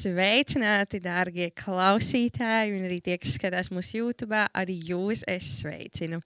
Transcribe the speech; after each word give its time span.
Sveicināti, 0.00 0.96
dārgie 1.02 1.50
klausītāji, 1.52 2.72
un 2.72 2.86
arī 2.86 3.00
tie, 3.04 3.18
kas 3.20 3.34
skatās 3.36 3.68
mūsu 3.68 3.98
YouTube, 3.98 4.38
arī 4.56 4.76
jūs 4.88 5.26
es 5.28 5.48
sveicinu. 5.58 6.22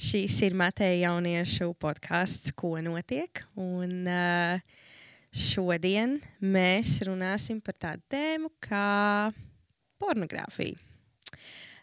Šīs 0.00 0.38
ir 0.46 0.54
Mateja 0.56 1.10
jauniešu 1.10 1.74
podkāsts, 1.82 2.54
ko 2.56 2.78
notiek. 2.80 3.42
Un, 3.60 4.06
uh, 4.08 4.62
šodien 5.28 6.14
mēs 6.40 7.02
runāsim 7.04 7.58
par 7.60 7.76
tādu 7.76 8.06
tēmu 8.14 8.48
kā 8.64 9.28
pornogrāfija. 10.00 10.78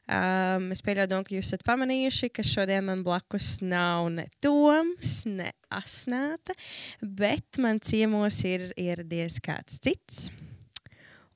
Um, 0.05 0.71
es 0.73 0.81
pieļauju, 0.85 1.21
ka 1.27 1.35
jūs 1.35 1.51
esat 1.51 1.65
pamanījuši, 1.67 2.31
ka 2.33 2.45
šodien 2.45 2.87
man 2.89 3.03
blakus 3.05 3.59
nav 3.61 4.07
ne 4.13 4.25
Toms, 4.41 5.13
ne 5.29 5.51
Asnēta, 5.73 6.57
bet 7.01 7.61
man 7.61 7.81
ciemos 7.85 8.41
ir 8.49 8.71
ieradies 8.81 9.37
kāds 9.45 9.77
cits. 9.81 10.27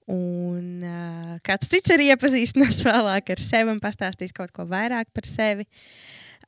Un 0.09 0.85
uh, 0.85 1.35
kāds 1.45 1.69
cits 1.69 1.93
arī 1.93 2.09
iepazīstinās 2.13 2.81
vēlāk 2.89 3.33
ar 3.35 3.41
sevi 3.43 3.73
un 3.75 3.81
pastāstīs 3.83 4.33
kaut 4.35 4.53
ko 4.55 4.65
vairāk 4.69 5.11
par 5.13 5.27
sevi. 5.29 5.67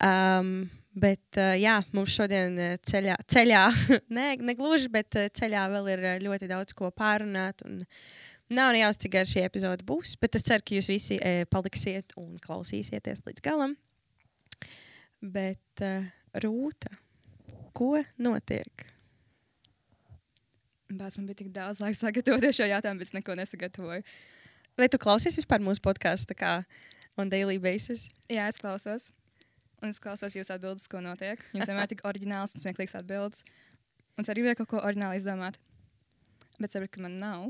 Um, 0.02 0.65
bet, 0.97 1.23
uh, 1.38 1.53
jā, 1.59 1.77
mums 1.93 2.16
šodien 2.17 2.57
ceļā, 2.89 3.19
ceļā 3.29 3.67
ne, 4.17 4.33
ne 4.41 4.57
gluži, 4.57 4.89
bet 4.93 5.13
ceļā 5.38 5.67
vēl 5.75 5.93
ir 5.93 6.05
ļoti 6.25 6.49
daudz 6.52 6.75
ko 6.77 6.89
pārunāt. 6.95 7.63
Un, 7.67 7.83
Nav 8.52 8.75
jausmas, 8.75 8.99
cik 8.99 9.13
gara 9.13 9.27
šī 9.31 9.45
epizode 9.47 9.85
būs, 9.88 10.17
bet 10.19 10.35
es 10.35 10.43
ceru, 10.43 10.63
ka 10.67 10.73
jūs 10.75 10.89
visi 10.91 11.16
e, 11.23 11.45
paliksiet 11.47 12.11
un 12.19 12.33
klausīsieties 12.43 13.23
līdz 13.23 13.43
galam. 13.45 13.77
Bet, 15.23 15.83
uh, 15.88 16.09
Rūta, 16.43 16.91
ko 17.71 17.93
notiek? 18.19 18.83
Bāz, 21.00 21.18
man 21.18 21.27
bija 21.30 21.41
tik 21.41 21.52
daudz 21.55 21.80
laika 21.80 22.00
sagatavoties 22.00 22.58
šo 22.59 22.68
jautājumu, 22.68 23.00
bet 23.02 23.12
es 23.12 23.16
neko 23.16 23.36
nesagatavoju. 23.40 24.04
Vai 24.80 24.88
tu 24.91 25.00
klausies 25.02 25.38
vispār 25.40 25.64
mūsu 25.64 25.84
podkāstu 25.84 26.36
on 27.20 27.30
daily 27.30 27.58
basis? 27.59 28.09
Jā, 28.31 28.48
es 28.48 28.58
klausos. 28.59 29.11
Un 29.81 29.89
es 29.89 30.00
klausos 30.00 30.36
jūsu 30.38 30.53
atbildes, 30.53 30.88
ko 30.88 31.02
notiek. 31.02 31.42
Jums 31.56 31.67
vienmēr 31.67 31.88
ir 31.88 31.92
tik 31.95 32.06
oriģināls 32.06 32.56
un 32.56 32.64
smieklīgs 32.64 32.95
atbildes. 33.00 33.44
Un 34.16 34.23
es 34.23 34.30
arī 34.30 34.44
gribēju 34.44 34.61
kaut 34.61 34.72
ko 34.75 34.83
oriģināli 34.86 35.20
izdomāt. 35.20 35.58
Bet 36.59 36.73
saprotu, 36.73 36.94
ka 36.95 37.03
man 37.08 37.17
nav 37.17 37.50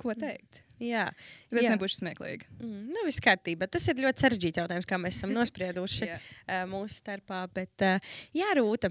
ko 0.00 0.14
teikt. 0.18 0.62
Jā, 0.82 1.06
Tāpēc 1.50 1.66
jā. 1.68 1.72
nebūšu 1.76 2.00
smieklīgi. 2.00 2.48
Mm, 2.58 2.88
nu, 2.90 3.04
viss 3.06 3.22
kārtībā. 3.22 3.68
Tas 3.70 3.86
ir 3.86 4.00
ļoti 4.02 4.24
sarežģīts 4.24 4.62
jautājums, 4.62 4.88
kā 4.88 4.98
mēs 4.98 5.20
esam 5.20 5.34
nosprieduši 5.38 6.08
uh, 6.10 6.64
mūsu 6.70 6.98
starpā. 6.98 7.44
Bet, 7.54 7.86
uh, 7.86 8.14
jā, 8.34 8.48
Rūta, 8.58 8.90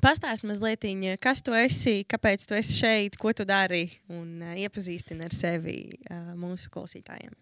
pastāsti 0.00 0.48
mazliet, 0.48 0.86
kas 1.20 1.42
tu 1.44 1.54
esi, 1.56 2.02
kāpēc 2.08 2.46
tu 2.48 2.56
esi 2.56 2.78
šeit, 2.80 3.18
ko 3.20 3.32
tu 3.36 3.44
dari 3.44 3.84
un 4.08 4.40
uh, 4.40 4.56
iepazīstini 4.56 5.26
ar 5.26 5.36
sevi 5.36 5.78
uh, 6.08 6.32
mūsu 6.38 6.72
klausītājiem. 6.72 7.34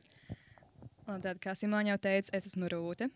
Tad, 1.11 1.41
kā 1.43 1.57
Simona 1.59 1.91
jau 1.91 1.99
teica, 1.99 2.31
es 2.37 2.47
esmu 2.47 2.69
Rūte. 2.71 3.09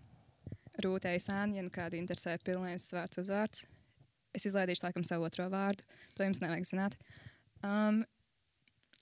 Rūte 0.83 1.13
Eisāna, 1.13 1.55
ja 1.55 1.63
nu 1.63 1.71
kādu 1.71 1.95
interesē 2.01 2.35
pilnīgs 2.43 2.91
vārds 2.97 3.21
uzvārds. 3.23 3.63
Es 4.35 4.47
izlaidīšu 4.49 4.83
laikam 4.83 5.05
savu 5.07 5.29
otro 5.29 5.47
vārdu. 5.53 5.87
To 6.19 6.27
jums 6.27 6.43
nevajag 6.43 6.67
zināt. 6.67 6.97
Um, 7.63 8.03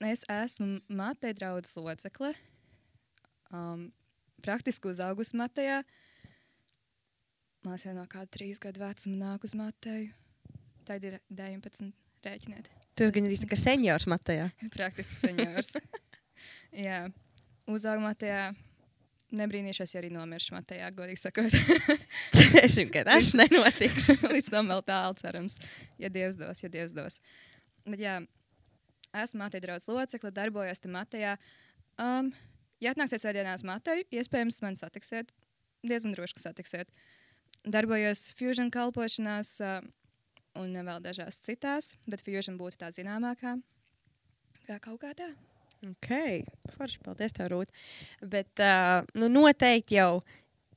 es 0.05 0.21
esmu 0.29 0.77
Mateja 0.93 1.33
draudzes 1.39 1.73
locekle. 1.79 2.35
Um, 3.49 3.87
praktiski 4.45 4.91
uzaugusi 4.91 5.39
Matejā. 5.41 5.81
Māsā 7.65 7.95
no 7.97 8.05
kāda 8.11 8.29
trīs 8.37 8.61
gadu 8.61 8.83
vecuma 8.83 9.17
nāk 9.23 9.47
uz 9.47 9.55
Mateju. 9.57 10.22
Tad 10.87 11.05
ir 11.07 11.19
19 11.31 11.93
rēķiniet. 12.25 12.67
Tu 12.93 13.05
esi 13.05 13.15
gan 13.15 13.27
arī 13.29 13.37
kā 13.49 13.57
seniors 13.59 14.05
Matejā. 14.09 14.49
Praktiski 14.75 15.17
seniors. 15.17 15.77
Jā, 16.85 17.07
uzaugu 17.69 18.05
Matejā. 18.05 18.51
Nebrīnīšos, 19.33 19.95
ja 19.95 20.01
arī 20.03 20.11
nomiršu 20.13 20.53
Matejā, 20.53 20.91
godīgi 20.93 21.23
sakot. 21.23 21.55
Cerēsim, 22.37 22.91
ka 22.93 23.01
tas 23.07 23.31
nenotiks. 23.33 24.11
Līdz 24.29 24.51
tam 24.53 24.69
vēl 24.69 24.83
tālu 24.85 25.17
cerams, 25.17 25.55
ja 25.97 26.11
Dievs 26.13 26.37
dos, 26.37 26.61
ja 26.61 26.69
Dievs 26.69 26.93
dos. 26.93 27.17
Bet 27.89 28.03
jā, 28.03 28.19
esmu 29.23 29.41
Mateja 29.41 29.65
draugs 29.65 29.89
locekle, 29.89 30.29
darbojos 30.35 30.83
te 30.83 30.91
Matejā. 30.93 31.33
Um, 31.97 32.29
ja 32.83 32.93
atnāksiet 32.93 33.25
svētdienās 33.25 33.65
Mateju, 33.65 34.05
iespējams, 34.13 34.61
man 34.61 34.77
satiksiet. 34.77 35.33
Diezgan 35.81 36.13
droši, 36.13 36.37
ka 36.37 36.45
satiksiet. 36.45 36.93
Darbojos 37.65 38.27
fusion 38.37 38.69
kalpošanās 38.73 39.55
uh, 39.65 39.81
un 40.59 40.73
vēl 40.73 41.01
dažās 41.03 41.39
citās, 41.43 41.93
bet 42.09 42.23
fusion 42.25 42.57
būtu 42.59 42.79
tā 42.83 42.91
zināmākā. 42.93 43.57
Kā 44.67 44.79
kaut 44.83 45.01
kā 45.01 45.11
tā. 45.17 45.29
Ok, 45.83 46.09
forši, 46.77 46.99
paldies, 47.03 47.33
tev, 47.35 47.49
Rūt. 47.51 47.73
Bet 48.23 48.61
uh, 48.63 49.03
nu, 49.19 49.27
noteikti 49.27 49.97
jau, 49.97 50.21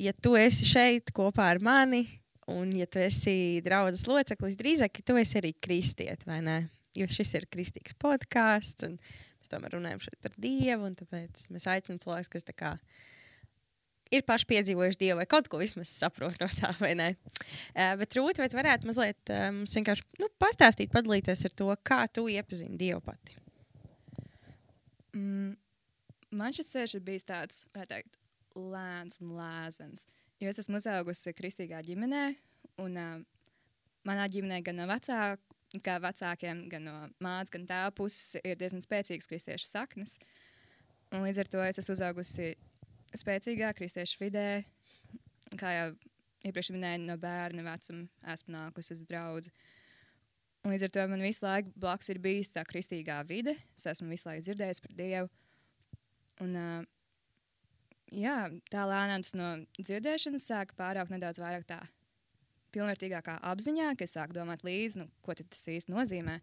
ja 0.03 0.13
tu 0.19 0.35
esi 0.39 0.67
šeit 0.67 1.13
kopā 1.15 1.53
ar 1.53 1.61
mani, 1.63 2.03
un 2.51 2.73
ja 2.75 2.89
tu 2.91 2.99
esi 3.03 3.63
draugs 3.63 4.07
loceklis, 4.11 4.59
drīzāk, 4.59 5.03
tu 5.07 5.19
esi 5.21 5.39
arī 5.39 5.53
kristiet, 5.63 6.27
vai 6.27 6.41
ne? 6.43 6.59
Jo 6.97 7.07
šis 7.13 7.35
ir 7.37 7.47
kristīgs 7.53 7.95
podkāsts, 8.01 8.87
un 8.89 8.97
mēs 8.97 9.53
tomēr 9.53 9.77
runājam 9.77 10.03
šeit 10.07 10.19
par 10.25 10.35
Dievu, 10.41 10.89
un 10.89 10.97
tāpēc 10.99 11.47
mēs 11.55 11.69
aicinām 11.71 12.01
cilvēkus, 12.03 12.33
kas 12.33 12.49
tā 12.49 12.57
kā 12.57 12.73
ir 12.75 13.16
paši 14.27 14.49
piedzīvojuši 14.53 15.01
Dievu, 15.01 15.19
vai 15.21 15.27
kaut 15.31 15.49
ko 15.51 15.61
vismaz 15.61 15.91
saprot 15.91 16.39
no 16.43 16.49
tā, 16.53 16.73
vai 16.81 16.93
ne? 16.99 17.09
Uh, 17.75 17.95
bet 18.01 18.17
Rūt, 18.19 18.41
vai 18.41 18.49
tu 18.51 18.59
varētu 18.59 18.89
mazliet 18.89 19.33
uh, 19.33 19.49
mums 19.55 19.75
vienkārši 19.79 20.07
nu, 20.23 20.31
pastāstīt, 20.43 20.93
padalīties 20.95 21.47
ar 21.49 21.57
to, 21.59 21.71
kā 21.87 22.05
tu 22.13 22.27
iepazini 22.33 22.79
Dievu 22.81 23.03
pati? 23.07 23.37
Mm, 25.17 25.57
man 26.37 26.57
šis 26.57 26.71
ceļš 26.75 26.99
ir 26.99 27.05
bijis 27.07 27.27
tāds, 27.27 27.65
varētu 27.75 27.95
teikt, 27.95 28.21
lēns 28.57 29.21
un 29.25 29.35
lēzens. 29.37 30.07
Jo 30.43 30.53
es 30.53 30.61
esmu 30.61 30.79
uzaugusi 30.81 31.35
kristīgā 31.37 31.81
ģimenē, 31.87 32.25
un 32.85 33.01
uh, 33.01 33.19
manā 34.07 34.27
ģimenē 34.33 34.63
gan 34.65 34.81
no 34.81 34.89
vecāku, 34.91 35.57
kā 35.85 35.97
vecākiem, 36.01 36.67
gan 36.73 36.87
no 36.87 36.97
mātes, 37.23 37.53
gan 37.53 37.67
tēva 37.69 37.93
puses 37.97 38.39
ir 38.45 38.59
diezgan 38.61 38.85
spēcīgas 38.85 39.29
kristiešu 39.31 39.69
saknes. 39.69 40.17
Un 41.15 41.25
līdz 41.27 41.43
ar 41.43 41.51
to 41.51 41.63
es 41.65 41.81
esmu 41.81 41.97
uzaugusi 41.97 42.55
spēcīgā 43.19 43.73
kristiešu 43.77 44.21
vidē, 44.21 44.49
kā 45.61 45.73
jau 45.75 45.89
iepriekš 46.47 46.73
minēju, 46.75 47.07
no 47.07 47.17
bērna 47.21 47.65
vecuma 47.67 48.33
esmu 48.33 48.55
nākusi 48.55 48.95
uz 48.97 49.05
draugu. 49.09 49.53
Un 50.65 50.73
līdz 50.73 50.89
ar 50.89 50.93
to 50.95 51.07
man 51.11 51.23
visu 51.23 51.45
laiku 51.47 51.71
blakus 51.79 52.11
ir 52.11 52.21
bijis 52.23 52.51
tā 52.55 52.65
kristīgā 52.67 53.21
vide. 53.29 53.55
Es 53.79 53.87
esmu 53.93 54.11
visu 54.11 54.29
laiku 54.29 54.47
dzirdējis 54.49 54.83
par 54.83 54.95
Dievu. 54.99 55.31
Un, 56.43 56.57
uh, 56.59 56.81
jā, 58.13 58.37
tā 58.73 58.87
lēnām 58.91 59.23
tas 59.25 59.37
no 59.39 59.53
dzirdēšanas 59.79 60.49
sāka 60.51 60.77
pāraugt 60.79 61.15
nedaudz 61.15 61.41
vairāk 61.41 61.69
tā 61.71 61.79
pilnvērtīgākā 62.75 63.39
apziņā, 63.47 63.93
ka 63.97 64.05
es 64.05 64.17
sāku 64.19 64.37
domāt 64.37 64.67
līdzi, 64.67 65.01
nu, 65.01 65.09
ko 65.25 65.37
tas 65.39 65.63
īsti 65.71 65.95
nozīmē. 65.95 66.41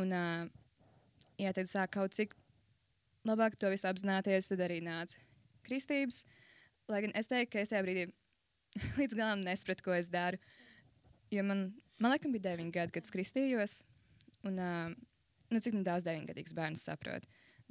Un, 0.00 0.14
uh, 0.16 0.46
ja 1.42 1.52
tad 1.56 1.68
sāk 1.68 1.92
kaut 1.98 2.14
cik 2.16 2.38
labāk 3.28 3.58
to 3.58 3.70
visu 3.72 3.90
apzināties, 3.90 4.48
tad 4.48 4.62
arī 4.64 4.78
nāca 4.84 5.18
kristības. 5.66 6.22
Lai 6.90 7.02
gan 7.04 7.14
es 7.18 7.30
teiktu, 7.30 7.54
ka 7.54 7.62
es 7.62 7.72
tajā 7.72 7.84
brīdī 7.86 8.08
līdz 9.00 9.16
galam 9.18 9.44
nesapratu, 9.44 9.86
ko 9.86 9.96
es 9.96 10.10
daru. 10.12 10.40
Jo 11.32 11.44
man, 11.48 11.70
man 12.02 12.14
liekas, 12.14 12.32
bija 12.34 12.52
9 12.52 12.72
gadi, 12.74 12.94
kad 12.94 13.08
es 13.08 13.14
kristījos. 13.14 13.78
Un, 14.48 14.58
uh, 14.58 14.92
nu, 15.52 15.62
cik 15.62 15.76
nu 15.76 15.84
daudz 15.86 16.04
9-gadīgs 16.08 16.56
bērns 16.56 16.84
saprot? 16.88 17.26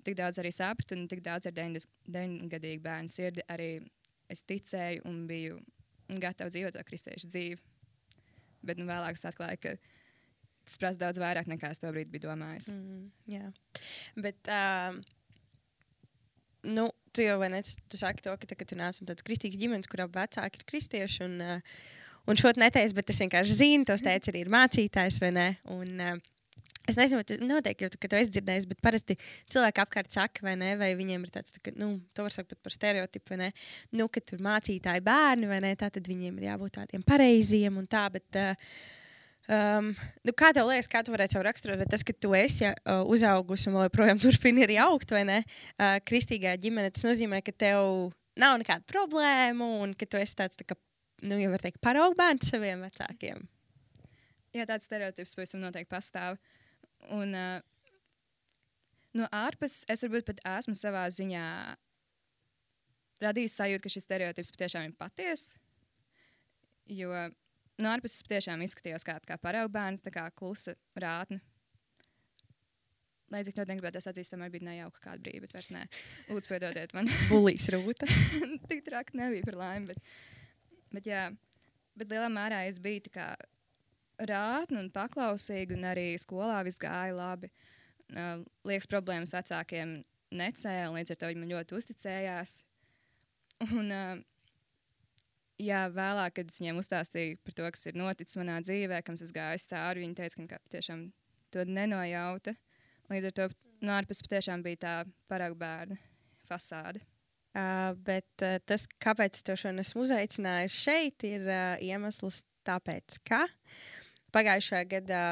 Tik 0.06 0.18
daudz 0.18 0.40
arī 0.42 0.54
sapratu, 0.56 0.98
un 0.98 1.10
tik 1.12 1.22
daudz 1.26 1.50
ar 1.50 1.56
9-gadīgu 1.58 2.82
bērnu 2.86 3.12
sirdi 3.12 3.44
arī 3.52 3.74
es 4.32 4.42
ticēju 4.48 5.04
un 5.10 5.26
biju 5.30 5.60
gatava 6.22 6.52
dzīvot 6.52 6.76
to 6.76 6.84
kristiešu 6.88 7.30
dzīvi. 7.30 7.60
Bet 8.66 8.80
nu, 8.80 8.88
vēlāk 8.90 9.18
es 9.18 9.28
atklāju, 9.28 9.60
ka 9.62 9.76
tas 10.66 10.78
prasa 10.82 11.02
daudz 11.02 11.20
vairāk 11.22 11.50
nekā 11.50 11.72
es 11.74 11.82
to 11.82 11.92
brīdi 11.92 12.14
biju 12.14 12.30
domājis. 12.30 12.72
Mm, 12.74 13.10
jā, 13.30 13.50
bet. 14.28 14.42
Uh... 14.48 15.02
Nu, 16.62 16.92
tu 17.16 17.26
jau 17.26 17.38
ne, 17.52 17.62
tu 17.62 18.00
saki 18.00 18.26
to, 18.26 18.36
ka, 18.40 18.50
tā, 18.50 18.58
ka 18.60 18.68
tu 18.68 18.78
nāc 18.80 19.00
no 19.02 19.10
tādas 19.10 19.26
kristīgas 19.28 19.62
ģimenes, 19.62 19.90
kurā 19.92 20.08
vecāki 20.12 20.62
ir 20.62 20.68
kristieši. 20.70 21.28
Un, 21.28 21.38
uh, 21.46 21.80
un 22.30 22.40
šo 22.40 22.54
neteicu, 22.58 22.98
bet 22.98 23.14
es 23.14 23.22
vienkārši 23.24 23.58
zinu, 23.64 23.88
tos 23.88 24.04
teica 24.06 24.32
arī 24.32 24.46
ir 24.46 24.54
mācītājs 24.54 25.22
vai 25.24 25.34
ne. 25.38 25.48
Un, 25.78 25.96
uh, 26.00 26.28
Es 26.90 26.98
nezinu, 26.98 27.22
tu 27.24 27.36
noteikti, 27.46 27.92
ka 28.02 28.10
tu 28.10 28.18
esi 28.18 28.32
dzirdējis, 28.34 28.66
bet 28.72 28.80
parasti 28.82 29.16
cilvēki 29.54 29.84
apkārt 29.84 30.16
saka, 30.16 30.42
vai 30.44 30.56
ne, 30.58 30.72
vai 30.80 30.90
viņiem 30.98 31.28
ir 31.28 31.34
tāds, 31.34 31.54
tā, 31.54 31.62
ka, 31.64 31.74
nu, 31.78 31.92
to 32.18 32.26
var 32.26 32.34
sakot 32.34 32.58
par 32.58 32.74
stereotipu, 32.74 33.36
vai 33.36 33.38
ne, 33.44 33.50
nu, 34.00 34.08
ka 34.10 34.24
tur 34.26 34.42
mācītāji 34.42 35.04
bērni, 35.06 35.48
vai 35.52 35.60
ne, 35.62 35.76
tā 35.78 35.92
tad 35.94 36.10
viņiem 36.10 36.40
ir 36.42 36.48
jābūt 36.50 36.80
tādiem 36.80 37.06
pareiziem 37.06 37.78
un 37.78 37.86
tā, 37.86 38.08
bet, 38.12 38.26
uh, 38.42 38.74
um, 39.52 39.92
nu, 40.26 40.34
kā 40.38 40.52
tev 40.56 40.70
liekas, 40.70 40.90
kā 40.92 41.02
tu 41.06 41.14
varētu 41.14 41.36
savu 41.36 41.46
raksturot, 41.48 41.82
bet 41.82 41.92
tas, 41.94 42.04
ka 42.08 42.16
tu 42.16 42.34
esi 42.38 42.68
uh, 42.70 43.02
uzaugusi 43.12 43.70
un 43.70 43.80
joprojām 43.84 44.22
turpini 44.24 44.66
arī 44.66 44.78
augt, 44.84 45.14
vai 45.14 45.24
ne, 45.28 45.42
uh, 45.78 45.98
kristīgā 46.08 46.56
ģimenē, 46.62 46.94
tas 46.96 47.06
nozīmē, 47.08 47.42
ka 47.46 47.54
tev 47.54 48.12
nav 48.40 48.58
nekāda 48.62 48.88
problēma 48.90 49.68
un 49.84 49.96
ka 49.98 50.08
tu 50.08 50.20
esi 50.22 50.38
tāds, 50.40 50.60
tā 50.60 50.68
kā, 50.68 50.78
nu, 51.28 51.40
jau 51.42 51.52
var 51.54 51.66
teikt, 51.66 51.82
paraugbērns 51.84 52.54
saviem 52.54 52.86
vecākiem. 52.88 53.44
Jā, 54.56 54.66
tāds 54.68 54.88
stereotips 54.90 55.38
pavisam 55.38 55.62
noteikti 55.64 55.92
pastāv. 55.94 56.40
Un, 57.16 57.32
uh, 57.36 57.62
no 59.18 59.28
ārpuses 59.36 59.86
es 59.92 60.04
varbūt 60.06 60.28
pat 60.28 60.44
esmu 60.60 60.76
savā 60.78 61.06
ziņā 61.12 61.46
radījis 63.22 63.56
sajūtu, 63.60 63.84
ka 63.84 63.94
šis 63.94 64.08
stereotips 64.08 64.52
patiešām 64.56 64.90
ir 64.90 64.98
patiess. 65.00 65.56
Jo 66.90 67.12
no 67.80 67.94
ārpuses 67.94 68.26
patiešām 68.28 68.64
izskatījās 68.66 69.06
kā, 69.08 69.18
kā 69.28 69.38
paraugu 69.42 69.74
bērns, 69.76 70.04
tā 70.04 70.14
kā 70.14 70.28
klusa 70.36 70.76
rātne. 71.00 71.42
Lai 73.32 73.46
cik 73.48 73.62
ļoti 73.62 73.72
negribētu, 73.72 74.02
es 74.02 74.10
atzīstu, 74.12 74.36
tomēr 74.36 74.52
bija 74.52 74.68
nejauka 74.68 75.00
kāda 75.06 75.24
brīdi, 75.24 75.40
bet 75.46 75.54
vairs 75.56 75.70
nē. 75.72 75.86
Lūdzu, 76.28 76.52
piedodiet 76.52 76.92
man. 76.98 77.08
Bulīs 77.32 77.70
rūta. 77.72 78.10
Tik 78.70 78.84
traki 78.90 79.16
nebija 79.22 79.48
par 79.48 79.60
laimi. 79.62 79.94
Bet, 79.94 80.02
bet, 80.98 81.08
jā, 81.08 81.22
bet 81.96 82.12
lielā 82.12 82.28
mērā 82.34 82.66
es 82.68 82.82
biju 82.84 83.06
tā 83.08 83.14
kā 83.16 83.28
rātna 84.28 84.82
un 84.84 84.92
paklausīga, 84.94 85.78
un 85.78 85.88
arī 85.94 86.10
skolā 86.20 86.60
viss 86.68 86.82
gāja 86.82 87.16
labi. 87.16 87.48
Uh, 88.12 88.44
liekas, 88.68 88.90
problēmas 88.92 89.32
vecākiem 89.38 90.02
necēla, 90.36 90.90
un 90.92 91.00
līdz 91.00 91.16
ar 91.16 91.22
to 91.22 91.32
viņi 91.32 91.44
man 91.46 91.54
ļoti 91.56 91.78
uzticējās. 91.80 92.58
Un, 93.70 93.88
uh, 93.88 94.20
jā, 95.62 95.86
vēlāk, 95.94 96.36
kad 96.40 96.52
es 96.52 96.60
viņiem 96.62 96.80
uzstāstīju 96.82 97.40
par 97.46 97.56
to, 97.58 97.70
kas 97.76 97.88
ir 97.90 98.00
noticis 98.00 98.40
manā 98.40 98.58
dzīvē, 98.66 99.02
kam 99.06 99.18
es 99.20 99.34
gāju 99.36 99.66
cauri, 99.72 100.06
viņi 100.06 100.18
teica, 100.18 100.48
ka 100.50 100.60
tiešām 100.74 101.06
to 101.54 101.66
nenojauta. 101.68 102.56
Līdz 103.12 103.30
ar 103.30 103.38
to 103.38 103.48
no 103.86 103.96
ārpuses 103.98 104.26
patiešām 104.26 104.64
bija 104.66 104.82
tā 104.86 104.94
paraugu 105.32 105.60
bērna 105.62 105.98
fasāde. 106.50 107.04
Uh, 107.52 107.92
bet 108.08 108.46
uh, 108.46 108.62
tas, 108.64 108.86
kāpēc 109.04 109.42
to 109.44 109.58
šodien 109.60 109.84
esmu 109.84 110.06
uzaicinājis 110.06 110.78
šeit, 110.86 111.26
ir 111.28 111.44
uh, 111.50 111.82
iemesls 111.84 112.46
tāpēc, 112.68 113.18
ka 113.28 113.44
pagājušajā 114.32 114.86
gadā 114.94 115.26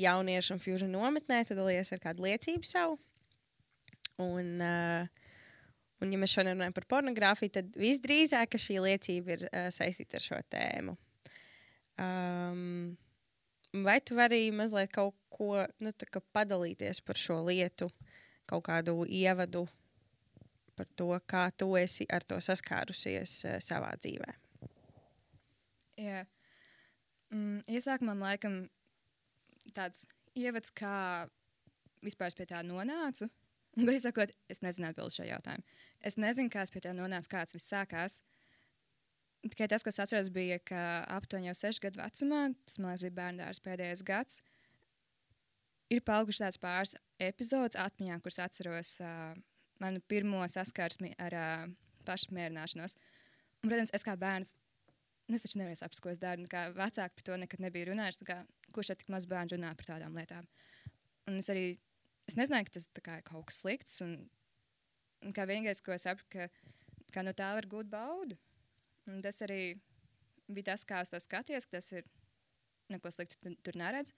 jauniešu 0.00 0.54
un 0.54 0.62
fužu 0.62 0.88
nometnē 0.88 1.42
dalījās 1.50 1.92
ar 1.92 2.00
kādu 2.00 2.24
liecību 2.24 2.64
savu. 2.64 2.96
Un, 4.24 4.56
uh, 4.62 5.23
un, 6.04 6.12
ja 6.12 6.20
mēs 6.20 6.34
šodien 6.36 6.54
runājam 6.54 6.76
par 6.76 6.86
pornogrāfiju, 6.90 7.54
tad 7.56 7.78
visdrīzāk 7.80 8.58
šī 8.60 8.78
liecība 8.84 9.36
ir 9.36 9.46
uh, 9.48 9.68
saistīta 9.74 10.20
ar 10.20 10.24
šo 10.24 10.40
tēmu. 10.52 10.96
Um, 12.04 12.94
vai 13.86 14.00
tu 14.04 14.18
vari 14.18 14.48
mazliet 14.54 14.92
kaut 14.94 15.16
ko 15.34 15.64
nu, 15.82 15.94
padalīties 16.34 17.00
par 17.06 17.18
šo 17.18 17.40
lietu, 17.48 17.88
kaut 18.50 18.66
kādu 18.68 19.02
ievadu 19.06 19.64
par 20.74 20.88
to, 20.98 21.10
kā 21.30 21.48
tu 21.56 21.70
esi 21.78 22.06
ar 22.10 22.26
to 22.26 22.40
saskārusies 22.42 23.36
uh, 23.48 23.58
savā 23.62 23.94
dzīvē? 23.98 24.34
Jā. 26.02 26.24
Mm, 27.30 27.62
iesākumā 27.70 28.12
man 28.12 28.26
laikam 28.28 28.58
tāds 29.74 30.04
ievads, 30.38 30.72
kā 30.74 31.26
vispār 32.04 32.34
pie 32.36 32.46
tā 32.50 32.60
nonācu. 32.66 33.30
Un, 33.74 33.90
sakot, 33.98 34.30
es 34.52 34.62
nezinu 34.62 34.88
atbildēt 34.90 35.16
šo 35.16 35.26
jautājumu. 35.26 35.64
Es 36.06 36.18
nezinu, 36.20 36.50
kā 36.52 36.62
es 36.62 36.70
pie 36.70 36.82
tā 36.84 36.92
nonācu, 36.94 37.30
kāds 37.32 37.56
viss 37.56 37.70
sākās. 37.72 38.20
Tikai 39.44 39.66
tas, 39.68 39.82
kas 39.84 39.98
atceros, 40.00 40.30
bija, 40.32 40.60
ka 40.62 40.80
aptuveni 41.12 41.50
jau 41.50 41.56
sešu 41.58 41.82
gadu 41.84 42.00
vecumā, 42.00 42.46
tas 42.64 42.78
man 42.80 42.92
liekas, 42.92 43.04
bija 43.04 43.16
bērnās 43.18 43.60
pēdējais 43.64 44.04
gads, 44.06 44.38
ir 45.92 46.04
palikuši 46.06 46.44
tāds 46.46 46.60
pāris 46.62 46.94
epizodes 47.22 47.76
atmiņā, 47.80 48.20
kuras 48.24 48.40
atceros 48.46 48.94
uh, 49.04 49.34
manu 49.82 50.00
pirmo 50.08 50.40
saskarsmi 50.48 51.12
ar 51.20 51.36
uh, 51.36 51.66
pašapmierināšanos. 52.08 52.96
Un, 53.60 53.68
protams, 53.68 53.92
es 53.96 54.06
kā 54.06 54.14
bērns, 54.20 54.54
nu, 55.28 55.36
es 55.36 55.44
taču 55.44 55.60
nevarēju 55.60 55.82
saprast, 55.82 56.04
ko 56.04 56.12
es 56.12 56.22
daru. 56.22 56.46
Vecāki 56.78 57.18
par 57.18 57.26
to 57.28 57.40
nekad 57.40 57.64
nebija 57.64 57.90
runājuši. 57.90 58.28
Kā, 58.28 58.38
kurš 58.76 58.94
tik 58.94 59.10
maz 59.12 59.28
bērnu 59.28 59.56
runā 59.56 59.74
par 59.76 59.92
tādām 59.94 60.16
lietām? 60.16 60.48
Un 61.28 61.40
es 61.40 61.50
arī 61.52 61.74
es 62.28 62.38
nezināju, 62.38 62.68
ka 62.68 62.76
tas 62.78 62.88
kā, 63.00 63.18
ir 63.20 63.26
kaut 63.26 63.48
kas 63.50 63.60
slikts. 63.64 64.00
Un, 64.04 64.16
un 65.24 65.34
kā 65.36 65.46
vienīgais, 65.48 65.82
ko 65.84 65.94
es 65.96 66.06
sapratu, 66.06 66.28
ka, 66.32 66.48
ka 67.14 67.24
no 67.26 67.34
tā 67.36 67.52
var 67.56 67.68
gūt 67.70 67.90
baudu. 67.92 68.38
Un 69.10 69.20
tas 69.24 69.40
arī 69.44 69.76
bija 70.48 70.72
tas, 70.72 70.84
kā 70.88 71.02
es 71.04 71.12
to 71.12 71.20
skatījos, 71.20 71.68
ka 71.68 71.78
tas 71.78 71.90
ir 71.92 72.06
neko 72.92 73.12
sliktu 73.12 73.40
tur, 73.40 73.56
tur 73.64 73.78
neredz. 73.80 74.12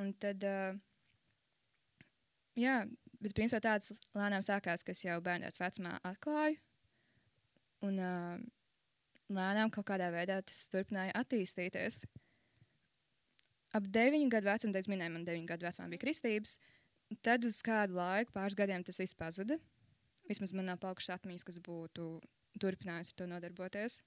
Un 0.00 0.12
tad, 0.20 0.44
uh, 0.44 0.76
jā, 2.60 2.82
bet 3.22 3.36
principā 3.36 3.62
tāds 3.64 4.00
lēnām 4.16 4.44
sākās, 4.44 4.84
kas 4.84 5.04
jau 5.04 5.16
bērnības 5.24 5.60
vecumā 5.60 5.96
atklāju. 6.04 6.60
Un 7.86 8.00
uh, 8.00 8.36
lēnām 9.32 9.72
kaut 9.72 9.88
kādā 9.88 10.10
veidā 10.12 10.40
tas 10.44 10.66
turpināja 10.72 11.16
attīstīties. 11.20 12.04
Ap 13.76 13.88
deviņu 13.92 14.30
gadu 14.32 14.48
vecumu, 14.48 14.72
tad 14.72 14.84
es 14.84 14.90
minēju, 14.90 15.12
man 15.16 15.24
deviņu 15.26 15.48
gadu 15.50 15.66
vecumā 15.66 15.88
bija 15.92 16.04
kristības. 16.04 16.56
Tad 17.22 17.44
uz 17.46 17.60
kādu 17.62 17.98
laiku, 18.00 18.34
pāris 18.34 18.56
gadiem, 18.58 18.82
tas 18.82 18.98
viss 18.98 19.14
pazuda. 19.14 19.58
Vismaz 20.26 20.52
man 20.56 20.66
nav 20.66 20.80
palikušas 20.82 21.20
atmiņas, 21.20 21.44
kas 21.46 21.60
būtu 21.62 22.06
turpinājusi 22.62 23.14
ar 23.14 23.18
to 23.20 23.28
nodarboties. 23.30 24.00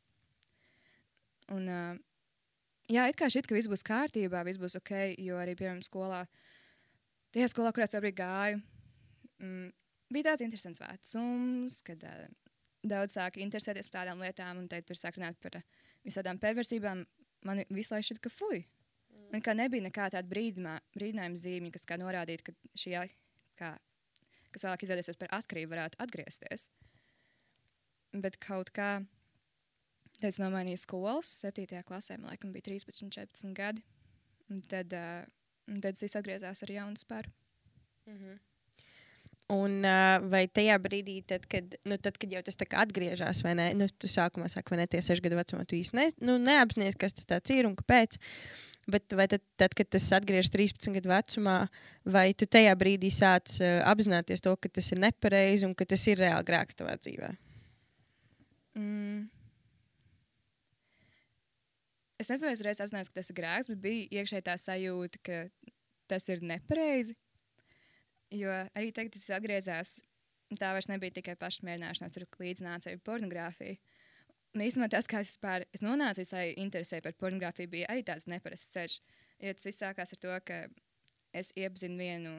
Un, 1.55 1.69
uh, 1.71 1.95
jā, 2.91 3.05
it 3.09 3.17
kā 3.19 3.29
šķiet, 3.31 3.47
ka 3.47 3.55
viss 3.55 3.69
būs 3.71 3.85
kārtībā, 3.87 4.43
viss 4.47 4.59
būs 4.61 4.75
ok, 4.81 4.91
jo 5.21 5.39
arī, 5.39 5.55
piemēram, 5.57 5.81
skolā, 5.85 6.25
tajā 7.35 7.47
skolā, 7.53 7.71
kurā 7.75 7.87
es 7.87 7.95
arī 7.97 8.11
gāju, 8.17 8.59
mm, 9.39 9.69
bija 10.11 10.31
tāds 10.31 10.45
interesants 10.45 10.83
vecums, 10.83 11.79
kad 11.87 12.03
uh, 12.09 12.27
daudz 12.83 13.15
sāka 13.15 13.41
interesēties 13.43 13.87
par 13.87 14.03
tādām 14.03 14.25
lietām, 14.25 14.59
un 14.59 14.67
te 14.67 14.81
tur 14.83 14.99
sāk 14.99 15.17
runāt 15.17 15.39
par 15.41 15.61
uh, 15.61 15.87
visādām 16.05 16.41
perversībām. 16.41 17.07
Man 17.47 17.63
visu 17.71 17.95
laiku 17.95 18.09
šķiet, 18.09 18.21
ka 18.27 18.33
fuj. 18.33 18.65
Man 19.29 19.43
kā 19.45 19.53
nebija 19.53 19.85
nekā 19.85 20.09
tāda 20.15 20.25
brīdinājuma 20.29 21.37
zīme, 21.37 21.71
kas 21.73 21.85
norādītu, 22.01 22.49
ka 22.49 22.79
šī, 22.81 22.95
kā, 23.59 23.75
kas 24.53 24.65
vēlāk 24.65 24.85
izvēlēsies 24.85 25.19
par 25.21 25.33
atkarību, 25.37 25.73
varētu 25.75 26.01
atgriezties. 26.01 26.69
Bet 28.17 28.39
kaut 28.41 28.71
kā 28.73 28.97
es 30.25 30.39
nomainīju 30.41 30.81
skolas, 30.81 31.29
7. 31.45 31.83
klasē, 31.85 32.17
man 32.17 32.33
laikam 32.33 32.53
bija 32.55 32.71
13, 32.71 33.13
14 33.13 33.53
gadi. 33.57 33.85
Un 34.49 34.63
tad, 34.65 34.93
uh, 34.97 35.25
tad 35.77 36.01
es 36.01 36.17
atgriezos 36.17 36.65
ar 36.65 36.71
jaunu 36.73 36.97
spēru. 36.97 37.29
Mm 38.09 38.17
-hmm. 38.17 38.39
Un 39.49 39.79
uh, 39.81 40.29
vai 40.29 40.43
tajā 40.45 40.75
brīdī, 40.77 41.23
tad, 41.25 41.47
kad, 41.49 41.71
nu, 41.89 41.97
tad, 41.97 42.17
kad 42.21 42.29
jau 42.29 42.41
tas 42.45 42.57
atgriežas, 42.83 43.41
vai 43.41 43.55
ne? 43.57 43.71
Nu, 43.73 43.87
tu 43.89 44.05
sākumā 44.05 44.49
saki, 44.49 44.69
vai 44.69 44.77
ne 44.77 44.87
tie 44.87 45.01
seši 45.01 45.21
gadu 45.25 45.39
vecumā, 45.39 45.65
tu 45.65 45.75
īsti 45.75 45.97
ne, 45.97 46.05
nu, 46.21 46.35
neapzinājies, 46.37 46.97
kas 47.01 47.13
tas 47.13 47.49
ir 47.49 47.65
un 47.65 47.73
kāpēc. 47.79 48.19
Bet 48.89 49.13
vai 49.13 49.27
tad, 49.29 49.43
tad, 49.59 49.75
kad 49.77 49.89
tas 49.93 50.07
atgriežas 50.17 50.49
13 50.53 50.95
gadu 50.95 51.11
vecumā, 51.11 51.57
vai 52.09 52.29
tu 52.33 52.47
tajā 52.49 52.71
brīdī 52.79 53.11
sāc 53.13 53.59
uh, 53.61 53.79
apzināties 53.89 54.41
to, 54.41 54.55
ka 54.57 54.71
tas 54.79 54.87
ir 54.93 55.01
nepareizi 55.03 55.67
un 55.67 55.75
ka 55.77 55.85
tas 55.89 56.05
ir 56.09 56.21
reāli 56.23 56.47
grēks 56.47 56.79
tavā 56.79 56.95
dzīvēm? 56.97 57.37
Mm. 58.79 59.27
Es 62.19 62.27
nezinu, 62.27 62.51
es 62.51 62.63
reiz 62.65 62.81
apzinājos, 62.83 63.11
ka 63.11 63.21
tas 63.21 63.31
ir 63.31 63.37
grēks, 63.37 63.71
bet 63.71 63.81
bija 63.83 64.19
iekšēji 64.19 64.45
tā 64.49 64.57
sajūta, 64.59 65.21
ka 65.23 65.37
tas 66.11 66.25
ir 66.33 66.43
nepareizi. 66.43 67.15
Jo 68.35 68.51
arī 68.77 68.91
tagad 68.93 69.15
tas 69.15 69.29
atgriezās. 69.37 69.95
Tā 70.59 70.71
vairs 70.73 70.89
nebija 70.89 71.13
tikai 71.13 71.35
pašmērināšanās, 71.37 72.13
tur 72.15 72.25
līdznāca 72.41 72.89
arī 72.89 72.99
pornogrāfija. 73.05 73.77
Un 74.55 74.63
īstenībā 74.65 74.89
tas, 74.89 75.07
kā 75.09 75.21
es 75.21 75.35
vispār 75.35 75.65
es 75.75 75.83
nonācu 75.85 76.25
tai 76.29 76.47
interesē 76.57 77.03
par 77.05 77.13
pornogrāfiju, 77.21 77.69
bija 77.69 77.89
arī 77.93 78.01
tāds 78.05 78.25
neparasts 78.31 78.73
ceļš. 78.73 78.95
Jo 79.39 79.53
tas 79.55 79.69
viss 79.69 79.83
sākās 79.83 80.15
ar 80.15 80.21
to, 80.23 80.37
ka 80.45 80.63
es 81.37 81.51
iepazinu 81.55 81.99
vienu 82.01 82.33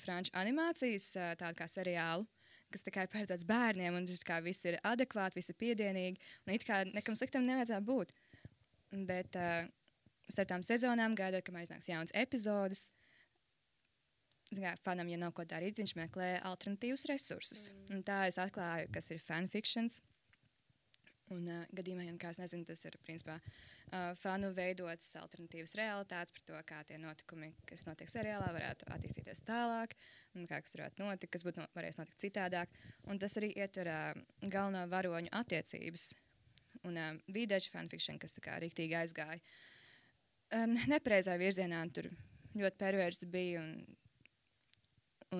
franču 0.00 0.32
animācijas 0.40 1.10
tādu 1.38 1.58
kā 1.58 1.68
seriālu, 1.70 2.24
kas 2.72 2.86
ir 2.88 2.96
paredzēts 3.12 3.46
bērniem, 3.46 3.94
un 4.00 4.08
kā 4.26 4.40
viss 4.42 4.64
ir 4.66 4.80
adekvāti, 4.82 5.38
viss 5.38 5.52
ir 5.52 5.60
piedienīgi, 5.60 6.20
un 6.46 6.56
it 6.56 6.64
kā 6.66 6.82
nekam 6.88 7.16
sliktam 7.18 7.46
nevajadzētu 7.46 7.86
būt. 7.86 8.14
Bet 9.06 9.36
uh, 9.38 9.68
starp 10.30 10.50
tām 10.50 10.64
sezonām 10.66 11.16
gaidot, 11.18 11.44
kamēr 11.46 11.68
iznāks 11.68 11.90
jauns 11.90 12.14
epizodes. 12.16 12.88
Kā, 14.54 14.74
fanam, 14.84 15.08
ja 15.10 15.18
nav 15.18 15.32
ko 15.34 15.46
darīt, 15.48 15.78
viņš 15.80 15.94
meklē 15.98 16.34
alternatīvus 16.46 17.06
resursus. 17.10 17.68
Mm. 17.70 17.86
Un 17.96 18.02
tā 18.06 18.18
es 18.28 18.38
atklāju, 18.38 18.90
kas 18.94 19.10
ir 19.10 19.22
fanfiktions. 19.24 20.00
Un 21.32 21.46
uh, 21.48 21.62
gadījumā, 21.72 22.04
ja 22.04 22.14
kā 22.20 22.34
es 22.34 22.40
nezinu, 22.42 22.66
tas 22.68 22.82
ir 22.84 22.98
principā 23.06 23.38
uh, 23.40 24.10
fanu 24.20 24.50
veidotas 24.52 25.14
alternatīvas 25.22 25.72
realitātes 25.78 26.34
par 26.36 26.44
to, 26.50 26.58
kā 26.68 26.82
tie 26.84 26.98
notikumi, 27.00 27.48
kas 27.68 27.86
notiek 27.88 28.12
seriālā, 28.12 28.50
varētu 28.52 28.90
attīstīties 28.92 29.40
tālāk, 29.48 29.96
un 30.36 30.44
kā 30.50 30.60
kas 30.60 30.76
varētu 30.76 31.06
notikt, 31.06 31.32
kas 31.32 31.46
būtu 31.46 31.62
no, 31.62 31.68
varējis 31.78 32.00
notikt 32.02 32.20
citādāk. 32.26 32.76
Un 33.08 33.22
tas 33.22 33.38
arī 33.40 33.54
ietver 33.56 33.88
uh, 33.88 34.20
galveno 34.42 34.84
varoņu 34.92 35.32
attiecības 35.40 36.10
un 36.84 37.00
uh, 37.00 37.10
vīdeģa 37.32 37.72
fanfiction, 37.72 38.20
kas 38.20 38.36
tā 38.36 38.44
kā 38.44 38.60
rīktīgi 38.60 39.00
aizgāja. 39.00 39.40
Uh, 40.52 40.68
nepareizā 40.92 41.40
virzienā 41.40 41.80
tur 41.96 42.12
ļoti 42.54 42.80
perversi 42.84 43.32
bija 43.32 43.64
un, 43.64 43.78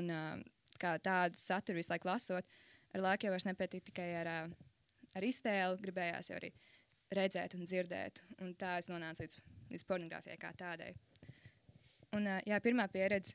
un 0.00 0.12
uh, 0.16 0.36
kā 0.80 0.96
tādu 0.96 1.36
saturu 1.38 1.82
visu 1.82 1.92
laiku 1.92 2.08
lasot, 2.08 2.60
ar 2.96 3.10
laiku 3.10 3.28
jau 3.28 3.36
vairs 3.36 3.52
nepietiek 3.52 3.84
tikai 3.92 4.14
ar, 4.22 4.32
uh, 4.32 4.70
ar 5.14 5.26
iztēli, 5.26 5.80
gribējās 5.82 6.30
jau 6.30 6.38
arī 6.38 6.50
redzēt 7.14 7.54
un 7.58 7.66
dzirdēt, 7.68 8.22
un 8.42 8.54
tā 8.58 8.76
es 8.80 8.90
nonācu 8.90 9.24
līdz, 9.24 9.40
līdz 9.72 9.86
pornogrāfijai 9.88 10.38
kā 10.40 10.52
tādai. 10.58 10.92
Un, 12.14 12.28
jā, 12.46 12.60
pirmā 12.62 12.86
pieredze 12.92 13.34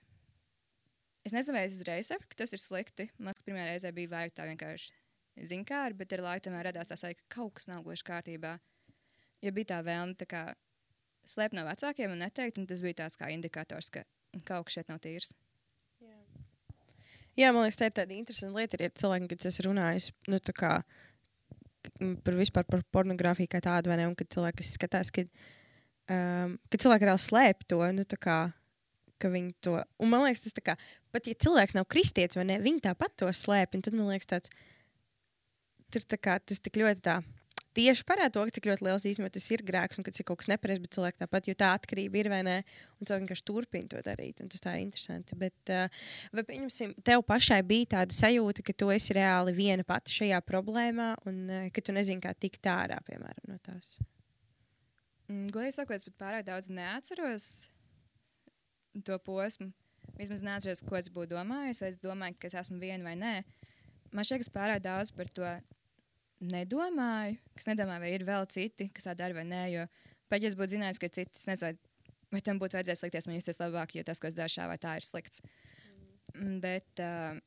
es 1.28 1.36
nezinu, 1.36 1.58
vai 1.58 1.66
es 1.68 1.76
uzreiz 1.78 2.10
sapratu, 2.10 2.32
ka 2.32 2.44
tas 2.44 2.56
ir 2.56 2.62
slikti. 2.64 3.10
Man 3.20 3.38
pirmā 3.46 3.68
reize 3.68 3.92
bija 3.96 4.14
vairāk 4.14 4.36
tā 4.38 4.48
vienkārši 4.50 4.96
zinkāri, 5.50 5.98
bet 6.00 6.16
ar 6.16 6.24
laiku 6.26 6.48
tomēr 6.48 6.70
radās 6.70 6.92
tā 6.92 6.98
sajūta, 7.00 7.26
ka 7.26 7.36
kaut 7.40 7.58
kas 7.60 7.70
nav 7.72 7.84
gluži 7.86 8.08
kārtībā. 8.08 8.56
Ja 9.44 9.54
bija 9.56 9.74
tā 9.74 9.84
vēlme 9.86 10.18
tā 10.20 10.28
kā 10.30 10.44
slēpt 11.28 11.56
no 11.56 11.66
vecākiem 11.68 12.16
un 12.16 12.24
neteikt, 12.24 12.60
un 12.60 12.68
tas 12.68 12.82
bija 12.84 13.04
tāds 13.04 13.20
kā 13.20 13.30
indikators, 13.32 13.92
ka 13.94 14.04
kaut 14.48 14.68
kas 14.68 14.80
šeit 14.80 14.92
nav 14.92 15.00
tīrs. 15.04 15.32
Jā, 17.40 17.54
man 17.56 17.64
liekas, 17.64 17.78
tā 17.80 17.88
ir 17.88 17.94
tāda 17.96 18.16
interesanta 18.18 18.60
lieta. 18.60 18.78
Ir 18.84 18.92
cilvēki, 19.00 19.30
kas 19.32 19.48
es 19.48 19.62
runāju 19.64 20.12
nu, 20.28 20.40
kā, 20.58 20.72
par 22.26 22.38
vispār 22.38 22.68
par 22.68 22.84
pornogrāfiju 22.96 23.52
kā 23.52 23.62
tādu, 23.64 23.92
vai 23.92 24.00
ne? 24.02 24.08
Un 24.10 24.16
kad 24.20 24.30
cilvēki 24.34 24.66
skatās, 24.68 25.12
ka, 25.16 25.26
um, 26.12 26.58
kad 26.72 26.86
cilvēki 26.86 27.10
reāli 27.10 27.24
slēp 27.26 27.66
to, 27.70 27.82
nu, 27.96 28.06
kā, 28.20 28.40
ka 29.20 29.32
viņi 29.34 29.54
to. 29.66 29.78
Un 30.02 30.14
man 30.14 30.26
liekas, 30.26 30.46
tas 30.48 30.58
tā 30.58 30.66
kā, 30.72 30.78
pat 31.16 31.30
ja 31.30 31.38
cilvēks 31.48 31.78
nav 31.78 31.88
kristietis, 31.92 32.40
vai 32.40 32.48
ne, 32.52 32.60
viņi 32.64 32.86
tāpat 32.90 33.18
to 33.22 33.32
slēp. 33.36 33.78
Tad 33.78 33.96
man 33.96 34.12
liekas, 34.12 34.30
tāds, 34.32 34.56
tur 35.94 36.06
tā 36.06 36.20
kā, 36.22 36.40
tas 36.44 36.62
tik 36.64 36.82
ļoti 36.82 37.06
tā 37.10 37.20
tieši 37.80 38.06
parāda 38.08 38.34
to, 38.36 38.44
cik 38.58 38.68
ļoti 38.70 38.86
liels 38.86 39.08
īstenībā 39.08 39.32
tas 39.34 39.48
ir 39.56 39.64
grēks 39.66 40.00
un 40.00 40.06
ka 40.06 40.12
tas 40.14 40.22
ir 40.22 40.28
kaut 40.28 40.42
kas 40.42 40.52
nepareizs, 40.52 40.84
bet 40.84 40.98
cilvēki 40.98 41.22
tāpat, 41.24 41.50
jo 41.50 41.56
tā 41.60 41.72
atkarība 41.78 42.20
ir 42.20 42.30
vai 42.34 42.42
nē, 42.46 42.58
un 43.00 43.08
cilvēki 43.08 43.26
vienkārši 43.26 43.46
turpina 43.48 43.92
to 43.94 44.04
darīt. 44.06 44.44
Tas 44.44 44.64
tā 44.66 44.76
ir 44.78 44.86
interesanti. 44.86 45.38
Bet, 45.40 45.58
uh, 45.74 46.06
vai 46.36 46.46
pieņemsim, 46.52 46.94
tev 47.08 47.24
pašai 47.30 47.62
bija 47.68 47.94
tāda 47.96 48.16
sajūta, 48.16 48.66
ka 48.68 48.76
tu 48.76 48.92
esi 48.94 49.16
reāli 49.18 49.56
viena 49.58 49.88
pati 49.88 50.16
šajā 50.20 50.44
problēmā 50.48 51.14
un 51.30 51.42
uh, 51.48 51.68
ka 51.74 51.84
tu 51.86 51.96
nezini, 51.96 52.24
kā 52.24 52.36
tikt 52.36 52.70
ārā, 52.70 53.00
piemēram, 53.08 53.46
no 53.50 53.60
tās? 53.66 53.98
Mm, 55.30 55.50
Godīgi 55.54 55.78
sakot, 55.78 56.00
es 56.00 56.08
pat 56.10 56.18
pārāk 56.24 56.48
daudz 56.48 56.72
neatceros 56.74 57.50
to 59.06 59.18
posmu. 59.24 59.72
Vismaz 60.18 60.42
neatceros, 60.44 60.82
ko 60.84 60.98
es 61.00 61.08
būtu 61.14 61.36
domājis, 61.36 61.84
vai 61.84 61.92
es 61.94 62.00
domāju, 62.02 62.38
ka 62.40 62.50
es 62.50 62.58
esmu 62.64 62.80
viena 62.82 63.06
vai 63.06 63.16
nē. 63.20 63.34
Man 64.12 64.26
šķiet, 64.26 64.42
ka 64.42 64.48
es 64.48 64.56
pārāk 64.56 64.82
daudz 64.84 65.14
par 65.14 65.30
to 65.32 65.46
nedomāju, 66.39 67.38
kas 67.58 67.67
nedomāju, 67.69 68.03
vai 68.05 68.12
ir 68.15 68.25
vēl 68.27 68.48
citi, 68.51 68.89
kas 68.96 69.10
tā 69.10 69.15
dara 69.19 69.36
vai 69.36 69.46
nē. 69.48 69.63
Jo 69.74 69.86
pat 70.29 70.43
ja 70.43 70.51
es 70.51 70.58
būtu 70.58 70.77
zinājis, 70.77 71.00
ka 71.01 71.10
ir 71.10 71.15
citi, 71.17 71.36
es 71.36 71.48
nezinu, 71.50 71.77
vai, 72.34 72.41
tam 72.46 72.60
būtu 72.62 72.77
vajadzējis 72.77 73.05
likties 73.05 73.27
man 73.27 73.39
justies 73.39 73.62
labāk, 73.62 73.96
jo 73.98 74.05
tas, 74.08 74.22
ko 74.22 74.29
es 74.29 74.38
daru 74.38 74.53
šā 74.53 74.67
vai 74.69 74.77
tā, 74.81 74.96
ir 75.00 75.08
slikts. 75.08 75.41
Mm. 76.36 76.60
Bet 76.63 77.03
uh, 77.03 77.39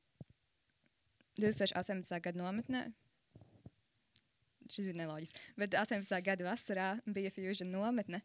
2018. 1.41 2.19
gada 2.25 2.41
nometnē. 2.41 2.87
Šis 4.73 4.89
bija 4.89 5.03
neloģisks. 5.03 5.47
Bet 5.61 5.77
18. 5.77 6.19
gada 6.25 6.49
vasarā 6.49 6.89
bija 7.07 7.33
Fusion 7.33 7.71
nometne. 7.73 8.23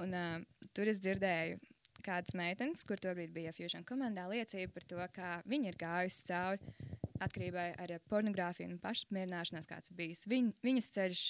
Un, 0.00 0.16
uh, 0.16 0.66
tur 0.72 0.88
es 0.88 1.02
dzirdēju 1.02 1.60
kādas 2.02 2.34
meitenes, 2.38 2.82
kur 2.86 2.98
tobrīd 3.02 3.34
bija 3.34 3.52
Fusion 3.54 3.84
komandā, 3.86 4.24
liecība 4.30 4.72
par 4.74 4.88
to, 4.88 5.04
kā 5.14 5.32
viņi 5.46 5.70
ir 5.70 5.78
gājusi 5.78 6.26
cauri 6.30 7.01
atkarībai 7.24 7.68
ar 7.82 7.92
pornogrāfiju 8.10 8.70
un 8.70 8.80
pašapmierināšanās, 8.82 9.68
kāds 9.70 9.92
bijis 9.96 10.26
viņ, 10.30 10.50
viņas 10.64 10.90
ceļš, 10.96 11.22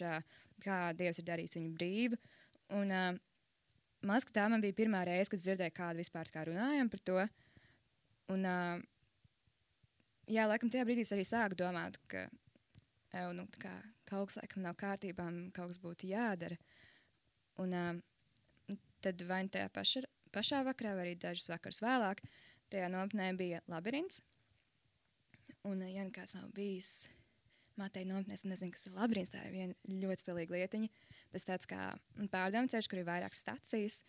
kā 0.62 0.78
Dievs 0.99 1.20
ir 1.20 1.28
darījis 1.28 1.58
viņu 1.58 1.72
brīvu. 1.76 2.18
Un, 2.78 2.92
uh, 2.92 3.11
liekas, 4.08 4.28
tā 4.34 4.46
man 4.52 4.62
bija 4.64 4.78
pirmā 4.78 5.02
reize, 5.08 5.30
kad 5.32 5.42
dzirdēju, 5.42 5.76
kādu 5.76 6.02
vispār 6.02 6.30
kā 6.32 6.46
runājam 6.49 6.90
par 6.92 7.02
to. 7.08 7.18
Un, 8.32 8.46
uh, 8.49 8.78
jā, 10.30 10.46
laikam 10.49 10.72
tajā 10.72 10.87
brīdī 10.88 11.04
es 11.06 11.12
arī 11.14 11.26
sāku 11.28 11.58
domāt, 11.61 11.99
ka 12.11 12.26
ev, 13.12 13.34
nu, 13.37 13.46
kā, 13.61 13.75
kaut 14.08 14.30
kas 14.30 14.40
laikam 14.40 14.64
nav 14.64 14.78
kārtībā, 14.80 15.28
kaut 15.56 15.75
kas 15.75 15.82
būtu 15.82 16.08
jādara. 16.12 16.58
Un, 17.61 17.76
uh, 17.76 18.78
tad 19.04 19.22
vai 19.28 19.42
nu 19.44 19.52
tajā 19.52 19.68
paša, 19.75 20.04
pašā 20.32 20.62
vakarā, 20.66 20.96
vai 20.96 21.08
arī 21.08 21.16
dažus 21.20 21.50
vakarus 21.52 21.82
vēlāk, 21.84 22.22
tajā 22.72 22.88
nometnē 22.92 23.32
bija 23.37 23.61
labirints. 23.68 24.22
Un, 25.69 25.83
ja 25.87 26.02
nekas 26.02 26.35
nav 26.35 26.49
bijis, 26.57 27.07
Matei 27.81 28.04
nometnēs, 28.04 28.42
nezinu, 28.45 28.75
kas 28.75 28.85
ir 28.85 28.92
labirints, 28.92 29.31
tā 29.33 29.47
ir 29.47 29.54
viena 29.54 30.00
ļoti 30.02 30.25
stilīga 30.26 30.59
lietiņa. 30.59 30.90
Tas 31.33 31.47
tāds 31.49 31.69
kā 31.71 31.87
pārdomu 32.33 32.69
ceļš, 32.69 32.88
kur 32.90 33.00
ir 33.00 33.07
vairākas 33.09 33.40
stacijas. 33.47 34.02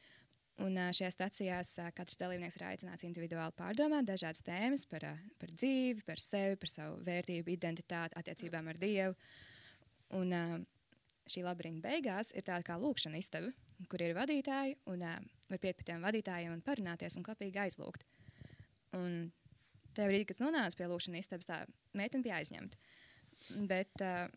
Un 0.62 0.76
šajās 0.76 1.16
stacijās 1.16 1.72
katrs 1.98 2.20
dalībnieks 2.20 2.60
ir 2.60 2.66
aicināts 2.68 3.06
individuāli 3.08 3.56
pārdomāt 3.58 4.06
dažādas 4.06 4.44
tēmas 4.46 4.84
par, 4.90 5.06
par 5.42 5.54
dzīvi, 5.56 6.04
par 6.06 6.22
sevi, 6.22 6.60
par 6.62 6.70
savu 6.70 7.00
vērtību, 7.08 7.56
identitāti, 7.56 8.20
attiecībām 8.20 8.68
ar 8.70 8.82
Dievu. 8.82 9.16
Un 10.20 10.36
šī 11.26 11.46
labirinta 11.48 11.88
beigās 11.88 12.34
ir 12.36 12.46
tāda 12.46 12.68
kā 12.68 12.78
lūkšana 12.78 13.22
istaba, 13.22 13.50
kur 13.90 14.04
ir 14.04 14.14
vadītāji 14.18 14.76
un 14.92 15.08
var 15.08 15.64
piet 15.64 15.80
pie 15.80 15.88
tiem 15.88 16.04
vadītājiem 16.04 16.54
un 16.54 16.62
parunāties 16.66 17.18
un 17.18 17.26
kopīgi 17.26 17.64
aizlūgt. 17.64 18.06
Un 19.00 19.32
tajā 19.98 20.10
brīdī, 20.10 20.28
kad 20.30 20.38
es 20.38 20.44
nonācu 20.44 20.80
pie 20.80 20.90
lūkšanas 20.92 21.26
istabas, 21.26 21.50
tā 21.50 21.60
meitene 21.98 22.26
bija 22.26 22.40
aizņemta. 22.42 22.80
Bet 23.70 24.04
uh, 24.04 24.28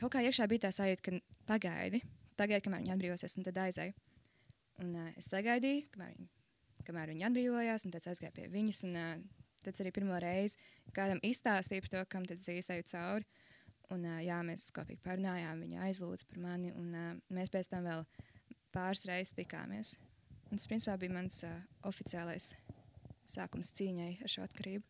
kaut 0.00 0.14
kā 0.14 0.22
iekšā 0.26 0.48
bija 0.50 0.66
tā 0.66 0.72
sajūta, 0.74 1.04
ka 1.06 1.18
pagaidi, 1.48 2.02
pagaidi, 2.38 2.64
kamēr 2.66 2.84
viņa 2.84 2.96
atbrīvosies, 2.96 3.36
un 3.38 3.46
tad 3.48 3.60
aizēju. 3.64 3.94
Un 4.82 4.96
uh, 4.96 5.12
es 5.18 5.28
sagaidīju, 5.32 5.86
kamēr 5.94 6.16
viņa, 6.16 6.28
kamēr 6.88 7.14
viņa 7.14 7.28
atbrīvojās, 7.30 7.86
un 7.86 7.94
tad 7.94 8.10
aizgāju 8.12 8.36
pie 8.38 8.48
viņas. 8.52 8.82
Un, 8.88 8.98
uh, 8.98 9.48
tad 9.62 9.78
arī 9.78 9.92
pirmo 9.94 10.18
reizi 10.18 10.58
kādam 10.96 11.20
izstāstīju 11.22 11.84
par 11.84 11.94
to, 11.94 12.04
kam 12.10 12.26
tad 12.26 12.40
īsēju 12.40 12.88
cauri. 12.90 13.28
Un, 13.92 14.06
uh, 14.08 14.20
jā, 14.24 14.38
mēs 14.46 14.70
kopīgi 14.74 15.02
parunājām, 15.04 15.66
viņa 15.66 15.86
aizlūdza 15.88 16.26
par 16.30 16.40
mani, 16.46 16.72
un 16.78 16.94
uh, 16.96 17.12
mēs 17.34 17.52
pēc 17.52 17.68
tam 17.72 17.86
vēl 17.90 18.06
pāris 18.72 19.04
reizes 19.08 19.36
tikāmies. 19.36 19.96
Un 20.48 20.58
tas, 20.58 20.68
principā, 20.68 20.96
bija 21.00 21.14
mans 21.14 21.42
uh, 21.48 21.60
oficiālais 21.88 22.52
sākums 23.28 23.72
cīņai 23.78 24.14
ar 24.22 24.32
šo 24.32 24.46
atkarību. 24.46 24.84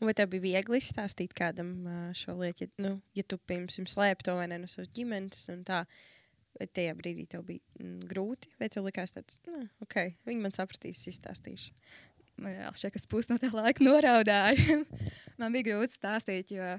Un 0.00 0.08
vai 0.08 0.14
tev 0.16 0.30
bija 0.32 0.46
viegli 0.46 0.78
izstāstīt 0.80 1.34
kādam 1.36 1.74
šo 2.16 2.38
lietu, 2.40 2.64
ja, 2.64 2.72
nu, 2.86 2.94
ja 3.16 3.24
tu 3.28 3.36
pirms 3.50 3.76
tam 3.76 3.88
slēpi 3.90 4.24
to 4.24 4.36
vai 4.38 4.46
ne 4.48 4.56
no 4.62 4.70
savas 4.70 4.88
ģimenes? 4.96 5.42
Tā, 5.68 5.82
vai 6.56 6.68
tajā 6.72 6.94
brīdī 6.96 7.26
tev 7.28 7.44
bija 7.48 7.60
mm, 7.82 8.06
grūti, 8.08 8.48
vai 8.60 8.70
tev 8.72 8.86
likās 8.88 9.12
nu, 9.16 9.66
ok, 9.84 9.98
viņi 10.28 10.40
man 10.40 10.56
sapratīs, 10.56 11.04
izstāstīšu. 11.12 11.74
Man 12.40 12.56
vēl 12.56 12.76
šeit, 12.80 12.94
kas 12.94 13.04
pūs 13.10 13.28
no 13.28 13.36
tā 13.40 13.50
laika 13.52 13.84
noraudāja. 13.88 14.80
man 15.40 15.52
bija 15.52 15.68
grūti 15.68 15.98
stāstīt, 15.98 16.54
jo 16.56 16.72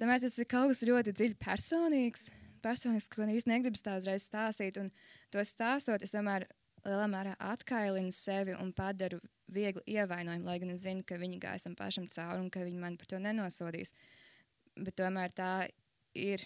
tomēr 0.00 0.22
tas 0.24 0.38
ir 0.40 0.48
kaut 0.48 0.72
kas 0.72 0.84
ļoti 0.88 1.12
dziļi 1.12 1.40
personīgs. 1.44 2.30
Personīgs, 2.64 3.06
ko 3.12 3.22
īstenībā 3.22 3.58
negribas 3.58 3.84
tā 3.84 3.98
uzreiz 4.00 4.24
stāstīt. 4.26 4.80
Un 4.80 4.88
to 5.30 5.44
stāstot, 5.46 6.02
es 6.02 6.14
tomēr 6.14 6.48
lielā 6.86 7.04
mērā 7.10 7.36
atkailinu 7.52 8.14
sevi 8.14 8.56
un 8.56 8.72
padaru 8.74 9.20
viegli 9.52 9.82
ievainojumu, 9.96 10.46
lai 10.46 10.58
gan 10.62 10.72
es 10.74 10.84
zinu, 10.84 11.04
ka 11.06 11.18
viņi 11.20 11.40
gājas 11.42 11.66
tam 11.66 11.76
pašam 11.78 12.08
cauri 12.12 12.42
un 12.42 12.50
ka 12.52 12.64
viņi 12.66 12.80
man 12.82 12.98
par 13.00 13.10
to 13.10 13.20
nenosodīs. 13.22 13.94
Bet 14.78 14.98
tomēr 15.00 15.34
tā 15.34 15.52
ir. 16.18 16.44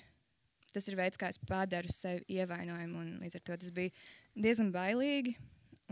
Tas 0.73 0.87
ir 0.89 0.97
veids, 0.97 1.19
kā 1.21 1.29
es 1.29 1.37
padaru 1.37 1.93
sevi 1.93 2.23
ievainojumu, 2.39 3.01
un 3.03 3.09
līdz 3.21 3.37
ar 3.37 3.43
to 3.45 3.57
tas 3.61 3.73
bija 3.77 3.93
diezgan 4.41 4.71
bailīgi. 4.73 5.35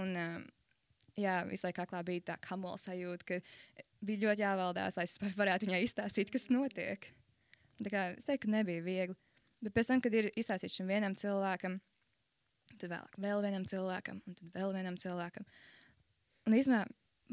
Un, 0.01 0.15
um, 0.17 0.47
jā, 1.21 1.35
visu 1.51 1.67
laiku 1.67 1.83
aklā 1.85 2.01
bija 2.07 2.31
tā 2.31 2.37
kamola 2.47 2.81
sajūta, 2.81 3.27
ka 3.29 3.85
bija 4.01 4.23
ļoti 4.25 4.45
jāvaldās, 4.47 4.97
lai 4.97 5.05
es 5.05 5.19
varētu 5.21 5.69
viņai 5.69 5.83
izstāstīt, 5.85 6.33
kas 6.33 6.49
notiek. 6.49 7.11
Tā 7.81 7.93
kā, 7.93 8.07
es 8.17 8.25
teiktu, 8.29 8.47
ka 8.47 8.55
nebija 8.55 8.85
viegli. 8.87 9.19
Bet 9.61 9.77
pēc 9.77 9.91
tam, 9.91 10.01
kad 10.01 10.17
ir 10.17 10.31
izstāstīts 10.33 10.79
šim 10.79 10.89
vienam 10.89 11.13
cilvēkam, 11.19 11.77
tad 12.79 12.89
vēlāk 12.89 13.21
vēl 13.21 13.45
vienam 13.45 13.67
cilvēkam, 13.69 14.23
un 14.25 14.39
tad 14.39 14.57
vēl 14.57 14.73
vienam 14.77 14.97
cilvēkam. 15.01 15.45
Un 16.49 16.57
īstenībā 16.57 16.87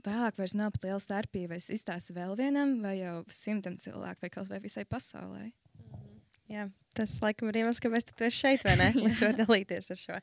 vēlāk 0.06 0.38
vairs 0.40 0.56
nav 0.58 0.74
pat 0.76 0.88
liela 0.88 1.00
starpība, 1.02 1.54
vai 1.54 1.62
es 1.62 1.70
izstāstu 1.74 2.16
vēl 2.18 2.36
vienam, 2.40 2.78
vai 2.84 2.98
jau 3.00 3.22
simtam 3.34 3.78
cilvēku, 3.82 4.26
vai 4.26 4.32
kaut 4.34 4.52
vai 4.52 4.62
visai 4.64 4.86
pasaulē. 4.90 5.50
Mhm. 5.80 6.14
Jā, 6.52 6.68
tas 6.96 7.18
laikam 7.24 7.50
ir 7.52 7.62
iemesls, 7.62 7.82
kāpēc 7.84 8.08
tu 8.12 8.28
esi 8.28 8.44
šeit, 8.44 8.64
vai 8.68 8.78
ne? 8.80 8.92
Lai 9.04 9.16
to 9.20 9.34
dalīties 9.36 9.92
ar 9.94 10.00
šo. 10.00 10.20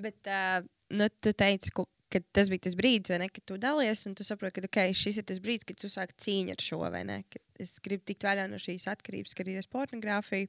Bet, 0.00 0.18
uh, 0.24 0.62
nu, 0.96 1.08
tu 1.20 1.32
teici, 1.36 1.72
ka, 1.76 1.84
ka 2.12 2.22
tas 2.36 2.48
bija 2.52 2.64
tas 2.66 2.78
brīdis, 2.78 3.16
ne, 3.20 3.28
kad 3.32 3.44
tu 3.48 3.58
dalies, 3.60 4.06
un 4.08 4.16
tu 4.16 4.24
saproti, 4.26 4.62
ka 4.64 4.70
okay, 4.70 4.96
šis 4.96 5.20
ir 5.20 5.26
tas 5.28 5.42
brīdis, 5.42 5.68
kad 5.68 5.82
tu 5.82 5.90
sāk 5.92 6.16
cīņu 6.22 6.56
ar 6.56 6.64
šo, 6.64 6.80
vai 6.94 7.02
ne? 7.08 7.20
Kad 7.32 7.66
es 7.66 7.76
gribu 7.84 8.08
tikt 8.08 8.24
vaļā 8.28 8.48
no 8.52 8.60
šīs 8.62 8.88
atkarības, 8.94 9.36
kad 9.36 9.52
ir 9.52 9.68
pornogrāfija. 9.72 10.48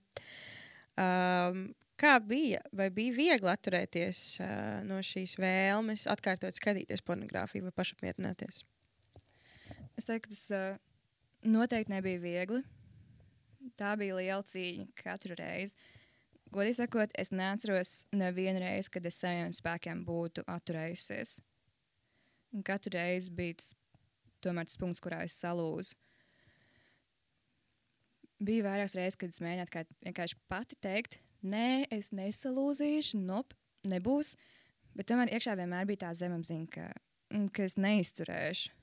Um, 0.97 1.67
Kā 1.97 2.19
bija? 2.21 2.61
Vai 2.77 2.91
bija 2.93 3.15
viegli 3.15 3.49
atturēties 3.49 4.19
uh, 4.37 4.49
no 4.85 4.99
šīs 5.01 5.33
vēlmes, 5.41 6.05
atkārtot 6.11 6.53
skatīties 6.53 7.01
pornogrāfiju 7.05 7.65
vai 7.65 7.73
pašapmierināties? 7.79 8.61
Es 9.97 10.05
teiktu, 10.05 10.35
tas 10.35 10.43
uh, 10.53 10.77
noteikti 11.41 11.95
nebija 11.95 12.21
viegli. 12.21 12.61
Tā 13.77 13.95
bija 13.97 14.19
liela 14.19 14.45
cīņa 14.45 14.91
katru 15.01 15.37
reizi. 15.39 15.73
Godīgi 16.53 16.77
sakot, 16.77 17.11
es 17.19 17.33
neatceros 17.33 18.05
nevienu 18.15 18.61
reizi, 18.61 18.93
kad 18.93 19.09
es 19.09 19.17
saviem 19.19 19.51
spēkiem 19.57 20.05
būtu 20.07 20.45
atturējusies. 20.47 21.39
Un 22.55 22.63
katru 22.67 22.93
reizi 22.93 23.33
bija 23.35 23.57
tas, 23.57 23.73
tomēr 24.45 24.69
tas 24.69 24.79
punkts, 24.79 25.01
kurā 25.03 25.25
es 25.25 25.35
salūzu. 25.41 25.97
Bija 28.37 28.69
vairākas 28.69 28.93
reizes, 28.95 29.17
kad 29.17 29.33
es 29.33 29.41
mēģināju 29.41 29.97
vienkārši 30.05 30.37
pati 30.47 30.77
teikt, 30.85 31.17
nē, 31.43 31.87
es 31.93 32.11
nesalūzīšu, 32.15 33.21
nop, 33.21 33.53
nebūs. 33.87 34.35
Bet 34.97 35.09
tomēr 35.11 35.31
iekšā 35.37 35.57
vienmēr 35.59 35.87
bija 35.89 36.07
tā 36.07 36.13
zemapziņa, 36.17 36.69
ka, 36.73 36.87
mm, 37.33 37.49
ka 37.53 37.67
es 37.67 37.77
neizturēšu. 37.77 38.73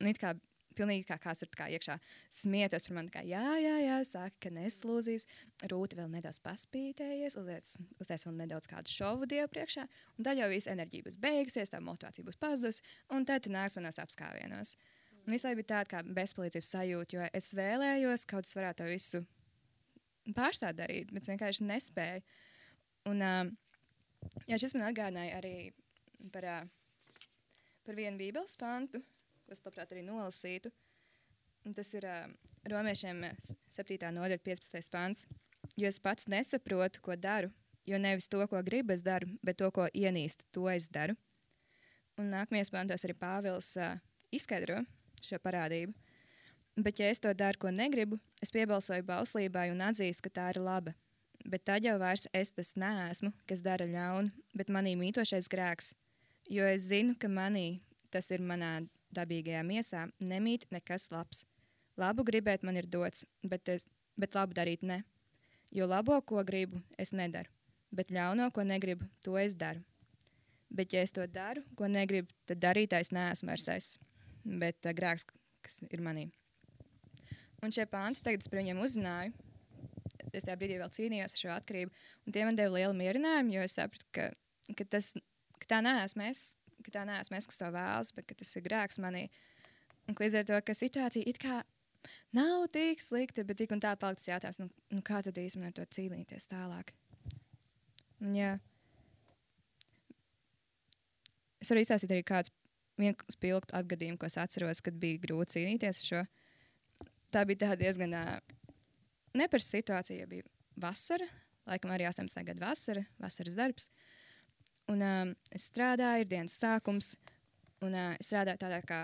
Un 0.00 0.08
it 0.10 0.18
kā 0.18 0.34
pilnīgi 0.80 1.06
kā 1.08 1.18
kāds 1.20 1.44
ir 1.44 1.50
kā 1.56 1.68
iekšā 1.74 1.96
smieties 2.34 2.86
par 2.86 2.96
mani, 2.96 3.12
kā 3.12 3.22
jā, 3.26 3.42
jā, 3.60 3.74
jā, 3.84 3.96
saka, 4.08 4.36
ka 4.46 4.52
neslūzīs. 4.54 5.26
Rūta 5.70 5.98
vēl 5.98 6.08
nedaudz 6.12 6.40
paspītējies, 6.44 7.36
uztais 8.00 8.26
vēl 8.26 8.38
nedaudz 8.38 8.70
kādu 8.70 8.92
šovu 8.92 9.28
dievu 9.30 9.50
priekšā, 9.52 9.86
un 10.16 10.26
tad 10.26 10.40
jau 10.40 10.48
viss 10.52 10.70
enerģija 10.70 11.08
būs 11.08 11.18
beigusies, 11.20 11.72
tā 11.72 11.82
motivācija 11.84 12.26
būs 12.26 12.40
pazudusi, 12.40 12.86
un 13.12 13.26
tad 13.28 13.44
tu 13.44 13.52
nāks 13.54 13.76
manos 13.78 14.00
apskāvienos. 14.02 14.76
Un 15.26 15.36
visai 15.36 15.52
bija 15.58 15.74
tāda 15.74 15.90
kā 15.90 16.00
bezpalīdzības 16.16 16.72
sajūta, 16.76 17.16
jo 17.16 17.28
es 17.36 17.52
vēlējos, 17.56 18.24
kaut 18.30 18.48
kas 18.48 18.56
varētu 18.56 18.82
to 18.82 18.88
visu 18.88 19.24
pārstāt 20.36 20.78
darīt, 20.78 21.12
bet 21.14 21.28
vienkārši 21.28 21.66
nespēju. 21.68 22.24
Un, 23.10 23.24
uh, 23.24 23.48
jā, 24.48 24.58
šis 24.60 24.76
man 24.76 24.88
atgādināja 24.90 25.38
arī 25.40 25.54
par, 26.34 26.46
uh, 26.46 27.24
par 27.86 27.98
vienu 27.98 28.20
bībeles 28.20 28.58
pantu, 28.60 29.00
ko 29.46 29.56
es 29.56 29.64
labprāt 29.64 29.94
arī 29.94 30.04
nolasītu. 30.06 30.72
Un 31.68 31.76
tas 31.76 31.90
ir 31.96 32.06
uh, 32.08 32.28
romiešiem 32.68 33.24
7. 33.68 34.12
nodaļa 34.16 34.40
15. 34.44 34.92
pants. 34.92 35.26
Jo 35.76 35.88
es 35.88 36.00
pats 36.02 36.28
nesaprotu, 36.28 37.02
ko 37.04 37.16
daru, 37.16 37.50
jo 37.88 37.98
nevis 38.00 38.28
to, 38.28 38.40
ko 38.48 38.60
gribu, 38.64 38.94
es 38.94 39.04
daru, 39.06 39.28
bet 39.44 39.60
to, 39.60 39.68
ko 39.74 39.88
ienīstu, 39.94 40.46
to 40.52 40.68
es 40.72 40.88
daru. 40.92 41.16
Un 42.20 42.32
nākamajās 42.32 42.72
pantos 42.72 43.04
arī 43.06 43.16
Pāvils 43.16 43.72
uh, 43.80 43.96
izskaidro 44.34 44.82
šo 45.24 45.38
parādību. 45.42 45.94
Bet, 46.76 47.00
ja 47.00 47.10
es 47.10 47.18
to 47.20 47.32
daru, 47.34 47.58
ko 47.58 47.70
negribu, 47.74 48.18
es 48.42 48.52
piebalsoju 48.54 49.04
bauslībai 49.08 49.70
un 49.72 49.82
atzīstu, 49.84 50.28
ka 50.28 50.34
tā 50.38 50.46
ir 50.54 50.60
laba. 50.62 50.94
Bet 51.44 51.64
tad 51.64 51.84
jau 51.84 51.96
vairs 51.98 52.26
es 52.36 52.52
tas 52.52 52.74
neesmu, 52.76 53.32
kas 53.48 53.62
dara 53.64 53.86
ļaunu, 53.88 54.30
bet 54.54 54.70
manī 54.72 54.94
mītošais 55.00 55.48
grēks. 55.50 55.94
Jo 56.50 56.66
es 56.68 56.88
zinu, 56.90 57.16
ka 57.18 57.28
manī, 57.32 57.80
tas 58.12 58.30
ir 58.30 58.44
manā 58.44 58.80
dabīgajā 59.16 59.62
miesā, 59.66 60.06
nemīt 60.20 60.66
nekas 60.70 61.08
labs. 61.10 61.44
Labu 62.00 62.24
gribēt 62.24 62.64
man 62.64 62.78
ir 62.78 62.86
dots, 62.86 63.24
bet, 63.42 63.68
es, 63.68 63.86
bet 64.16 64.36
labu 64.36 64.54
darīt 64.56 64.84
ne. 64.86 65.02
Jo 65.74 65.86
labo, 65.90 66.20
ko 66.26 66.42
gribu, 66.46 66.80
es 66.98 67.12
nedaru, 67.14 67.50
bet 67.94 68.10
ļauno, 68.14 68.50
ko 68.54 68.64
negribu, 68.66 69.06
to 69.24 69.36
es 69.38 69.56
daru. 69.58 69.82
Bet, 70.70 70.92
ja 70.94 71.02
es 71.02 71.10
to 71.10 71.26
daru, 71.26 71.64
ko 71.74 71.88
negribu, 71.90 72.30
tad 72.46 72.62
darītājs 72.62 73.10
neesmu 73.14 73.50
vairs 73.50 73.66
es, 73.74 73.88
bet 74.44 74.86
uh, 74.86 74.94
grēks, 74.94 75.26
kas 75.66 75.82
ir 75.90 76.04
manī. 76.04 76.28
Un 77.60 77.74
šie 77.74 77.84
panti, 77.90 78.22
tagad 78.24 78.40
es 78.40 78.48
par 78.48 78.60
viņiem 78.62 78.80
uzzināju, 78.80 79.34
es 80.32 80.46
tajā 80.46 80.56
brīdī 80.60 80.78
vēl 80.80 80.92
cīnījos 80.94 81.34
ar 81.34 81.42
šo 81.42 81.50
atkarību, 81.56 81.92
un 82.24 82.34
tie 82.34 82.46
man 82.46 82.56
deva 82.58 82.72
lielu 82.76 82.96
mierinājumu, 82.96 83.54
jo 83.56 83.66
es 83.66 83.76
sapratu, 83.76 84.06
ka, 84.16 84.28
ka, 84.78 84.86
tas, 84.96 85.12
ka 85.60 85.70
tā 85.74 85.80
neesmu 85.84 86.24
es, 86.28 86.44
ka 86.86 86.94
tā 86.94 87.04
neesmu 87.08 87.36
es, 87.36 87.48
kas 87.50 87.60
to 87.60 87.68
vēlas, 87.74 88.14
bet 88.16 88.32
tas 88.38 88.54
ir 88.56 88.64
grēks 88.64 89.00
manī. 89.02 89.26
Un 90.08 90.16
līdz 90.16 90.40
ar 90.40 90.48
to, 90.48 90.62
ka 90.64 90.76
situācija 90.76 91.28
it 91.28 91.38
kā 91.42 91.60
nav 92.36 92.64
tik 92.72 93.04
slikta, 93.04 93.44
bet 93.46 93.60
tik 93.60 93.74
un 93.76 93.82
tā 93.82 93.92
paliks 94.00 94.28
jautājums, 94.30 94.60
nu, 94.62 94.70
nu 94.96 95.04
kā 95.06 95.20
tad 95.24 95.38
īstenībā 95.38 95.70
ar 95.70 95.76
to 95.76 95.86
cīnīties 95.98 96.48
tālāk. 96.50 96.94
Un, 98.20 98.34
jā. 98.36 98.56
Es 101.60 101.68
varu 101.68 101.84
izstāstīt 101.84 102.16
arī 102.16 102.24
vienu 103.00 103.32
spilgtu 103.32 103.76
atgadījumu, 103.76 104.18
ko 104.20 104.28
es 104.28 104.38
atceros, 104.40 104.80
kad 104.84 104.96
bija 105.00 105.20
grūti 105.22 105.58
cīnīties 105.58 106.02
ar 106.02 106.08
šo. 106.08 106.22
Tā 107.30 107.44
bija 107.46 107.76
diezgan 107.78 108.14
uh, 108.18 108.32
neparasta 109.38 109.78
situācija, 109.78 110.26
bija 110.30 110.46
vasara, 110.80 111.26
laikam 111.68 111.92
arī 111.94 112.08
18. 112.08 112.42
gada 112.48 112.64
vasara, 112.64 113.04
vasaras 113.22 113.58
darbs. 113.58 113.90
Un, 114.90 115.02
um, 115.06 115.34
es 115.54 115.68
strādāju, 115.70 116.24
ir 116.24 116.30
dienas 116.30 116.56
sākums, 116.58 117.12
un 117.84 117.94
uh, 117.94 118.14
es 118.18 118.30
strādāju 118.30 118.62
tādā 118.64 118.80
kā 118.86 119.00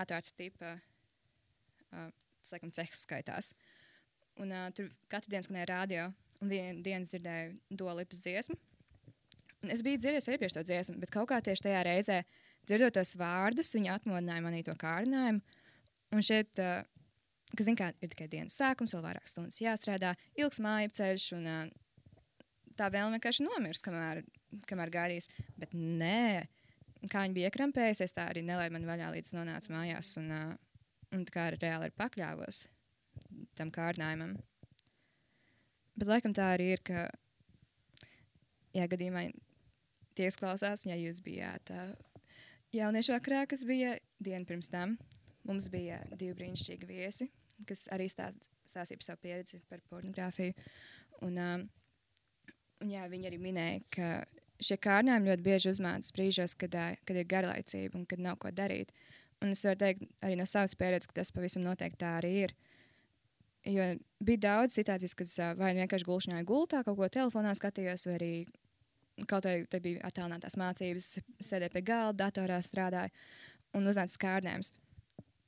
atvērta 0.00 0.34
tipa, 0.36 0.74
uh, 1.94 2.10
tas 2.42 2.52
laikam 2.56 2.74
cehs 2.76 3.06
skaitās. 3.06 3.54
Un 4.40 4.52
uh, 4.52 4.68
tur 4.76 4.90
katru 5.12 5.32
dienu 5.32 5.48
skanēja 5.48 5.70
radio, 5.72 6.10
un 6.40 6.52
vienu 6.52 6.84
dienu 6.84 7.08
dzirdēju 7.08 7.78
dolipas 7.80 8.20
dziesmu. 8.26 8.58
Un 9.60 9.72
es 9.72 9.82
biju 9.84 10.00
dzirdējis 10.00 10.30
iepriekš 10.34 10.56
to 10.56 10.66
dziesmu, 10.68 11.00
bet 11.00 11.12
kaut 11.12 11.28
kā 11.32 11.40
tieši 11.44 11.68
tajā 11.68 11.80
reizē 11.88 12.20
dzirdot 12.68 12.96
tos 12.96 13.16
vārdus, 13.20 13.72
viņa 13.76 13.96
atmodināja 13.98 14.44
manī 14.44 14.62
to 14.64 14.76
kārdinājumu. 14.80 15.40
Un 16.10 16.24
šeit, 16.26 16.52
uh, 16.60 16.84
kas 17.56 17.66
zina, 17.66 17.78
kā 17.78 17.90
ir 17.98 18.10
tikai 18.12 18.28
dienas 18.30 18.56
sākums, 18.58 18.94
vēl 18.94 19.04
vairāk 19.04 19.30
stundas 19.30 19.60
jāstrādā, 19.62 20.14
ilgs 20.38 20.60
māju 20.62 20.92
ceļš, 21.00 21.26
un 21.38 21.48
uh, 21.50 21.62
tā 22.78 22.88
vēlme 22.92 23.18
vienkārši 23.18 23.46
nomirst, 23.46 23.84
kamēr, 23.86 24.22
kamēr 24.70 24.92
gaidīs. 24.94 25.30
Bet 25.60 25.74
nē, 25.76 26.46
kā 27.10 27.24
viņa 27.24 27.36
bija 27.36 27.50
iekrampējusies, 27.50 28.14
tā 28.16 28.28
arī 28.30 28.44
nelaida 28.46 28.74
man 28.76 28.88
vaļā 28.88 29.10
līdz 29.16 29.34
nonācu 29.38 29.74
mājās, 29.74 30.14
un, 30.20 30.30
uh, 30.34 30.84
un 31.16 31.26
kā 31.28 31.50
arī 31.50 31.60
reāli 31.64 31.90
ir 31.90 31.96
pakļāvos 31.98 32.64
tam 33.58 33.72
kārdinājumam. 33.74 34.36
Bet 36.00 36.08
laikam 36.08 36.34
tā 36.36 36.52
arī 36.54 36.70
ir, 36.76 36.84
ka, 36.86 37.08
ja 38.76 38.86
gadījumā 38.88 39.26
tie 40.16 40.30
klausās, 40.38 40.86
ja 40.88 40.96
jūs 40.96 41.20
bijāt 41.24 41.72
uh, 41.74 41.90
jauniešu 42.76 43.16
vakarā, 43.16 43.44
kas 43.50 43.66
bija 43.68 43.96
diena 44.22 44.46
pirms 44.48 44.70
tam, 44.72 44.96
mums 45.48 45.68
bija 45.72 46.00
divi 46.14 46.36
brīnišķīgi 46.38 46.88
viesi, 46.88 47.28
kas 47.68 47.86
arī 47.94 48.08
stāst, 48.10 48.48
stāstīja 48.70 49.00
par 49.00 49.08
savu 49.08 49.22
pieredzi 49.24 49.60
par 49.68 49.82
pornogrāfiju. 49.90 50.54
Un, 51.26 51.38
um, 51.38 51.64
un 52.80 52.92
jā, 52.92 53.06
viņi 53.12 53.30
arī 53.30 53.40
minēja, 53.42 53.82
ka 53.96 54.10
šie 54.64 54.76
kārdinājumi 54.82 55.30
ļoti 55.30 55.46
bieži 55.46 55.72
uzmācās 55.72 56.14
brīžos, 56.16 56.56
kad, 56.60 56.76
kad 57.08 57.16
ir 57.16 57.28
garlaicība 57.28 57.98
un 58.00 58.06
kad 58.08 58.22
nav 58.22 58.38
ko 58.42 58.52
darīt. 58.54 58.92
Un 59.40 59.54
es 59.54 59.64
varu 59.64 59.80
teikt 59.80 60.04
arī 60.24 60.36
no 60.36 60.46
savas 60.48 60.76
pieredzes, 60.76 61.08
ka 61.08 61.20
tas 61.20 61.32
pavisam 61.32 61.64
noteikti 61.64 62.02
tā 62.02 62.16
arī 62.18 62.32
ir. 62.44 62.56
Jo 63.68 63.86
bija 64.24 64.40
daudz 64.46 64.76
situācijas, 64.76 65.14
kad 65.16 65.60
vai 65.60 65.74
nu 65.74 65.82
vienkārši 65.82 66.08
gulšanā 66.08 66.42
gultā, 66.48 66.80
kaut 66.84 66.96
ko 66.96 67.08
telefonā 67.12 67.52
skatījos, 67.56 68.06
vai 68.08 68.16
arī 68.16 68.32
kaut 69.28 69.44
kā 69.44 69.54
te 69.68 69.80
bija 69.84 70.04
attēlinātās 70.08 70.56
mācības, 70.60 71.10
sēdēja 71.44 71.72
pie 71.74 71.82
galda, 71.84 72.26
datorā 72.26 72.60
strādāja 72.64 73.12
un 73.76 73.88
uznāca 73.88 74.16
skārnēms. 74.16 74.72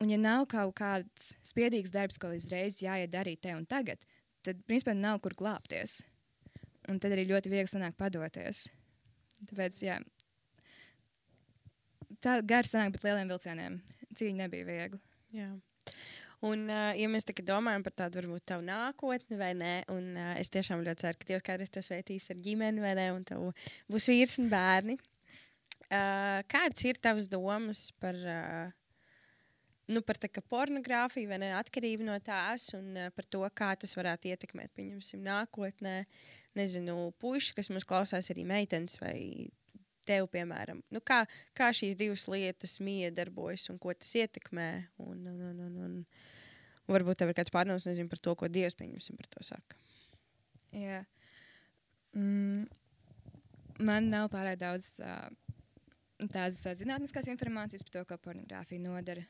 Un, 0.02 0.10
ja 0.10 0.18
nav 0.18 0.48
kaut 0.50 0.74
kāds 0.80 1.28
spiedīgs 1.46 1.92
darbs, 1.94 2.18
ko 2.18 2.32
uzreiz 2.34 2.80
jāiet 2.82 3.12
darīt 3.12 3.44
te 3.44 3.52
un 3.54 3.62
tagad, 3.70 4.02
tad, 4.42 4.58
principā, 4.66 4.96
nav 4.98 5.20
kur 5.22 5.36
glābties. 5.38 6.00
Un 6.90 6.98
tad 6.98 7.14
arī 7.14 7.28
ļoti 7.28 7.52
viegli 7.52 7.70
sanāk 7.70 7.94
padoties. 7.94 8.64
Tāpēc, 9.46 9.78
jā, 9.86 10.00
tā 12.22 12.40
gara 12.46 12.66
sanāk, 12.66 12.96
bet 12.96 13.06
lieliem 13.06 13.30
vilcieniem 13.30 13.78
cīņa 14.18 14.42
nebija 14.42 14.66
viegli. 14.66 15.00
Jā. 15.38 15.52
Un, 16.42 16.66
uh, 16.66 16.90
ja 16.98 17.06
mēs 17.06 17.28
tagad 17.28 17.46
domājam 17.52 17.84
par 17.86 17.94
tādu 18.02 18.18
varbūt 18.18 18.48
tavu 18.50 18.66
nākotni, 18.66 19.38
vai 19.38 19.52
nē, 19.54 19.72
un 19.94 20.16
uh, 20.18 20.34
es 20.40 20.50
tiešām 20.50 20.82
ļoti 20.82 21.04
ceru, 21.04 21.20
ka 21.20 21.28
Dievs 21.28 21.46
kādreiz 21.46 21.70
to 21.70 21.82
svētīs 21.86 22.26
ar 22.34 22.42
ģimeni, 22.42 22.82
vai 22.82 22.96
nē, 22.98 23.08
un 23.14 23.22
tev 23.28 23.52
būs 23.86 24.10
vīrs 24.10 24.40
un 24.42 24.50
bērni. 24.50 24.98
Uh, 25.86 26.42
kādas 26.50 26.82
ir 26.88 26.98
tavas 26.98 27.30
domas 27.30 27.90
par, 28.02 28.18
uh, 28.18 28.74
nu, 29.92 30.02
par 30.06 30.18
tā, 30.20 30.28
pornogrāfiju 30.52 31.30
vai 31.30 31.38
ne, 31.42 31.52
atkarību 31.58 32.06
no 32.08 32.18
tās, 32.24 32.70
un 32.78 32.92
uh, 32.96 33.10
par 33.16 33.28
to, 33.28 33.42
kā 33.54 33.72
tas 33.78 33.94
varētu 33.98 34.32
ietekmēt, 34.32 34.72
pieņemsim, 34.76 35.22
nākotnē, 35.26 35.96
nezinu, 36.58 37.10
puiši, 37.22 37.56
kas 37.58 37.72
mums 37.72 37.88
klausās 37.88 38.30
arī 38.32 38.46
meitenes 38.48 38.98
vai 39.02 39.16
tev, 40.08 40.26
piemēram, 40.32 40.82
nu, 40.90 41.00
kā, 41.06 41.22
kā 41.56 41.70
šīs 41.76 41.94
divas 41.98 42.26
lietas 42.30 42.80
miedarbojas 42.82 43.68
un 43.70 43.78
ko 43.82 43.94
tas 43.94 44.10
ietekmē. 44.18 44.70
Un, 45.04 45.26
un, 45.30 45.42
un, 45.52 45.66
un, 45.68 45.76
un, 45.86 45.98
Un 46.82 46.96
varbūt 46.96 47.20
tev 47.22 47.30
ir 47.30 47.38
kāds 47.38 47.52
pārdoms 47.54 47.86
par 48.10 48.20
to, 48.20 48.34
ko 48.38 48.48
Dievs 48.50 48.76
pieņemsim 48.78 49.18
par 49.18 49.28
to 49.30 49.44
saka. 49.46 49.78
Jā. 50.74 51.02
Mm, 52.16 52.66
man 53.86 54.08
nav 54.10 54.30
pārāk 54.32 54.58
daudz 54.60 54.88
uh, 55.00 55.28
tādas 56.26 56.58
uh, 56.66 56.74
zinātniskās 56.76 57.30
informācijas 57.32 57.86
par 57.86 57.94
to, 57.96 58.04
ko 58.08 58.18
pornogrāfija 58.26 58.82
nodara. 58.82 59.24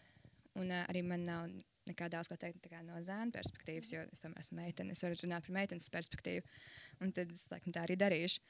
Un 0.60 0.68
uh, 0.68 0.82
arī 0.90 1.02
man 1.06 1.24
nav 1.24 1.46
nekā 1.88 2.08
daudz 2.12 2.30
ko 2.30 2.36
teikt 2.38 2.68
no 2.86 3.00
zēna 3.02 3.32
perspektīvas, 3.34 3.90
jo 3.94 4.02
es 4.12 4.22
tomēr 4.22 4.42
esmu 4.42 4.60
meitene. 4.60 4.94
Es 4.94 5.02
varu 5.04 5.18
runāt 5.22 5.46
par 5.46 5.56
meitenes 5.56 5.90
perspektīvu, 5.92 6.44
un 7.02 7.12
tad 7.16 7.32
es 7.34 7.48
laikam 7.50 7.74
tā 7.74 7.86
arī 7.86 7.96
darīšu. 7.98 8.42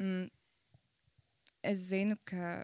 Mm, 0.00 0.28
es 1.72 1.82
zinu, 1.90 2.16
ka, 2.28 2.62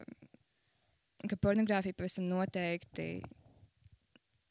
ka 1.26 1.40
pornogrāfija 1.42 1.96
pavisam 1.98 2.28
noteikti 2.30 3.10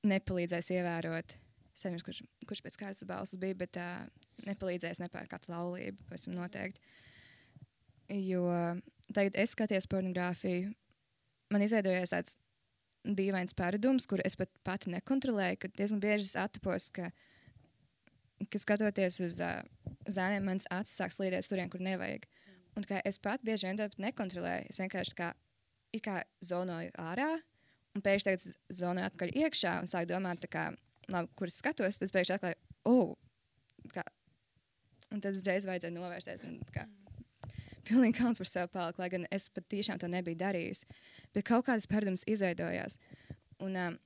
nepalīdzēs 0.06 0.74
ievērot. 0.76 1.38
Es 1.76 1.84
nezinu, 1.88 2.04
kurš, 2.08 2.22
kurš 2.48 2.64
pēc 2.66 2.80
kārtas 2.80 3.08
balss 3.08 3.40
bija, 3.40 3.58
bet 3.64 3.80
uh, 3.82 4.06
nepalīdzēs 4.48 5.02
nepārkāpt 5.04 5.50
laulību. 5.52 6.10
Pavisam 6.10 6.36
noteikti. 6.38 6.84
Jo 8.12 8.46
tagad 9.16 9.38
es 9.42 9.56
skatos 9.56 9.88
pornogrāfiju, 9.90 10.70
man 11.54 11.64
izveidojās 11.66 12.14
tāds 12.14 12.36
dīvains 13.06 13.56
paradums, 13.58 14.08
kur 14.10 14.24
es 14.26 14.38
pat 14.40 14.52
pati 14.66 14.92
nekontrolēju, 14.94 15.62
ka 15.62 15.72
diezgan 15.78 16.02
bieži 16.04 16.30
es 16.30 16.36
atpos, 16.40 16.90
ka, 16.96 17.12
ka 18.50 18.62
skatoties 18.62 19.20
uz 19.26 19.42
uh, 19.44 19.62
zēniem, 20.10 20.46
mans 20.50 20.70
acis 20.74 20.98
sāk 20.98 21.14
slīdēt 21.16 21.48
turien, 21.50 21.72
kur 21.72 21.84
nevajag. 21.86 22.26
Un 22.76 22.84
kā 22.88 23.00
es 23.08 23.22
pat 23.22 23.44
bieži 23.46 23.70
vien 23.70 23.80
nekontrolēju, 24.04 24.72
es 24.72 24.82
vienkārši 24.82 25.20
kā, 25.20 25.34
kā 26.04 26.22
zonoju 26.44 26.92
ārā 27.00 27.36
Un 27.96 28.04
pēkšņi 28.04 28.28
tagad 28.28 28.76
zonā 28.76 29.08
atpakaļ 29.08 29.32
iekšā 29.40 29.78
un 29.80 29.88
sāk 29.88 30.10
domāt, 30.10 30.44
kā, 30.52 30.68
labi, 31.12 31.32
kur 31.40 31.48
es 31.48 31.62
skatos, 31.62 32.00
tas 32.02 32.12
pēkšņi 32.12 32.36
atklāja, 32.36 32.58
oh, 32.92 33.14
kā. 33.94 34.04
Un 35.16 35.22
tad 35.24 35.38
uzreiz 35.38 35.68
vajadzēja 35.68 35.96
novērsties. 35.96 36.44
Un, 36.50 36.58
kā, 36.76 36.84
pilnīgi 37.90 38.20
kauns 38.20 38.42
par 38.42 38.50
sevi 38.50 38.72
palikt, 38.74 39.00
lai 39.02 39.10
gan 39.14 39.28
es 39.34 39.48
pat 39.54 39.68
tiešām 39.72 40.02
to 40.02 40.10
nebiju 40.12 40.40
darījis. 40.42 40.86
Bet 41.36 41.48
kaut 41.48 41.68
kādas 41.70 41.88
paradumas 41.90 42.26
izveidojās. 42.30 43.00
Un, 43.64 43.78
um, 43.80 43.98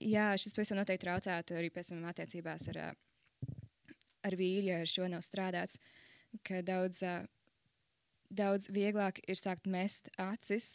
jā, 0.00 0.30
šis 0.40 0.54
pavisam 0.56 0.78
noteikti 0.80 1.06
traucētu 1.06 1.58
arī 1.58 1.70
pēc 1.74 1.92
tam 1.92 2.04
attiecībās 2.10 2.68
ar, 2.74 2.80
uh, 2.90 3.54
ar 4.24 4.38
vīru, 4.38 4.68
ja 4.70 4.82
ar 4.84 4.90
šo 4.90 5.08
nav 5.10 5.24
strādāts. 5.26 5.80
Ka 6.46 6.62
daudz, 6.66 7.02
uh, 7.06 7.26
daudz 8.30 8.70
vieglāk 8.74 9.20
ir 9.28 9.40
sākt 9.40 9.68
mest 9.70 10.10
acis 10.20 10.74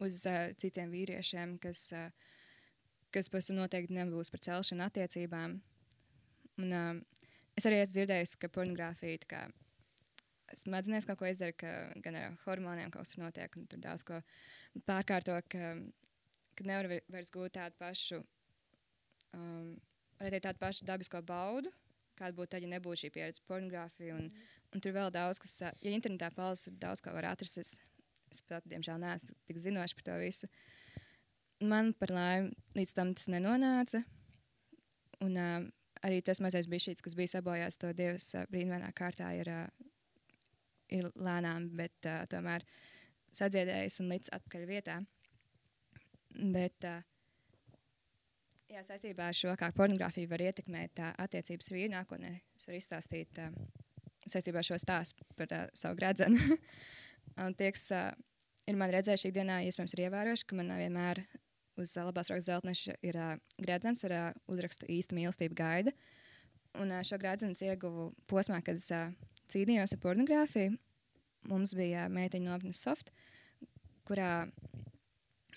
uz 0.00 0.24
uh, 0.26 0.50
citiem 0.60 0.92
vīriešiem, 0.94 1.58
kas, 1.62 1.90
uh, 1.96 2.10
kas 3.14 3.30
pēc 3.32 3.50
tam 3.50 3.60
noteikti 3.62 3.96
nebūs 3.96 4.32
par 4.32 4.42
celšanu 4.46 4.86
attiecībām. 4.86 5.58
Un, 6.60 6.72
uh, 6.72 7.26
es 7.58 7.66
arī 7.68 7.82
esmu 7.82 7.98
dzirdējis, 7.98 8.38
ka 8.40 8.52
pornogrāfija 8.52 9.20
smadzenēs 10.58 11.06
kaut 11.08 11.20
ko 11.20 11.28
izdara, 11.30 11.54
ka 11.56 11.72
gan 12.04 12.18
ar 12.18 12.38
hormoniem 12.44 12.90
kaut 12.90 13.04
kas 13.04 13.14
tur 13.14 13.24
notiek, 13.24 13.56
un 13.58 13.66
tur 13.70 13.80
daudz 13.82 14.04
ko 14.06 14.20
pārkārto, 14.88 15.36
ka, 15.52 15.74
ka 16.58 16.66
nevar 16.66 16.90
vairs 17.12 17.30
gūt 17.34 17.56
tādu 17.58 17.78
pašu, 17.80 18.20
um, 19.36 19.76
tādu 20.18 20.58
pašu 20.60 20.88
dabisko 20.88 21.22
baudu, 21.26 21.72
kāda 22.20 22.36
būtu 22.36 22.54
tad, 22.54 22.64
ja 22.64 22.70
nebūtu 22.74 23.04
šī 23.04 23.12
pieredze 23.14 23.44
pornogrāfija. 23.48 24.18
Un, 24.18 24.28
mm. 24.28 24.52
un 24.74 24.84
tur 24.84 24.94
vēl 24.96 25.12
daudz, 25.14 25.40
kas, 25.42 25.56
ja 25.80 25.94
internetā 25.94 26.30
palasa, 26.36 26.72
daudz 26.82 27.02
ko 27.04 27.14
var 27.16 27.30
atrast. 27.32 27.60
Es, 27.62 27.74
es 28.30 28.44
pat, 28.46 28.66
diemžēl, 28.70 29.00
neesmu 29.02 29.34
tik 29.48 29.60
zinošs 29.62 29.96
par 29.98 30.08
to 30.10 30.16
visu. 30.22 30.50
Man 31.60 31.92
par 31.96 32.12
laimi 32.14 32.54
līdz 32.78 32.96
tam 32.96 33.14
tas 33.16 33.28
nenonāca. 33.32 34.02
Un 35.24 35.36
uh, 35.36 35.58
arī 36.06 36.22
tas 36.24 36.40
mazais 36.40 36.68
bišķīts, 36.70 37.04
kas 37.04 37.16
bija 37.16 37.34
sabojājis 37.34 37.80
to 37.80 37.92
dievas 37.96 38.30
uh, 38.36 38.46
brīnumainā 38.52 38.92
kārtā, 38.96 39.32
ir 39.36 39.50
uh, 39.52 39.89
ir 40.94 41.10
lēnām, 41.14 41.70
bet 41.78 42.08
uh, 42.08 42.22
tomēr 42.30 42.64
sadziedējis 43.36 44.00
un 44.02 44.10
līdz 44.14 44.32
atpakaļ 44.36 44.66
vietā. 44.68 44.98
Bet, 46.30 46.86
uh, 46.86 47.02
jā, 48.70 48.82
saistībā 48.86 49.30
ar 49.30 49.36
šo, 49.36 49.54
kā 49.58 49.70
pornogrāfija 49.76 50.30
var 50.30 50.44
ietekmēt 50.48 51.02
uh, 51.02 51.12
attiecības 51.24 51.70
vīri 51.72 51.90
nākotnē, 51.94 52.34
es 52.58 52.68
varu 52.68 52.80
izstāstīt 52.80 53.42
uh, 53.42 53.54
saistībā 54.28 54.62
ar 54.62 54.66
šo 54.66 54.78
stāstu 54.80 55.26
par 55.38 55.52
uh, 55.56 55.68
savu 55.74 55.98
gradzenu. 55.98 56.58
un 57.44 57.56
tieks, 57.58 57.90
uh, 57.96 58.10
ir 58.70 58.78
man 58.80 58.92
redzējuši 58.94 59.30
ikdienā, 59.30 59.62
iespējams, 59.68 59.96
ir 59.96 60.06
ievērojuši, 60.06 60.48
ka 60.50 60.58
man 60.58 60.74
vienmēr 60.78 61.22
uz 61.80 61.94
uh, 61.96 62.06
labās 62.08 62.30
rokas 62.32 62.48
zeltneša 62.50 62.98
ir 63.06 63.18
uh, 63.18 63.34
gradzens 63.62 64.04
ar 64.08 64.16
uh, 64.16 64.26
uzrakstu 64.50 64.88
īsta 64.90 65.16
mīlestība 65.18 65.58
gaida. 65.58 65.94
Un 66.78 66.92
uh, 66.92 67.02
šo 67.06 67.18
gradzenu 67.18 67.56
ieguvu 67.66 68.10
posmā, 68.30 68.60
kad 68.62 68.78
es 68.78 68.90
uh, 68.94 69.10
cīnījos 69.50 69.96
ar 69.96 70.00
pornogrāfiju. 70.02 70.76
Mums 71.50 71.72
bija 71.76 72.04
meiteņu 72.12 72.50
nopietna 72.50 72.76
soft, 72.76 73.12
kurā 74.08 74.48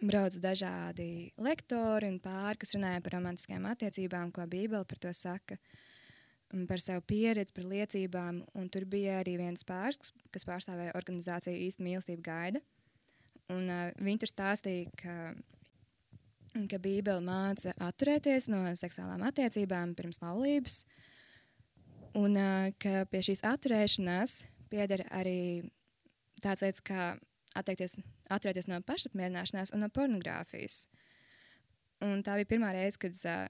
brauc 0.03 0.36
dažādi 0.43 1.32
lektori 1.41 2.10
un 2.12 2.19
pāri, 2.23 2.60
kas 2.62 2.75
runāja 2.75 3.01
par 3.03 3.17
romantiskām 3.17 3.67
attiecībām, 3.69 4.32
ko 4.36 4.45
Bībele 4.49 4.88
par 4.88 4.99
to 5.03 5.12
saka, 5.15 5.58
par 6.69 6.84
savu 6.84 7.03
pieredzi, 7.08 7.56
par 7.56 7.67
liecībām. 7.71 8.43
Un 8.60 8.69
tur 8.71 8.88
bija 8.89 9.19
arī 9.21 9.38
viens 9.41 9.65
pāris, 9.67 10.13
kas 10.32 10.47
pārstāvēja 10.47 10.95
organizāciju 10.99 11.67
īsta 11.67 11.84
mīlestība 11.86 12.25
gaida. 12.27 12.63
Un, 13.51 13.67
uh, 13.67 13.89
viņi 13.99 14.23
tur 14.23 14.32
stāstīja, 14.32 14.91
ka, 14.99 15.15
ka 16.71 16.79
Bībele 16.84 17.23
māca 17.25 17.73
atturēties 17.84 18.47
no 18.53 18.63
seksuālām 18.79 19.25
attiecībām 19.27 19.97
pirms 19.99 20.21
laulības. 20.23 20.84
Uh, 20.84 21.12
Un 22.19 22.38
ka 22.82 23.06
pie 23.10 23.21
šīs 23.26 23.41
atturēšanās 23.47 24.43
pieder 24.69 25.06
arī 25.13 25.63
tāds 26.43 26.62
lietas 26.65 26.84
kā 26.86 27.13
atteikties, 27.58 27.97
atturēties 28.34 28.69
no 28.69 28.80
pašapmierināšanās 28.86 29.73
un 29.76 29.86
no 29.86 29.89
pornogrāfijas. 29.93 30.86
Un 32.04 32.23
tā 32.26 32.36
bija 32.39 32.49
pirmā 32.49 32.73
reize, 32.76 32.99
kad 32.99 33.15
uh, 33.30 33.45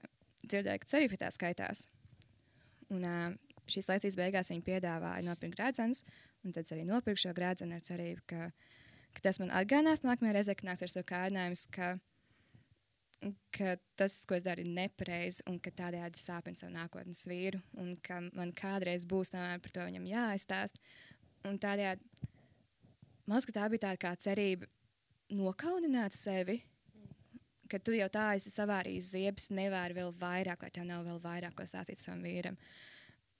dzirdēju, 0.46 0.82
ka 0.82 0.90
cerība 0.92 1.18
tā 1.24 1.30
skaitās. 1.34 1.88
Un, 2.92 3.02
uh, 3.08 3.32
šīs 3.70 3.88
laicības 3.88 4.18
beigās 4.20 4.52
viņi 4.52 4.64
piedāvāja 4.66 5.24
nopirkt 5.26 5.56
grēdzenes, 5.58 6.04
un 6.44 6.54
tad 6.54 6.70
arī 6.74 6.84
nopirku 6.88 7.24
šo 7.24 7.32
grēdzenu 7.36 7.76
ar 7.76 7.84
cerību, 7.84 8.24
ka, 8.30 8.50
ka 9.16 9.24
tas 9.24 9.40
man 9.40 9.52
atgādinās 9.56 10.04
nākamajā 10.04 10.36
reizē, 10.36 10.56
kad 10.58 10.68
nāks 10.68 10.84
ar 10.84 10.92
savu 10.92 11.08
kārdinājumu, 11.08 11.60
ka 13.54 13.76
tas, 13.98 14.18
ko 14.28 14.36
es 14.36 14.44
daru, 14.44 14.64
ir 14.64 14.74
nepareizi 14.74 15.44
un 15.50 15.58
ka 15.62 15.72
tādējādi 15.74 16.20
sāpina 16.20 16.58
savu 16.58 16.74
nākotnes 16.74 17.24
vīru 17.30 17.60
un 17.80 17.94
ka 18.04 18.20
man 18.34 18.52
kādreiz 18.56 19.06
būs 19.08 19.32
par 19.34 19.72
to 19.72 19.86
viņam 19.86 20.08
jāizstāst. 20.10 20.80
Un 21.48 21.58
tādējādi 21.60 22.02
ka 23.46 23.56
tā 23.56 23.68
bija 23.72 23.86
tāda 23.86 24.00
kā 24.00 24.14
cerība 24.20 24.68
nokaunināt 25.32 26.16
sevi. 26.16 26.60
Ka 27.70 27.80
tu 27.80 27.94
jau 27.96 28.08
tā 28.12 28.34
esi 28.36 28.52
savārījis 28.52 29.12
ziepes, 29.14 29.48
nevēri 29.50 29.96
vēl 29.96 30.12
vairāk, 30.20 30.62
lai 30.62 30.70
tev 30.70 30.84
nav 30.84 31.06
vēl 31.06 31.20
vairāk 31.22 31.54
ko 31.56 31.64
stāstīt 31.64 31.98
savam 31.98 32.22
vīram. 32.22 32.58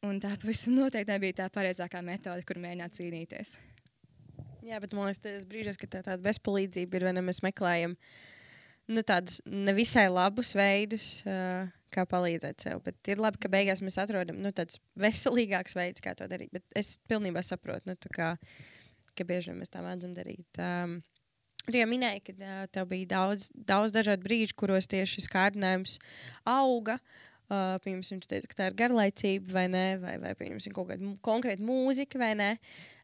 Un 0.05 0.20
tā 0.20 0.33
pavisam 0.40 0.77
noteikti 0.79 1.12
nebija 1.12 1.42
tā 1.42 1.51
pareizākā 1.53 2.01
metode, 2.05 2.44
kur 2.49 2.61
mēģināt 2.61 2.97
cīnīties. 2.97 3.57
Jā, 4.64 4.81
bet 4.81 4.97
man 4.97 5.11
liekas, 5.11 5.20
tas 5.20 5.44
brīžos, 5.49 5.77
kad 5.81 5.92
tā 5.92 6.01
tāda 6.07 6.25
bezpalīdzība 6.25 6.97
ir, 6.97 7.05
vai 7.05 7.12
ne 7.12 7.23
mēs 7.25 7.42
meklējam 7.44 7.92
uh, 7.92 8.34
nu, 8.90 9.05
tādus 9.07 9.40
nevisai 9.49 10.07
labus 10.12 10.53
veidus, 10.59 11.09
uh, 11.29 11.70
kā 11.94 12.05
palīdzēt 12.11 12.66
sev. 12.66 12.83
Bet 12.85 13.11
ir 13.12 13.23
labi, 13.23 13.40
ka 13.42 13.51
beigās 13.53 13.83
mēs 13.85 13.99
atrodam 14.03 14.40
nu, 14.42 14.53
tādus 14.57 14.81
veselīgākus 15.01 15.77
veidus, 15.79 16.05
kā 16.05 16.16
to 16.18 16.29
darīt. 16.31 16.53
Bet 16.55 16.64
es 16.79 16.97
pilnībā 17.11 17.44
saprotu, 17.47 17.90
nu, 17.90 18.14
kā, 18.14 18.35
ka 19.14 19.27
bieži 19.29 19.53
vien 19.53 19.61
mēs 19.62 19.73
tā 19.73 19.85
mēdzam 19.85 20.16
darīt. 20.16 20.49
Um, 20.62 21.01
Tu 21.64 21.79
jau 21.79 21.87
minēji, 21.88 22.20
ka 22.27 22.33
uh, 22.37 22.64
tev 22.68 22.90
bija 22.90 23.09
daudz, 23.14 23.47
daudz 23.57 23.94
dažādu 23.94 24.27
brīžu, 24.27 24.53
kuros 24.61 24.85
tieši 24.90 25.16
šis 25.16 25.31
kārdinājums 25.33 25.94
auga. 26.44 26.99
Uh, 27.49 27.79
piemēram, 27.85 28.20
tu 28.20 28.29
teici, 28.29 28.51
ka 28.51 28.59
tā 28.59 28.66
ir 28.68 28.77
garlaicība 28.77 29.55
vai 29.57 29.64
nē, 29.73 29.85
vai, 30.03 30.18
vai 30.20 30.35
piemēram, 30.37 30.75
kaut 30.77 30.90
kāda 30.90 31.14
konkrēta 31.25 31.64
mūzika 31.64 32.20
vai 32.20 32.35
nē. 32.37 32.51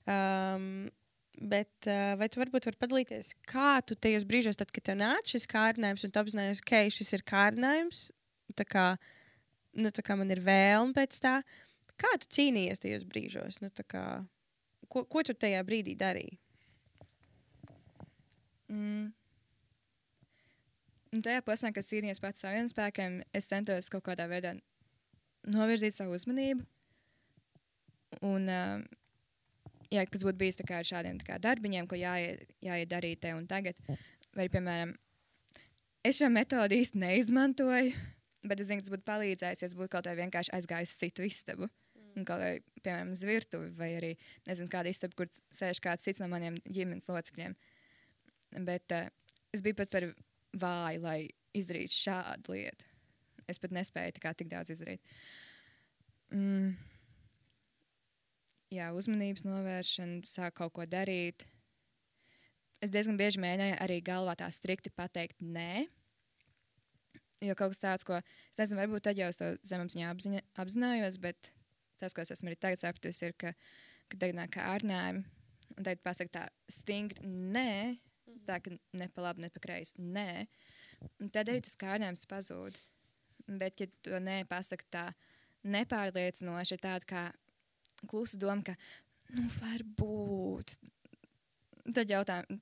Um, 0.04 0.66
Bet 1.40 1.88
uh, 1.88 2.18
vai 2.20 2.28
tu 2.28 2.40
varbūt 2.42 2.66
vari 2.68 2.78
padalīties, 2.82 3.30
kā 3.48 3.78
tu 3.88 3.96
tajos 3.96 4.26
brīžos, 4.28 4.58
tad, 4.60 4.68
kad 4.76 4.84
tev 4.90 4.98
nāca 5.00 5.32
šis 5.32 5.48
kārdinājums, 5.48 6.04
un 6.04 6.12
tu 6.12 6.20
apzinājies, 6.20 6.60
ka 6.60 6.82
okay, 6.82 6.92
šis 6.92 7.14
ir 7.16 7.24
kārdinājums, 7.24 8.02
tā 8.58 8.66
kā, 8.68 8.84
nu, 9.80 9.88
tā 9.88 10.04
kā 10.04 10.18
man 10.20 10.28
ir 10.34 10.42
vēlme 10.44 10.92
pēc 10.98 11.16
tā, 11.24 11.38
kā 12.00 12.12
tu 12.20 12.28
cīnījies 12.36 12.84
tajos 12.84 13.06
brīžos? 13.08 13.60
Nu, 13.64 13.72
kā, 13.88 14.04
ko, 14.92 15.06
ko 15.08 15.24
tu 15.24 15.32
tajā 15.32 15.64
brīdī 15.64 15.96
darīji? 16.00 16.36
Mm. 18.68 19.08
Un 21.10 21.24
tajā 21.24 21.40
posmā, 21.42 21.72
kad 21.74 21.88
cīnījos 21.88 22.20
pats 22.22 22.44
saviem 22.44 22.68
spēkiem, 22.70 23.22
es 23.34 23.48
centos 23.50 23.88
kaut 23.90 24.04
kādā 24.06 24.28
veidā 24.30 24.54
novirzīt 25.48 25.96
savu 25.96 26.14
uzmanību. 26.20 26.68
Un, 28.26 28.46
uh, 28.50 28.99
jā, 29.94 30.04
kas 30.06 30.24
būtu 30.26 30.38
bijis 30.40 30.60
ar 30.62 30.86
šādiem 30.86 31.18
kā, 31.26 31.38
darbiņiem, 31.42 31.88
ko 31.90 31.98
jāiet, 31.98 32.46
jāiet 32.64 32.90
darīt 32.90 33.22
te 33.24 33.34
un 33.34 33.46
tagad. 33.50 33.78
Vai, 34.36 34.46
piemēram, 34.52 34.94
es 36.06 36.20
šo 36.20 36.30
metodi 36.30 36.80
īsti 36.80 37.00
neizmantoju, 37.02 37.94
bet 38.46 38.62
es 38.62 38.70
zinu, 38.70 38.80
ka 38.80 38.86
tas 38.86 38.94
būtu 38.94 39.06
palīdzējis, 39.08 39.62
ja 39.62 39.70
es 39.70 39.76
būtu 39.78 39.92
kaut 39.96 40.06
kā 40.06 40.14
vienkārši 40.18 40.54
aizgājis 40.56 40.94
uz 40.94 41.00
citu 41.02 41.26
istabu. 41.26 41.68
Mm. 41.98 42.26
Kaut 42.28 42.42
kā, 42.42 42.52
piemēram, 42.84 43.10
uz 43.16 43.24
virtuvi 43.26 43.72
vai 43.78 43.90
arī 43.98 44.12
nezinu, 44.48 44.70
kāda 44.72 44.92
istaba, 44.92 45.16
kur 45.18 45.30
sēž 45.54 45.82
kāds 45.82 46.06
cits 46.06 46.22
no 46.22 46.30
maniem 46.30 46.58
ģimenes 46.70 47.10
locekļiem. 47.10 47.56
Bet 48.66 48.94
uh, 48.94 49.10
es 49.54 49.62
biju 49.66 49.78
pat 49.82 49.92
par 49.92 50.06
vāju, 50.62 51.02
lai 51.04 51.18
izdarītu 51.56 51.96
šādu 51.96 52.54
lietu. 52.54 52.86
Es 53.50 53.58
pat 53.58 53.74
nespēju 53.74 54.14
tik 54.14 54.50
daudz 54.50 54.70
izdarīt. 54.76 55.02
Mm 56.30 56.89
jā, 58.74 58.90
uzmanības 58.96 59.44
novēršana, 59.46 60.20
sāk 60.30 60.58
kaut 60.60 60.74
ko 60.78 60.86
darīt. 60.88 61.46
Es 62.80 62.92
diezgan 62.92 63.18
bieži 63.20 63.42
mēģināju 63.42 63.78
arī 63.84 63.98
galvā 64.04 64.36
tā 64.40 64.48
strikti 64.54 64.92
pateikt 64.94 65.42
nē. 65.44 65.86
Jo 67.44 67.56
kaut 67.56 67.72
kas 67.72 67.82
tāds, 67.82 68.04
ko 68.04 68.18
es 68.20 68.60
nezinu, 68.60 68.80
varbūt 68.82 69.06
tad 69.08 69.20
jau 69.20 69.28
es 69.32 69.38
to 69.40 69.54
zemapziņā 69.68 70.08
apziņa, 70.12 70.42
apzinājos, 70.60 71.16
bet 71.20 71.52
tas, 72.00 72.12
ko 72.16 72.24
es 72.24 72.32
esmu 72.34 72.50
arī 72.50 72.58
tagad 72.60 72.82
sapratusi, 72.82 73.28
ir, 73.28 73.36
ka, 73.36 73.52
ka 74.12 74.20
tagad 74.20 74.36
nāk 74.36 74.58
ārnājumi 74.60 75.24
un 75.76 75.86
tagad 75.86 76.02
pasaka 76.04 76.34
tā 76.34 76.44
stingri 76.72 77.24
nē, 77.24 77.96
tā 78.48 78.60
ka 78.64 78.72
ne 78.96 79.08
pa 79.12 79.24
labi, 79.24 79.44
ne 79.44 79.50
pa 79.52 79.62
kreisi 79.62 80.00
nē. 80.00 80.44
Un 81.22 81.30
tad 81.32 81.48
arī 81.48 81.62
tas 81.64 81.78
kārnājums 81.80 82.26
pazūd. 82.28 82.76
Bet, 83.60 83.80
ja 83.80 83.88
to 84.04 84.20
nē 84.22 84.42
pasaka 84.50 84.86
tā 84.92 85.04
nepārliecinoši, 85.64 86.76
ir 86.76 86.82
tāda 86.84 87.08
kā 87.08 87.22
klusa 88.08 88.40
doma, 88.40 88.64
ka, 88.66 88.76
nu, 89.36 89.46
varbūt. 89.60 90.76
Tad 91.96 92.12
jautājums, 92.12 92.60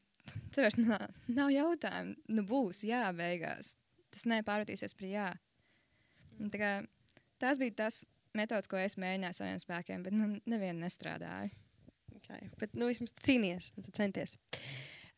tev 0.54 0.64
vairs 0.64 0.78
nav, 0.80 1.08
nav 1.30 1.52
jautājumu. 1.52 2.16
Nu, 2.34 2.44
būs, 2.48 2.84
jā, 2.88 3.04
beigās. 3.16 3.74
Tas 4.14 4.26
nepārvērtīsies 4.30 4.96
par 4.98 5.08
jā. 5.08 5.28
Tā 6.38 6.60
kā, 6.60 6.72
tas 7.42 7.60
bija 7.60 7.76
tas 7.84 8.02
metods, 8.38 8.70
ko 8.70 8.78
es 8.80 8.96
mēģināju 9.00 9.38
saviem 9.40 9.60
spēkiem, 9.62 10.04
bet 10.06 10.16
nu, 10.16 10.30
neviena 10.48 10.86
nestrādāja. 10.86 11.50
Okay. 12.18 12.48
Bet, 12.60 12.74
nu, 12.76 12.88
vismaz 12.90 13.14
cīnījies, 13.24 13.70
tu 13.84 13.94
centies. 13.94 14.36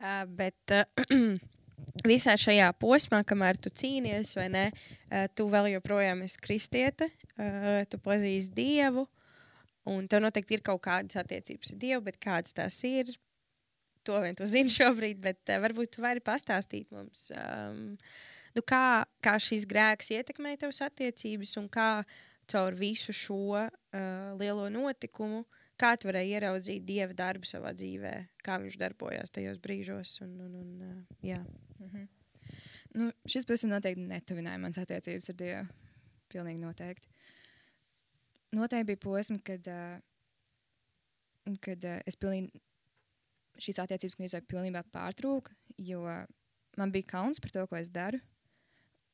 Uh, 0.00 0.24
bet 0.36 0.74
uh, 0.74 0.84
visā 2.10 2.36
šajā 2.40 2.70
posmā, 2.80 3.22
kamēr 3.26 3.58
tu 3.60 3.72
cīnījies, 3.74 4.34
vai 4.38 4.48
ne, 4.52 4.66
uh, 4.70 5.26
tu 5.36 5.48
vēl 5.52 5.72
joprojām 5.74 6.22
esi 6.26 6.40
kristiete, 6.42 7.10
uh, 7.36 7.82
tu 7.90 8.00
pazīsti 8.04 8.56
Dievu, 8.56 9.06
un 9.88 10.08
tev 10.10 10.22
noteikti 10.24 10.58
ir 10.58 10.64
kaut 10.66 10.82
kādas 10.84 11.16
attiecības 11.20 11.74
ar 11.74 11.80
Dievu, 11.84 12.04
bet 12.08 12.20
kādas 12.22 12.56
tās 12.56 12.80
ir, 12.88 13.12
to 14.04 14.18
vien 14.24 14.36
tu 14.36 14.48
zini 14.48 14.72
šobrīd, 14.78 15.20
bet 15.24 15.40
uh, 15.48 15.60
varbūt 15.62 15.96
tu 15.96 16.04
vari 16.04 16.24
pastāstīt 16.24 16.90
mums, 16.94 17.28
um, 17.36 17.96
nu, 18.56 18.66
kā, 18.66 19.04
kā 19.24 19.38
šis 19.40 19.68
grēks 19.70 20.12
ietekmē 20.16 20.56
tavas 20.60 20.82
attiecības 20.88 21.56
un 21.62 21.70
kā 21.72 21.90
caur 22.50 22.74
visu 22.74 23.14
šo 23.14 23.40
uh, 23.54 23.70
lielo 24.40 24.68
notikumu 24.72 25.44
uh, 25.44 25.60
kā 25.80 25.96
tu 25.96 26.10
varēji 26.10 26.36
ieraudzīt 26.36 26.86
dieva 26.86 27.16
darbu 27.16 27.48
savā 27.48 27.72
dzīvē, 27.76 28.14
kā 28.44 28.58
viņš 28.62 28.78
darbojās 28.80 29.32
tajos 29.34 29.60
brīžos. 29.62 30.16
Un, 30.24 30.34
un, 30.44 30.56
un, 30.60 30.72
uh, 30.86 31.20
jā. 31.24 31.40
Mm 31.78 31.90
-hmm. 31.92 32.08
nu, 33.00 33.10
šis 33.26 33.48
pavisam 33.48 33.72
noteikti 33.72 34.08
netuvināja 34.08 34.58
manas 34.58 34.80
attiecības 34.82 35.30
ar 35.32 35.38
Dievu. 35.42 35.66
Pilnīgi 36.30 36.62
noteikti. 36.62 37.08
Noteikti 38.56 38.88
bija 38.90 39.02
posmi, 39.04 39.38
kad, 39.46 39.66
uh, 39.70 41.54
kad 41.62 41.86
uh, 41.86 42.00
es 42.08 42.18
pilnīgi 42.18 42.62
šīs 43.60 43.80
attiecības 43.82 44.18
gandrīz 44.18 44.48
pilnībā 44.50 44.82
pārtrūku, 44.94 45.54
jo 45.84 46.02
man 46.80 46.92
bija 46.94 47.12
kauns 47.16 47.40
par 47.42 47.52
to, 47.54 47.66
ko 47.68 47.78
es 47.78 47.92
daru. 47.92 48.20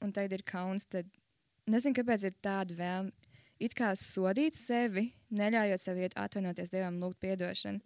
Un 0.04 0.12
tagad 0.12 0.36
ir 0.36 0.44
kauns, 0.46 0.86
tad 0.88 1.08
nezinu, 1.66 1.96
kāpēc 1.96 2.26
ir 2.28 2.36
tāda 2.44 2.76
vēlme 2.76 3.26
it 3.62 3.74
kā 3.76 3.92
sodīt 3.96 4.56
sevi, 4.58 5.08
neļaujot 5.34 5.82
sev 5.82 6.00
iet 6.00 6.16
atvainoties 6.20 6.72
Dievam, 6.72 6.98
lūgt 7.00 7.24
atdošanu. 7.24 7.80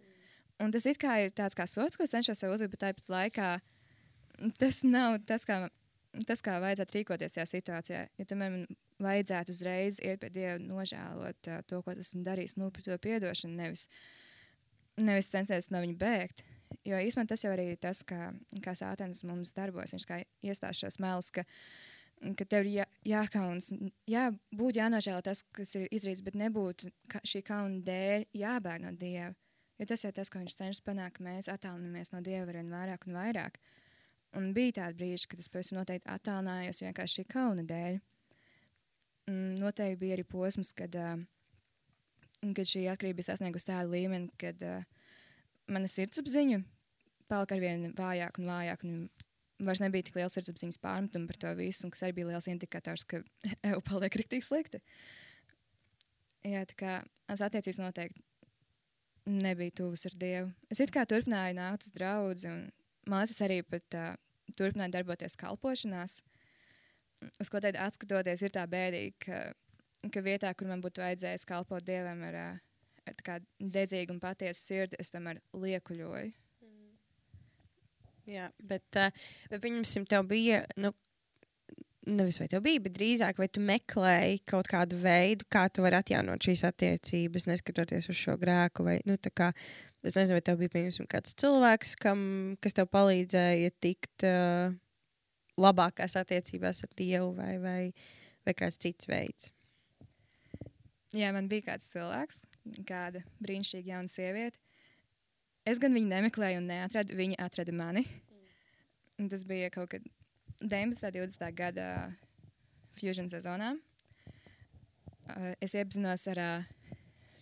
Un 0.61 0.73
tas 0.73 0.85
kā 0.99 1.17
ir 1.23 1.31
tāds 1.33 1.55
kā 1.57 1.65
sots, 1.65 1.97
ko 1.97 2.05
cenšos 2.05 2.43
sev 2.43 2.53
uzlikt, 2.53 2.75
bet 2.75 2.83
tāpat 2.83 3.09
laikā 3.09 3.51
tas 4.61 4.83
nav 4.85 5.17
tas, 5.25 5.45
kā, 5.47 5.63
tas, 6.27 6.43
kā 6.43 6.59
vajadzētu 6.61 6.97
rīkoties 6.97 7.37
tajā 7.37 7.47
situācijā. 7.49 8.03
Ja 8.19 8.27
tam 8.29 8.43
man 8.43 8.57
vajadzētu 9.03 9.53
uzreiz 9.55 9.99
iet 10.03 10.21
pie 10.21 10.31
Dieva, 10.33 10.57
nožēlot 10.63 11.51
uh, 11.51 11.61
to, 11.67 11.81
ko 11.85 11.95
esmu 11.95 12.23
darījis, 12.27 12.57
lūgt 12.61 12.79
par 12.79 12.87
to 12.87 12.97
atdošanu, 13.17 13.57
nevis, 13.57 13.87
nevis 15.01 15.31
censties 15.33 15.71
no 15.73 15.83
viņa 15.83 15.97
bēgt. 16.01 16.43
Jo 16.87 16.99
īstenībā 17.03 17.33
tas 17.33 17.43
jau 17.43 17.51
arī 17.51 17.71
ir 17.73 17.81
tas, 17.81 18.03
kā, 18.07 18.31
kā 18.63 18.75
sātens 18.77 19.25
mums 19.27 19.51
darbojas. 19.57 19.91
Viņš 19.95 20.05
kā 20.07 20.21
iestāsta 20.45 20.85
šos 20.85 21.01
melus, 21.03 21.33
ka 21.35 21.43
ka 22.37 22.45
tev 22.45 22.67
ir 22.67 22.81
jā, 22.81 22.85
jākauns. 23.15 23.71
Jā, 24.09 24.29
būtu 24.53 24.81
jānožēlo 24.81 25.23
tas, 25.25 25.41
kas 25.55 25.73
ir 25.79 25.87
izdarīts, 25.89 26.23
bet 26.25 26.37
nebūtu 26.37 26.91
ka 27.09 27.21
šī 27.27 27.41
kauna 27.47 27.81
dēļ 27.87 28.27
jābēg 28.37 28.85
no 28.85 28.93
Dieva. 28.97 29.33
Jo 29.81 29.87
tas 29.89 30.03
ir 30.05 30.13
tas, 30.13 30.29
ko 30.29 30.37
viņš 30.37 30.57
cenšas 30.59 30.85
panākt, 30.85 31.17
ka 31.17 31.25
mēs 31.25 31.49
attālinamies 31.49 32.13
no 32.13 32.21
Dieva 32.21 32.45
arvien 32.45 32.69
vairāk 32.69 33.07
un 33.09 33.17
vairāk. 33.17 33.57
Un 34.37 34.51
bija 34.55 34.77
tādi 34.77 34.99
brīži, 35.01 35.27
kad 35.31 35.41
es 35.41 35.49
pavisam 35.51 35.79
noteikti 35.79 36.07
attālinājos 36.13 36.83
vienkārši 36.85 37.21
šī 37.21 37.27
kauna 37.33 37.65
dēļ. 37.67 37.97
Mm, 39.29 39.57
noteikti 39.61 39.99
bija 40.01 40.17
arī 40.17 40.25
posms, 40.27 40.73
kad, 40.77 40.95
kad 42.41 42.69
šī 42.73 42.85
atkarība 42.91 43.25
sasniegusi 43.25 43.69
tādu 43.69 43.93
līmeni, 43.93 44.31
kad 44.41 44.61
mana 45.71 45.89
sirdsapziņa 45.91 46.61
palika 47.31 47.55
arvien 47.55 47.91
vājāk 47.97 48.39
un 48.41 48.49
vājāk. 48.51 48.87
Un 48.87 49.67
vairs 49.67 49.81
nebija 49.83 50.07
tik 50.07 50.17
liels 50.17 50.35
sirdsapziņas 50.35 50.81
pārmetumi 50.81 51.29
par 51.29 51.39
to 51.43 51.53
visu, 51.59 51.85
un 51.85 51.93
kas 51.93 52.03
arī 52.05 52.17
bija 52.19 52.31
liels 52.31 52.49
indikators, 52.51 53.05
ka 53.07 53.21
EU 53.71 53.83
paliek 53.85 54.17
rīktīgi 54.21 54.47
slikti. 54.47 54.81
Jā, 56.47 56.65
tā 56.65 56.77
kā 56.77 56.97
tās 57.29 57.43
attiecības 57.45 57.81
noteikti 57.83 58.23
nebija 59.29 59.77
tuvas 59.77 60.07
ar 60.09 60.17
Dievu. 60.17 60.49
Es 60.73 60.81
it 60.81 60.93
kā 60.93 61.05
turpināju 61.05 61.57
nākt 61.59 61.85
uz 61.85 61.93
draugu, 61.93 62.33
un 62.49 62.63
māsas 63.09 63.41
arī 63.45 63.61
pat 63.61 63.97
uh, 63.97 64.15
turpināja 64.57 64.95
darboties 64.97 65.37
kalpošanās. 65.39 66.21
Uz 67.41 67.49
ko 67.53 67.61
tad 67.61 67.77
atskatoties, 67.77 68.41
ir 68.45 68.53
tā 68.55 68.65
bēdīgi, 68.69 69.15
ka, 69.25 69.41
ka 70.13 70.23
vietā, 70.25 70.53
kur 70.57 70.69
man 70.71 70.81
būtu 70.83 71.03
vajadzējis 71.03 71.47
kalpot 71.49 71.85
Dievam 71.85 72.23
ar, 72.29 72.39
ar 73.05 73.43
dedzīgu 73.59 74.15
un 74.15 74.21
patiesu 74.23 74.71
sirdi, 74.71 74.99
es 75.01 75.13
tam 75.13 75.29
ar 75.31 75.41
liekuļoju. 75.53 76.31
Jā, 78.29 78.49
bet, 78.63 78.85
uh, 78.99 79.23
pieņemsim, 79.51 80.05
tev 80.09 80.27
bija. 80.29 80.65
Nu, 80.81 80.93
Nevis 82.01 82.39
vai 82.41 82.47
tev 82.49 82.63
bija, 82.65 82.81
bet 82.81 82.95
drīzāk 82.95 83.37
vai 83.37 83.45
tu 83.53 83.61
meklēji 83.61 84.39
kaut 84.49 84.65
kādu 84.71 84.97
veidu, 84.97 85.45
kā 85.53 85.67
tu 85.69 85.83
vari 85.85 85.99
atjaunot 85.99 86.41
šīs 86.41 86.63
attiecības, 86.65 87.45
neskatoties 87.45 88.09
uz 88.09 88.17
šo 88.17 88.39
grēku. 88.41 88.87
Vai, 88.87 88.95
nu, 89.05 89.19
kā, 89.37 89.51
es 90.01 90.17
nezinu, 90.17 90.39
vai 90.39 90.45
tev 90.47 90.57
bija 90.63 90.73
piemēram 90.73 91.09
kāds 91.11 91.35
cilvēks, 91.37 91.93
kam, 92.01 92.23
kas 92.57 92.73
tev 92.79 92.89
palīdzēja 92.89 93.75
tikt 93.85 94.25
uh, 94.25 94.73
labākās 95.61 96.17
attiecībās 96.19 96.83
ar 96.85 96.93
Dievu, 96.97 97.31
vai, 97.37 97.53
vai, 97.61 97.81
vai 98.47 98.55
kāds 98.57 98.81
cits 98.81 99.09
veids. 99.11 99.51
Jā, 101.11 101.31
man 101.35 101.49
bija 101.51 101.73
kāds 101.73 101.89
cilvēks, 101.91 102.45
kāda 102.87 103.23
brīnišķīga 103.43 103.95
jauna 103.95 104.11
sieviete 104.11 104.59
Es 105.61 105.77
gan 105.77 105.93
viņu 105.93 106.09
nemeklēju 106.09 106.57
un 106.57 106.71
neatradu, 106.71 107.13
viņa 107.13 107.37
atrada 107.45 107.73
mani. 107.75 108.01
Un 109.21 109.27
tas 109.29 109.43
bija 109.45 109.69
kaut 109.73 109.91
kad 109.93 110.05
19. 110.57 111.05
un 111.05 111.13
20. 111.29 111.43
gada 111.53 111.85
fusion 112.97 113.29
sezonā. 113.29 113.75
Uh, 115.29 115.51
es 115.61 115.75
iepazinos 115.77 116.25
ar, 116.33 116.41
uh, 116.41 116.95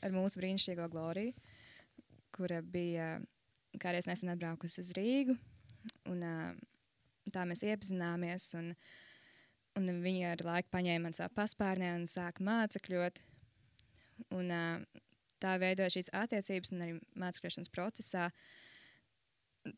ar 0.03 0.11
mūsu 0.11 0.41
brīnišķīgo 0.41 0.89
Gloriju, 0.91 1.31
kura 2.35 2.59
bija 2.59 3.13
kādreiz 3.79 4.09
nesen 4.09 4.33
atbraukusi 4.33 4.83
uz 4.83 4.91
Rīgu. 4.97 5.37
Un, 6.11 6.19
uh, 6.19 6.51
tā 7.33 7.45
mēs 7.49 7.65
iepazināmies. 7.67 8.49
Un, 8.59 8.71
un 9.79 9.91
viņa 10.03 10.33
ar 10.35 10.45
laiku 10.47 10.73
paņēma 10.75 11.07
man 11.07 11.17
savā 11.17 11.31
paspārnē 11.41 11.93
un 11.97 12.07
sāka 12.09 12.45
mācekļot. 12.45 13.21
Un, 14.35 14.51
tā 15.43 15.55
veidoja 15.61 15.91
šīs 15.93 16.11
attiecības 16.15 16.73
un 16.73 16.85
arī 16.85 16.95
mācīšanas 17.19 17.71
procesā. 17.73 18.29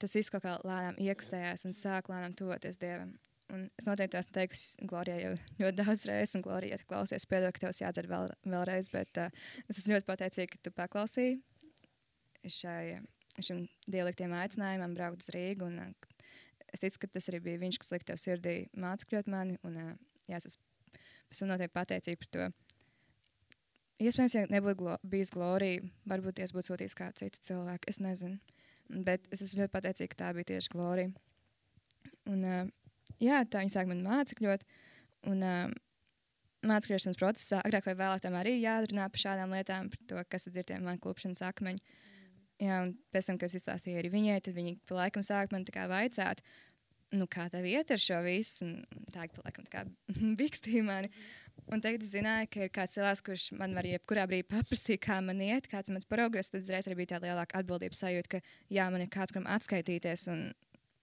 Tas 0.02 0.16
viss 0.16 0.32
kaut 0.34 0.46
kā 0.46 0.56
lēnām 0.66 0.98
iekustējās 1.02 1.66
un 1.68 1.76
sāk 1.76 2.10
lēnām 2.12 2.36
tuvoties 2.38 2.80
Dievam. 2.82 3.16
Un 3.52 3.66
es 3.76 3.84
noteikti 3.84 4.16
esmu 4.16 4.36
teikusi 4.38 4.86
Glorijai 4.88 5.24
jau 5.26 5.32
ļoti 5.60 5.78
daudz 5.82 6.06
reizes, 6.08 6.36
un 6.38 6.44
Glorija, 6.46 6.78
ja 6.78 6.88
klausies, 6.88 7.26
piedod, 7.28 7.52
ka 7.52 7.66
tev 7.66 7.74
jādzer 7.76 8.08
vēl, 8.08 8.30
vēlreiz, 8.48 8.88
bet 8.94 9.20
uh, 9.20 9.42
es 9.68 9.82
esmu 9.82 9.98
ļoti 9.98 10.08
pateicīga, 10.08 10.54
ka 10.54 10.62
tu 10.64 10.72
paklausīji 10.78 11.42
šai, 12.48 13.02
šim 13.44 13.66
dialektiem 13.92 14.32
aicinājumam 14.40 14.96
braukt 14.96 15.26
uz 15.26 15.34
Rīgu. 15.36 15.68
Un, 15.68 15.82
uh, 15.84 16.11
es 16.74 16.84
ticu, 16.84 17.04
ka 17.04 17.12
tas 17.16 17.30
arī 17.32 17.42
bija 17.46 17.62
viņš, 17.62 17.80
kas 17.82 17.94
lika 17.96 18.12
tev 18.12 18.20
sirdī 18.22 18.56
mācekļot 18.80 19.30
mani, 19.32 19.58
un 19.68 19.78
jā, 19.82 20.40
es 20.40 20.58
esmu 21.32 21.52
noteikti 21.52 21.76
pateicīga 21.78 22.22
par 22.22 22.32
to. 22.36 22.50
Iespējams, 24.02 24.34
ja 24.34 24.48
nebūtu 24.50 24.80
glo 24.80 24.96
bijis 25.06 25.30
Glorija, 25.34 25.84
varbūt 26.10 26.42
es 26.42 26.54
būtu 26.56 26.72
sūtījis 26.72 26.98
kādu 26.98 27.22
citu 27.22 27.42
cilvēku. 27.46 27.86
Es 27.92 28.00
nezinu. 28.02 28.40
Bet 29.06 29.28
es 29.30 29.44
esmu 29.46 29.62
ļoti 29.62 29.74
pateicīga, 29.76 30.12
ka 30.12 30.20
tā 30.24 30.32
bija 30.34 30.50
tieši 30.56 30.72
Glorija. 30.74 31.12
Un, 32.32 32.42
uh, 32.42 32.64
jā, 33.22 33.44
tā 33.46 33.62
viņa 33.62 33.76
sāk 33.76 33.92
man 33.92 34.02
mācekļot. 34.08 34.66
Un, 35.30 35.46
uh, 35.46 35.80
Mācīšanas 36.62 37.18
procesā 37.18 37.60
agrāk 37.66 37.88
vai 37.90 37.96
vēlāk 37.98 38.22
tam 38.22 38.36
arī 38.38 38.60
jādara 38.62 39.08
par 39.10 39.22
šādām 39.22 39.54
lietām, 39.56 39.88
par 39.90 40.02
to, 40.10 40.24
kas 40.30 40.46
ir 40.46 40.60
tie 40.62 40.78
mani 40.78 41.02
klupšanas 41.02 41.42
akmeņi. 41.48 41.82
Jā, 42.62 42.82
un 42.86 42.92
pēc 43.14 43.30
tam, 43.30 43.38
kad 43.42 43.50
es 43.50 43.58
izstāstīju 43.58 43.98
arī 44.02 44.12
viņai, 44.14 44.42
tad 44.46 44.58
viņa 44.58 44.76
pa 44.90 45.00
laikam 45.00 45.24
sāk 45.26 45.54
man 45.54 45.64
tā 45.66 45.74
kā 45.74 45.88
vaicāt, 45.90 46.44
nu, 47.18 47.26
kā 47.32 47.48
tev 47.52 47.66
iet 47.68 47.92
ar 47.94 48.02
šo 48.02 48.20
visu. 48.26 48.68
Un 48.68 49.06
tā, 49.14 49.26
pa 49.34 49.46
laikam, 49.48 49.66
tā 49.68 49.74
kā 49.74 49.86
bikstīja 50.40 50.86
mani. 50.86 51.10
Un 51.72 51.82
tagad 51.84 52.04
es 52.04 52.14
zināju, 52.14 52.50
ka 52.52 52.66
ir 52.66 52.72
kāds 52.74 52.96
cilvēks, 52.98 53.24
kurš 53.26 53.44
man 53.60 53.76
var 53.78 53.88
jebkurā 53.88 54.26
brīdī 54.30 54.48
paprasīt, 54.50 55.02
kā 55.04 55.20
man 55.24 55.42
iet, 55.44 55.70
kāds 55.72 55.90
ir 55.90 55.98
mans 55.98 56.10
progress. 56.10 56.52
Tad 56.54 56.64
uzreiz 56.64 56.90
arī 56.90 57.02
bija 57.02 57.16
tā 57.16 57.22
lielāka 57.26 57.62
atbildības 57.62 58.02
sajūta, 58.04 58.38
ka 58.38 58.42
jā, 58.74 58.88
man 58.94 59.06
ir 59.06 59.12
kāds, 59.14 59.34
kuram 59.34 59.50
atskaitīties. 59.52 60.26
Un 60.34 60.50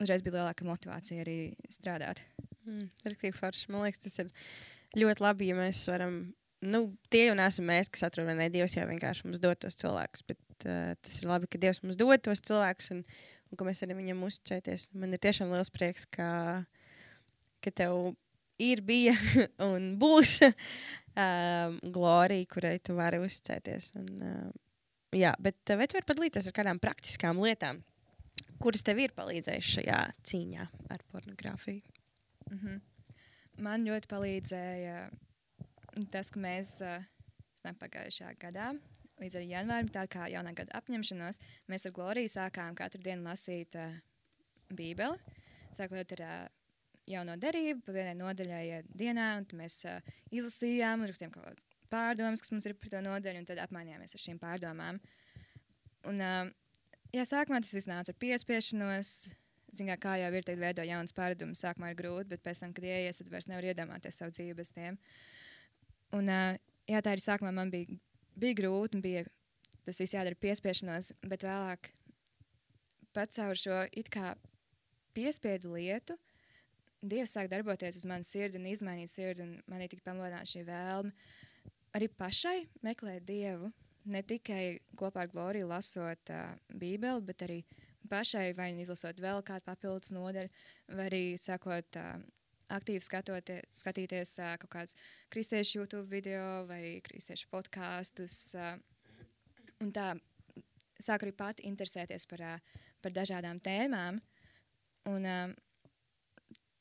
uzreiz 0.03 0.25
bija 0.25 0.41
lielāka 0.41 0.67
motivācija 0.69 1.25
arī 1.25 1.39
strādāt. 1.73 2.23
Mm, 2.69 2.91
forši. 3.39 3.71
Man 3.73 3.87
liekas, 3.87 4.05
tas 4.05 4.19
ir 4.23 4.33
ļoti 4.99 5.25
labi, 5.25 5.51
ja 5.51 5.59
mēs 5.59 5.87
varam. 5.91 6.21
Nu, 6.59 6.89
tie 7.13 7.29
jau 7.29 7.39
neesam 7.39 7.69
mēs, 7.71 7.91
kas 7.95 8.09
atrod, 8.09 8.29
ne 8.35 8.49
Dievs 8.51 8.75
jau 8.75 8.87
vienkārši 8.89 9.29
mums 9.29 9.43
dod 9.43 9.61
tos 9.63 9.79
cilvēkus. 9.79 10.25
Bet 10.27 10.41
tas 10.65 11.19
ir 11.21 11.29
labi, 11.29 11.49
ka 11.51 11.61
Dievs 11.61 11.83
mums 11.83 11.99
dod 11.99 12.23
tos 12.25 12.43
cilvēkus 12.45 12.93
un, 12.95 13.03
un 13.51 13.59
ka 13.59 13.67
mēs 13.67 13.83
arī 13.85 13.97
viņam 13.99 14.25
uzticēties. 14.29 14.89
Man 14.99 15.15
ir 15.15 15.23
tiešām 15.23 15.53
liels 15.55 15.71
prieks, 15.75 16.07
ka, 16.15 16.31
ka 17.65 17.75
tev 17.75 18.15
ir, 18.59 18.83
bija 18.87 19.15
un 19.71 19.93
būs 20.01 20.39
um, 20.45 21.79
glorija, 21.95 22.49
kurai 22.51 22.79
tu 22.83 22.97
vari 22.99 23.21
uzticēties. 23.23 23.93
Un, 24.01 24.11
um, 24.19 24.57
jā, 25.17 25.35
bet 25.43 25.75
vai 25.79 25.87
tu 25.87 25.99
vari 25.99 26.11
padalīties 26.11 26.51
ar 26.51 26.57
kādām 26.59 26.83
praktiskām 26.83 27.41
lietām, 27.45 27.83
kuras 28.63 28.85
tev 28.87 29.01
ir 29.03 29.15
palīdzējušas 29.17 29.79
šajā 29.79 30.03
cīņā 30.31 30.69
ar 30.95 31.07
pornogrāfiju? 31.13 31.83
Mm 32.51 32.59
-hmm. 32.59 32.81
Man 33.59 33.85
ļoti 33.87 34.07
palīdzēja 34.07 34.99
tas, 36.13 36.31
ka 36.31 36.41
mēs 36.41 36.79
uh, 36.85 37.03
pagājušajā 37.81 38.35
gadā, 38.39 38.73
līdz 39.23 39.39
ar 39.39 39.47
janvārim, 39.49 39.91
tā 39.93 40.05
kā 40.11 40.29
jaunā 40.33 40.53
gada 40.57 40.79
apņemšanos, 40.79 41.41
mēs 41.71 41.87
ar 41.89 41.95
Gloriju 41.97 42.31
sākām 42.33 42.77
katru 42.79 43.03
dienu 43.05 43.27
lasīt 43.29 43.75
uh, 43.79 43.97
Bībeli. 44.75 45.37
Sākot 45.77 46.15
ar 46.19 46.25
uh, 46.25 46.37
jauno 47.09 47.37
derību, 47.41 47.83
pa 47.87 47.97
vienai 47.97 48.15
nodaļai 48.19 48.83
dienā, 48.89 49.31
un 49.41 49.49
mēs 49.59 49.81
uh, 49.89 50.15
izlasījām 50.35 51.03
un 51.03 51.11
rakstījām 51.11 51.35
kaut 51.35 51.49
kādas 51.49 51.69
pārdomas, 51.93 52.43
kas 52.45 52.53
mums 52.53 52.69
ir 52.69 52.77
par 52.79 52.93
to 52.93 53.03
nodaļu, 53.05 53.43
un 53.43 53.49
tad 53.49 53.61
apmainījāmies 53.63 54.15
ar 54.15 54.25
šīm 54.25 54.41
pārdomām. 54.43 55.01
Un, 56.09 56.23
uh, 56.23 56.51
jā, 57.15 57.25
sākumā 57.29 57.63
tas 57.65 57.75
viss 57.77 57.91
nāca 57.91 58.15
ar 58.15 58.21
piespiešanos. 58.23 59.15
Zināt, 59.77 60.01
kā 60.01 60.15
jau 60.17 60.31
ir, 60.33 60.45
tad 60.49 60.61
veido 60.61 60.85
jaunas 60.89 61.13
paradumus. 61.13 61.61
Sākumā 61.61 61.91
ir 61.93 61.99
grūti, 61.99 62.31
bet 62.31 62.41
pēc 62.45 62.63
tam, 62.63 62.73
kad 62.77 62.87
ieies, 62.89 63.19
tad 63.21 63.29
vairs 63.33 63.51
nevar 63.51 63.67
iedomāties 63.69 64.21
savu 64.21 64.33
dzīvi 64.33 64.57
bez 64.57 64.73
tiem. 64.73 64.97
Un, 66.17 66.31
uh, 66.33 66.57
jā, 66.89 67.03
tā 67.05 67.13
arī 67.13 67.25
sākumā 67.25 67.53
man 67.53 67.73
bija, 67.73 67.99
bija 68.39 68.59
grūti, 68.63 69.01
bija 69.03 69.25
tas 69.87 70.01
viss 70.03 70.15
jādara 70.15 70.39
piespiešanos, 70.39 71.13
bet 71.27 71.47
vēlāk 71.47 71.91
pats 73.17 73.39
caur 73.41 73.59
šo 73.59 73.83
it 73.93 74.11
kā 74.13 74.35
piespiedu 75.17 75.75
lietu. 75.75 76.17
Dievs 76.99 77.33
sāk 77.35 77.51
darboties 77.51 78.01
uz 78.01 78.07
manas 78.11 78.31
sirdi 78.31 78.59
un 78.59 78.67
izmainīt 78.67 79.11
sirdi, 79.13 79.45
un 79.45 79.61
manī 79.71 79.87
tika 79.91 80.11
pamodināta 80.11 80.51
šī 80.51 80.65
vēlme 80.67 81.15
arī 81.97 82.09
pašai 82.19 82.63
meklēt 82.85 83.27
Dievu 83.29 83.71
ne 84.09 84.23
tikai 84.25 84.79
kopā 84.99 85.25
ar 85.25 85.31
Gloriju 85.33 85.69
lasot 85.69 86.33
uh, 86.33 86.57
Bībeli, 86.69 87.25
bet 87.25 87.45
arī 87.47 87.59
pašai 88.09 88.53
vai 88.57 88.71
nu 88.75 88.85
izlasot 88.85 89.21
vēl 89.21 89.43
kādu 89.45 89.67
papildus 89.67 90.13
nodaļu, 90.17 90.53
vai 90.97 91.09
arī 91.11 91.23
sakot, 91.41 91.99
uh, 92.01 92.23
aktīvi 92.75 93.05
skatotie, 93.05 93.61
skatīties 93.77 94.35
uh, 94.43 94.55
kaut 94.63 94.73
kādus 94.73 94.97
kristiešu 95.33 95.81
YouTube 95.81 96.09
video 96.11 96.67
vai 96.69 96.81
arī 96.81 96.93
kristiešu 97.05 97.49
podkāstus. 97.53 98.39
Uh, 98.59 98.77
un 99.85 99.93
tā 99.95 100.13
sāku 100.99 101.29
arī 101.29 101.35
pati 101.37 101.67
interesēties 101.69 102.27
par, 102.31 102.45
uh, 102.45 102.85
par 103.03 103.15
dažādām 103.17 103.63
tēmām. 103.65 104.21
Un, 105.09 105.25
uh, 105.25 105.55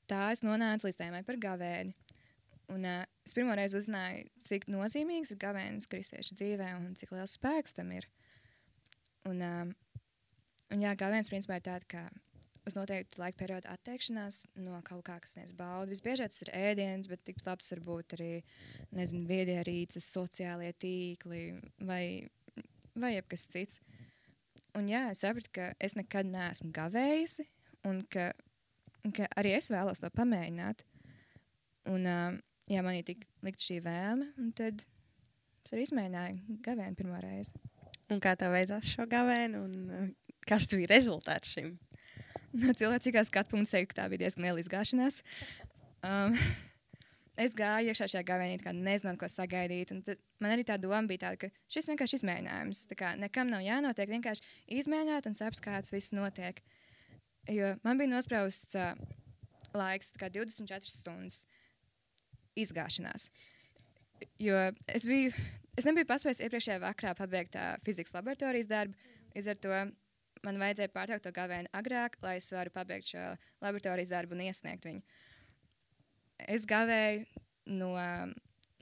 tā 0.10 0.28
es 0.34 0.44
nonācu 0.46 0.90
līdz 0.90 1.02
tēmai 1.02 1.24
par 1.28 1.40
gavēni. 1.42 1.96
Un, 2.74 2.84
uh, 2.84 3.04
es 3.24 3.36
pirmo 3.36 3.56
reizi 3.56 3.80
uzzināju, 3.80 4.28
cik 4.44 4.68
nozīmīgs 4.72 5.32
ir 5.32 5.40
gavēnis 5.40 5.88
kristiešu 5.88 6.36
dzīvē 6.36 6.74
un 6.82 6.94
cik 7.00 7.14
liels 7.16 7.38
spēks 7.40 7.76
tam 7.78 7.94
ir. 7.96 8.10
Un, 9.28 9.44
um, 9.44 9.72
un 10.72 10.84
jā, 10.84 10.94
gavēnis 11.00 11.32
principā 11.32 11.60
ir 11.60 11.66
tāds, 11.68 11.88
ka 11.92 12.06
uz 12.68 12.76
noteiktu 12.76 13.22
laika 13.22 13.40
periodu 13.40 13.70
atteikšanās 13.72 14.42
no 14.60 14.80
kaut 14.86 15.06
kā, 15.08 15.18
kas 15.24 15.36
sniedz 15.36 15.54
baudu. 15.58 15.94
Visbiežāk 15.94 16.34
tas 16.34 16.44
ir 16.44 16.52
ēdiens, 16.56 17.10
bet 17.10 17.24
tikpat 17.28 17.54
labs 17.54 17.72
var 17.74 17.84
būt 17.88 18.18
arī 18.18 18.32
nezinu, 18.96 19.28
viedierīces, 19.30 20.10
sociālie 20.18 20.74
tīkli 20.82 21.44
vai, 21.88 22.04
vai 22.98 23.14
jebkas 23.16 23.48
cits. 23.54 23.82
Un 24.78 24.92
jā, 24.92 25.08
es 25.14 25.24
sapratu, 25.24 25.54
ka 25.56 25.72
es 25.82 25.96
nekad 25.98 26.28
neesmu 26.30 26.70
gavējusi 26.76 27.48
un 27.88 28.04
ka, 28.12 28.30
un 29.08 29.16
ka 29.16 29.30
arī 29.40 29.56
es 29.58 29.72
vēlos 29.74 30.04
to 30.04 30.12
pamēģināt. 30.14 30.84
Un, 31.88 32.06
jā, 32.68 32.84
man 32.84 33.00
ir 33.00 33.16
likt 33.48 33.64
šī 33.64 33.80
vēlme, 33.86 34.34
un 34.38 34.52
tad 34.58 34.84
es 34.84 35.74
arī 35.74 35.88
izmēģināju 35.88 36.60
gavēnu 36.68 37.00
pirmo 37.00 37.24
reizi. 37.24 37.56
Un 38.12 38.22
kā 38.24 38.36
tev 38.40 38.54
veicās 38.56 38.88
šo 38.92 39.08
gavēnu, 39.10 39.64
un 39.64 40.12
kas 40.48 40.68
bija 40.72 40.92
rezultāts 40.94 41.56
šim? 41.56 41.74
No 42.58 42.74
cilvēcīgā 42.74 43.22
skatu 43.28 43.54
punkta 43.54 43.78
teikt, 43.78 43.92
ka 43.92 44.02
tā 44.02 44.08
bija 44.12 44.26
diezgan 44.26 44.48
liela 44.48 44.62
izgāšanās. 44.62 45.20
Um, 46.06 46.34
es 47.44 47.54
gāju 47.58 47.92
iekšā 47.92 48.08
šajā 48.14 48.24
gavēnī, 48.26 48.58
kā 48.64 48.74
nezināju, 48.74 49.20
ko 49.22 49.30
sagaidīt. 49.30 49.94
Man 50.42 50.56
arī 50.56 50.66
tā 50.66 50.80
doma 50.82 51.04
bija 51.10 51.28
tāda, 51.28 51.42
ka 51.44 51.68
šis 51.74 51.92
vienkārši 51.92 52.22
izmēģinājums. 52.22 52.86
Tā 52.90 52.98
kā 52.98 53.12
nekam 53.20 53.52
nav 53.54 53.66
jānotiek, 53.66 54.10
vienkārši 54.16 54.58
izmēģināt 54.80 55.30
un 55.30 55.38
saprast, 55.38 55.64
kā 55.66 55.78
tas 55.78 55.94
viss 55.94 56.16
notiek. 56.18 56.64
Jo 57.52 57.76
man 57.86 58.02
bija 58.02 58.12
nosprausts 58.16 58.76
uh, 58.80 58.98
laiks, 59.78 60.12
kā 60.18 60.32
24 60.34 60.90
stundas 60.90 61.44
izgāšanās. 62.58 63.30
Jo 64.42 64.72
es, 64.90 65.06
biju, 65.06 65.30
es 65.78 65.86
nebiju 65.86 66.10
paspējis 66.10 66.42
iepriekšējā 66.48 66.82
vakarā 66.82 67.14
pabeigt 67.20 67.54
tā 67.54 67.70
fizikas 67.86 68.16
laboratorijas 68.18 68.70
darbu. 68.72 68.98
Līdz 69.38 69.54
ar 69.54 69.60
to 69.62 69.80
man 70.48 70.60
vajadzēja 70.62 70.94
pārtraukt 70.96 71.28
to 71.28 71.34
gavēni 71.36 71.72
agrāk, 71.76 72.18
lai 72.24 72.38
es 72.40 72.48
varu 72.56 72.74
pabeigt 72.74 73.12
šo 73.12 73.24
laboratorijas 73.64 74.14
darbu 74.14 74.38
un 74.38 74.46
iesniegt 74.48 74.88
viņu. 74.88 75.04
Es 76.48 76.68
gavēju 76.70 77.26
no, 77.78 77.92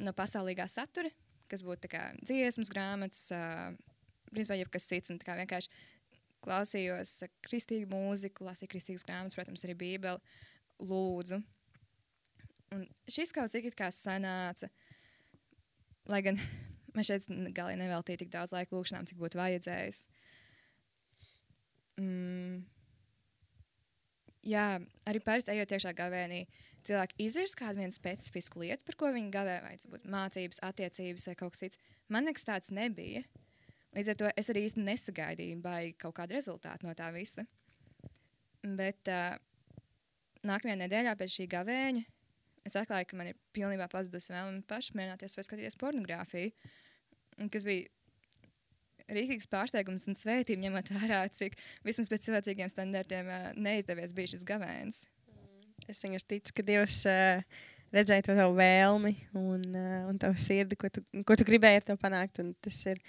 no 0.03 0.13
pasaulīgā 0.15 0.67
satura, 0.71 1.11
kas 1.51 1.63
būtu 1.65 1.89
dziesmas, 2.25 2.71
grāmatas, 2.73 3.27
uh, 3.33 3.75
principā 4.31 4.57
jebkas 4.59 4.87
cits. 4.89 5.13
Un, 5.13 5.21
vienkārši 5.21 5.71
klausījos 6.45 7.17
kristīgu 7.45 7.89
mūziku, 7.93 8.45
lasīju 8.45 8.73
kristīgas 8.73 9.05
grāmatas, 9.07 9.37
protams, 9.37 9.65
arī 9.65 9.77
Bībeli, 9.79 10.37
lūdzu. 10.85 11.41
Un 12.75 12.85
šis 13.09 13.31
kaut 13.35 13.53
cik 13.53 13.71
kā 13.77 13.89
sanāca, 13.93 14.69
lai 16.11 16.21
gan 16.25 16.39
man 16.95 17.07
šeit 17.07 17.27
galīgi 17.29 17.81
neveltīja 17.81 18.23
tik 18.23 18.33
daudz 18.33 18.55
laika 18.55 18.75
lūkšanām, 18.75 19.07
cik 19.09 19.21
būtu 19.21 19.39
vajadzējis. 19.41 20.05
Mm. 22.01 22.63
Jā, 24.45 24.65
arī 25.09 25.21
parasti 25.25 25.55
ejot 25.55 25.71
iekšā 25.73 25.95
gavēnī, 25.97 26.43
cilvēki 26.85 27.17
izvirs 27.25 27.55
kādu 27.57 27.81
vienu 27.81 27.95
specifisku 27.95 28.61
lietu, 28.61 28.83
par 28.85 28.97
ko 28.99 29.09
viņi 29.15 29.31
gavē, 29.33 29.55
vai 29.63 29.73
tas 29.79 29.89
būtu 29.89 30.11
mācības, 30.13 30.61
attiecības 30.67 31.25
vai 31.31 31.35
kaut 31.39 31.55
kas 31.55 31.63
cits. 31.63 31.81
Man 32.13 32.27
nekas 32.29 32.45
tāds 32.45 32.69
nebija. 32.75 33.23
Līdz 33.95 34.11
ar 34.11 34.19
to 34.19 34.29
es 34.37 34.51
arī 34.51 34.65
īsti 34.67 34.83
nesagaidīju 34.85 35.57
baigi 35.63 35.95
kaut 36.03 36.17
kādu 36.19 36.37
rezultātu 36.37 36.85
no 36.85 36.93
tā 36.97 37.09
visa. 37.15 37.45
Bet 38.61 39.09
uh, 39.09 39.37
nākamajā 40.45 40.77
nedēļā 40.83 41.15
pēc 41.17 41.39
šī 41.39 41.49
gavēņa 41.55 42.05
es 42.65 42.77
atklāju, 42.79 43.09
ka 43.09 43.17
man 43.17 43.31
ir 43.31 43.39
pilnībā 43.55 43.87
pazudusi 43.89 44.33
vēlme 44.33 44.63
pašmierināties 44.69 45.37
vai 45.37 45.45
skatīties 45.47 45.77
pornogrāfiju. 45.81 46.53
Kas 47.53 47.65
bija 47.67 47.89
rīkīgs 49.11 49.49
pārsteigums 49.51 50.07
un 50.09 50.17
svētība, 50.17 50.63
ņemot 50.65 50.91
vērā, 50.95 51.21
cik 51.33 51.57
vismaz 51.85 52.09
pēc 52.11 52.27
cilvēcīgiem 52.27 52.71
standartiem 52.71 53.29
neizdevies 53.59 54.15
bija 54.15 54.33
šis 54.33 54.45
gavēns. 54.47 55.05
Mm. 55.29 55.71
Es 55.91 56.01
vienkārši 56.03 56.29
ticu, 56.33 56.55
ka 56.57 56.65
Dievs 56.65 56.99
uh, 57.09 57.63
redzēja 57.95 58.27
to 58.27 58.37
tavu 58.37 58.57
vēlmi 58.57 59.13
un, 59.37 59.65
uh, 59.71 59.97
un 60.09 60.21
tavu 60.21 60.39
sirdi, 60.41 60.77
ko 60.79 60.91
tu, 60.93 61.05
ko 61.27 61.37
tu 61.37 61.47
gribēji 61.47 61.81
ar 61.81 61.87
to 61.89 61.97
panākt. 62.01 62.41
Tas 62.65 62.81
ir, 62.91 63.01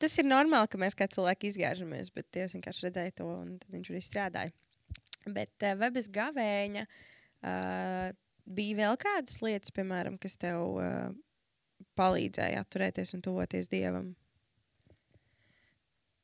tas 0.00 0.18
ir 0.18 0.28
normāli, 0.28 0.70
ka 0.72 0.80
mēs 0.82 0.98
kā 0.98 1.08
cilvēki 1.12 1.52
izgāžamies, 1.52 2.12
bet 2.16 2.30
Dievs 2.34 2.56
vienkārši 2.58 2.88
redzēja 2.88 3.18
to 3.22 3.30
un 3.30 3.56
viņš 3.74 3.92
arī 3.92 4.02
strādāja. 4.04 4.54
Bet 5.26 5.64
vai 5.78 5.90
bez 5.90 6.06
gavēņa? 6.14 6.84
Bija 8.46 8.76
vēl 8.78 8.98
kādas 9.02 9.40
lietas, 9.42 9.72
piemēram, 9.74 10.20
kas 10.22 10.38
tev 10.38 10.78
palīdzēja 11.98 12.62
atturēties 12.62 13.16
un 13.16 13.24
tuvoties 13.26 13.66
dievam? 13.72 14.12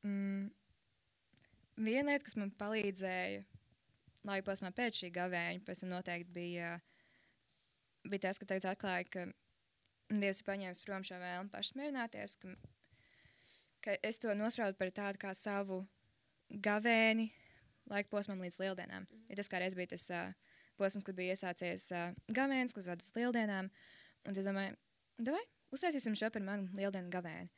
Mm. 0.07 0.51
Viena 1.83 2.13
lieta, 2.13 2.27
kas 2.27 2.37
man 2.37 2.51
palīdzēja 2.61 3.43
laika 4.29 4.47
posmā 4.47 4.71
pēc 4.77 5.03
šī 5.03 5.13
gavēņa, 5.15 5.63
pēc 5.67 5.83
tam 5.83 5.93
noteikti 5.95 6.35
bija, 6.35 6.75
bija 8.07 8.27
tas, 8.27 8.39
ka 8.39 8.49
teica 8.51 8.75
atklāja, 8.75 9.09
ka 9.09 9.27
Dievs 10.13 10.43
ir 10.43 10.45
paņēmis 10.45 10.83
prom 10.85 11.05
šo 11.09 11.17
vēlmu 11.23 11.49
pašmierināties, 11.55 12.35
ka, 12.43 12.51
ka 13.85 13.95
es 14.05 14.21
to 14.21 14.35
nospraudu 14.37 14.77
par 14.77 14.91
tādu 14.93 15.21
kā 15.23 15.33
savu 15.39 15.79
gavēni 16.53 17.31
laika 17.89 18.11
posmam 18.13 18.43
līdz 18.45 18.59
lieldienām. 18.61 19.07
Mm. 19.09 19.25
Ja 19.31 19.39
tas 19.41 19.49
kā 19.49 19.63
reiz 19.63 19.77
bija 19.79 19.95
tas 19.95 20.05
uh, 20.13 20.35
posms, 20.77 21.07
kad 21.09 21.17
bija 21.17 21.33
iesācies 21.33 21.89
uh, 21.97 22.13
gavēnis, 22.29 22.77
kas 22.77 22.91
vedas 22.91 23.15
lieldienām. 23.17 23.71
Un 24.29 24.37
es 24.37 24.47
domāju, 24.47 24.77
vai 25.25 25.43
uztaisīsim 25.73 26.17
šo 26.19 26.29
par 26.35 26.45
manu 26.45 26.69
lieldienu 26.77 27.11
gavēni. 27.13 27.49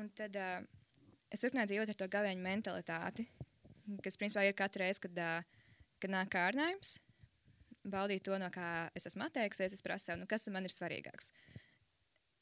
Un 0.00 0.10
tad 0.18 0.36
uh, 0.40 0.66
es 1.32 1.42
turpināju 1.42 1.72
dzīvot 1.72 1.92
ar 1.92 1.98
to 1.98 2.08
gavēņu 2.12 2.44
mentalitāti, 2.44 3.26
kas 4.04 4.18
principā 4.20 4.44
ir 4.46 4.56
katru 4.58 4.84
reizi, 4.84 5.02
kad, 5.06 5.18
kad 6.02 6.12
nāk 6.12 6.30
kārdinājums. 6.34 6.98
Baudīt 7.82 8.22
to, 8.28 8.36
no 8.38 8.46
kā 8.54 8.88
es 8.94 9.08
esmu 9.10 9.26
atteiksies, 9.26 9.74
es 9.74 9.82
prasu 9.82 10.10
sev, 10.10 10.20
nu, 10.20 10.28
kas 10.30 10.46
man 10.54 10.68
ir 10.68 10.74
svarīgāks. 10.74 11.32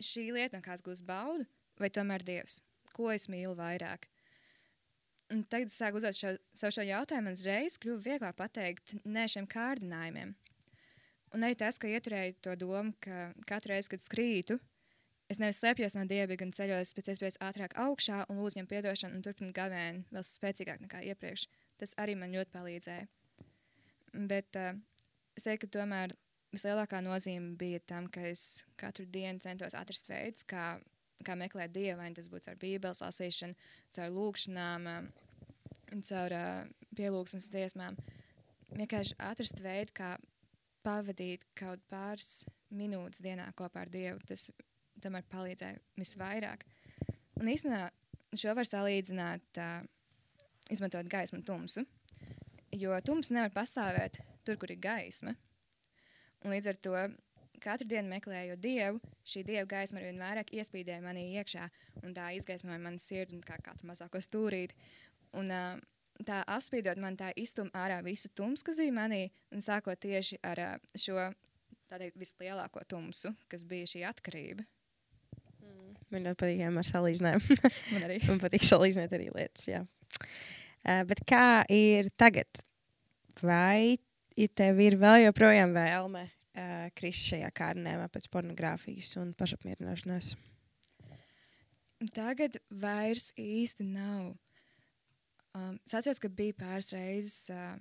Šī 0.05 0.27
lieta, 0.35 0.59
no 0.59 0.65
kādas 0.65 0.85
gūs 0.85 1.01
baudu, 1.05 1.47
vai 1.81 1.89
tomēr 1.93 2.25
Dievs? 2.27 2.61
Ko 2.93 3.09
es 3.13 3.29
mīlu 3.33 3.55
vairāk? 3.57 4.09
Un 5.31 5.45
tagad 5.47 5.71
es 5.71 5.79
sāku 5.79 6.01
uzdot 6.01 6.17
šo, 6.17 6.35
sev 6.57 6.75
šo 6.75 6.85
jautājumu, 6.85 7.29
man 7.29 7.39
uzreiz 7.39 7.77
kļuva 7.81 8.03
vieglāk 8.03 8.37
pateikt 8.37 8.97
nē 9.07 9.29
šiem 9.31 9.47
kārdinājumiem. 9.49 10.35
Un 11.31 11.47
arī 11.47 11.55
tas, 11.55 11.79
ka 11.79 11.89
ieturēju 11.89 12.41
to 12.43 12.57
domu, 12.59 12.93
ka 13.01 13.31
katru 13.47 13.73
reizi, 13.73 13.93
kad 13.93 14.03
skrītu, 14.03 14.59
es 15.31 15.39
nevis 15.39 15.61
slēpjos 15.63 15.97
no 15.99 16.05
dieva, 16.11 16.37
gan 16.39 16.53
ceļos 16.55 16.93
pēc 16.97 17.13
iespējas 17.15 17.39
ātrāk 17.47 17.77
augšā 17.79 18.25
un 18.31 18.41
lūdzu 18.41 18.59
viņam 18.59 18.71
atdošanu 18.81 19.19
un 19.19 19.25
turpinu 19.25 19.55
gavēni 19.57 20.05
vēl 20.11 20.27
spēcīgāk 20.27 20.83
nekā 20.87 21.03
iepriekš. 21.13 21.47
tas 21.81 21.95
arī 21.97 22.15
man 22.15 22.35
ļoti 22.35 22.51
palīdzēja. 22.53 23.07
Bet 24.29 24.57
uh, 24.59 24.75
es 25.39 25.47
teiktu, 25.47 25.67
ka 25.67 25.79
tomēr 25.79 26.15
vislielākā 26.53 27.01
nozīme 27.01 27.55
bija 27.57 27.81
tam, 27.87 28.09
ka 28.13 28.21
es 28.29 28.67
katru 28.77 29.07
dienu 29.07 29.41
centos 29.41 29.75
atrast 29.79 30.11
veidus, 30.11 30.45
kā, 30.45 30.81
kā 31.25 31.37
meklēt 31.39 31.73
dievu, 31.73 31.99
vai 32.03 32.11
tas 32.13 32.29
būtu 32.29 32.51
ar 32.51 32.59
bībeles 32.61 33.01
lasīšanu, 33.01 33.55
caur 33.97 34.11
lūkšanām, 34.19 34.91
caur 36.11 36.37
uh, 36.37 36.67
pielūgsmes 36.99 37.49
dziesmām. 37.55 37.97
Vienkārši 38.71 39.17
atrast 39.19 39.63
veidu, 39.63 39.95
kā 39.95 40.11
pavadīt 40.87 41.45
kaut 41.59 41.83
pāris 41.91 42.45
minūtes 42.71 43.23
dienā 43.25 43.49
kopā 43.57 43.85
ar 43.85 43.93
Dievu. 43.93 44.21
Tas 44.29 44.49
tomēr 45.05 45.25
palīdzēja 45.31 45.81
visvairāk. 46.01 46.67
Un 47.41 47.51
īstenībā 47.51 47.89
šo 48.37 48.55
var 48.57 48.69
salīdzināt, 48.69 49.61
uh, 49.61 49.81
izmantojot 50.71 51.11
gaismu 51.11 51.41
un 51.41 51.47
tumsu. 51.47 51.85
Jo 52.77 52.95
tumsa 53.05 53.35
nevar 53.35 53.53
pastāvēt 53.55 54.21
tur, 54.47 54.59
kur 54.61 54.71
ir 54.71 54.81
gaisma. 54.83 55.35
Un 56.45 56.55
līdz 56.55 56.71
ar 56.71 56.79
to 56.85 56.95
katru 57.61 57.89
dienu 57.91 58.09
meklējot 58.09 58.61
dievu, 58.63 59.01
šī 59.27 59.43
dieva 59.45 59.67
gaisma 59.69 60.01
ar 60.01 60.07
vien 60.09 60.23
vairāk 60.23 60.53
iespīdēja 60.57 61.03
manī 61.05 61.27
iekšā, 61.41 61.67
un 62.05 62.15
tā 62.17 62.31
izgaismoja 62.39 62.81
manu 62.81 63.01
sirdi 63.03 63.41
kā 63.45 63.59
katru 63.65 63.91
mazāko 63.91 64.23
stūrīti. 64.25 64.79
Un, 65.41 65.51
uh, 65.53 65.77
tā 66.27 66.41
apspīdot 66.55 67.01
man, 67.01 67.19
tā 67.21 67.31
iztum 67.41 67.71
ārā 67.77 68.01
visu 68.07 68.31
tumsu, 68.37 68.65
kas 68.67 68.81
bija 68.83 68.97
manī, 68.97 69.23
un 69.53 69.65
sākot 69.65 70.01
tieši 70.01 70.41
ar 70.47 70.63
uh, 70.65 70.75
šo 70.97 71.31
teikt, 71.91 72.19
vislielāko 72.21 72.83
tumsu, 72.89 73.35
kas 73.51 73.67
bija 73.69 73.89
šī 73.91 74.05
atkarība. 74.09 74.65
Man 76.11 76.27
ļoti 76.27 76.41
patīk, 76.43 76.59
ja 76.59 76.71
ar 76.75 76.87
salīdzinājumu. 76.89 77.57
Man 77.95 78.07
arī. 78.09 78.19
Man 78.27 78.43
patīk 78.43 78.67
salīdzināt 78.67 79.15
arī 79.15 79.31
lietas. 79.31 79.69
Jā. 79.71 79.85
Uh, 80.81 81.03
bet 81.07 81.23
kā 81.29 81.63
ir 81.71 82.11
tagad? 82.19 82.63
Vai 83.41 84.01
ja 84.37 84.49
tev 84.59 84.81
ir 84.83 84.97
vēl 85.01 85.27
joprojām 85.29 85.75
vēlme 85.77 86.25
uh, 86.27 86.89
krist 86.99 87.29
šajā 87.31 87.51
kārnēmā 87.55 88.09
pēc 88.13 88.27
pornogrāfijas 88.33 89.15
un 89.23 89.35
pašapmierināšanās? 89.39 90.35
Tagad 92.17 92.57
vairs 92.81 93.29
īsti 93.39 93.85
nav. 93.93 94.33
Um, 95.53 95.77
es 95.85 95.95
atceros, 95.95 96.21
ka 96.23 96.31
bija 96.33 96.57
pāris 96.57 96.91
reizes 96.95 97.51
uh, 97.53 97.75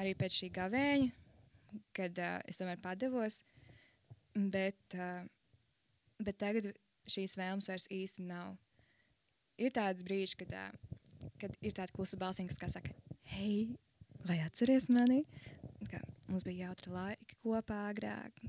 arī 0.00 0.12
pēc 0.18 0.38
šī 0.40 0.50
gavēņa, 0.54 1.10
kad 1.96 2.20
uh, 2.22 2.38
es 2.48 2.60
tomēr 2.60 2.80
padevos. 2.84 3.42
Bet, 4.34 4.96
uh, 4.96 5.24
bet 6.22 6.38
tagad 6.40 6.72
šīs 7.10 7.36
vēlmes 7.38 7.68
vairs 7.70 7.88
īsti 7.92 8.24
nav. 8.28 8.54
Ir 9.60 9.74
tāds 9.74 10.04
brīdis, 10.06 10.34
kad, 10.38 10.54
kad 11.40 11.54
ir 11.62 11.74
tāda 11.76 11.94
klusa 11.94 12.18
balsiņa, 12.20 12.56
kas 12.58 12.76
saka, 12.76 12.94
hei, 13.34 13.76
vai 14.26 14.40
atceries 14.42 14.88
mani? 14.92 15.22
Kā, 15.90 16.00
mums 16.30 16.46
bija 16.46 16.68
jautri 16.68 16.92
laiki 16.94 17.38
kopā 17.42 17.84
agrāk. 17.92 18.42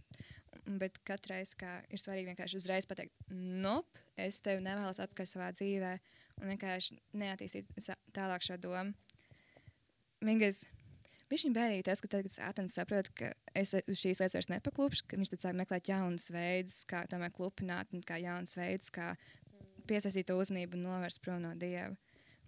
Bet 0.65 0.97
katru 1.05 1.35
reizi 1.35 1.57
ir 1.93 2.01
svarīgi 2.01 2.31
vienkārši 2.31 2.57
uzreiz 2.57 2.87
pateikt, 2.89 3.13
nope, 3.29 4.01
es 4.17 4.39
tevi 4.41 4.63
nevēlos 4.65 5.01
apkārt 5.03 5.29
savā 5.29 5.51
dzīvē, 5.53 5.91
un 6.41 6.49
vienkārši 6.49 6.97
neattīstīt 7.21 7.69
tālāk 8.15 8.45
šo 8.47 8.57
domu. 8.63 8.95
Vienkārši 10.25 10.71
Viņš 11.31 11.43
bija 11.47 11.55
bēdīgi 11.55 11.85
tas, 11.87 12.01
ka 12.03 12.09
tad, 12.11 12.27
kad 12.27 12.33
Sātans 12.35 12.75
saprot, 12.77 13.09
ka 13.17 13.31
es 13.57 13.73
uz 13.73 13.97
šīs 13.97 14.19
lietas 14.21 14.35
vairs 14.37 14.49
nepaklupšu, 14.51 15.07
ka 15.09 15.17
viņš 15.17 15.31
tad 15.33 15.41
sāk 15.41 15.55
meklēt 15.57 15.89
jaunus 15.89 16.27
veidus, 16.33 16.83
kā 16.89 17.01
tomēr 17.09 17.33
klupināt, 17.33 17.89
un 17.97 18.03
kā 18.05 18.19
jaunus 18.21 18.53
veidus, 18.59 18.91
kā 18.93 19.15
piesaistīt 19.89 20.29
uzmanību 20.33 20.77
un 20.77 20.85
novērst 20.85 21.23
prom 21.25 21.41
no 21.41 21.55
Dieva. 21.57 21.95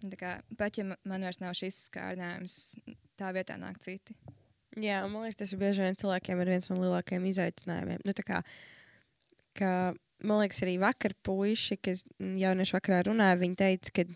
Un, 0.04 0.12
kā, 0.14 0.36
pat 0.58 0.78
ja 0.78 0.84
man 0.86 1.26
vairs 1.26 1.40
nav 1.42 1.56
šis 1.58 1.88
skārnājums, 1.88 2.76
tā 3.18 3.32
vietā 3.34 3.56
nāk 3.58 3.80
citi. 3.82 4.14
Jā, 4.78 5.00
man 5.10 5.24
liekas, 5.24 5.40
tas 5.40 5.52
ir 5.54 5.58
bieži 5.58 5.82
vien 5.82 5.98
cilvēkiem 5.98 6.42
ir 6.44 6.52
viens 6.52 6.70
no 6.70 6.78
lielākajiem 6.78 7.26
izaicinājumiem. 7.32 8.04
Nu, 8.06 8.14
kā, 8.22 8.44
ka, 9.58 9.72
man 10.22 10.42
liekas, 10.44 10.62
arī 10.62 10.76
vakar 10.78 11.16
puiši, 11.26 11.80
kas 11.82 12.04
jaunieši 12.18 12.76
vakarā 12.76 13.02
runāja, 13.08 13.40
viņi 13.42 13.58
teica, 13.58 13.96
ka 13.98 14.06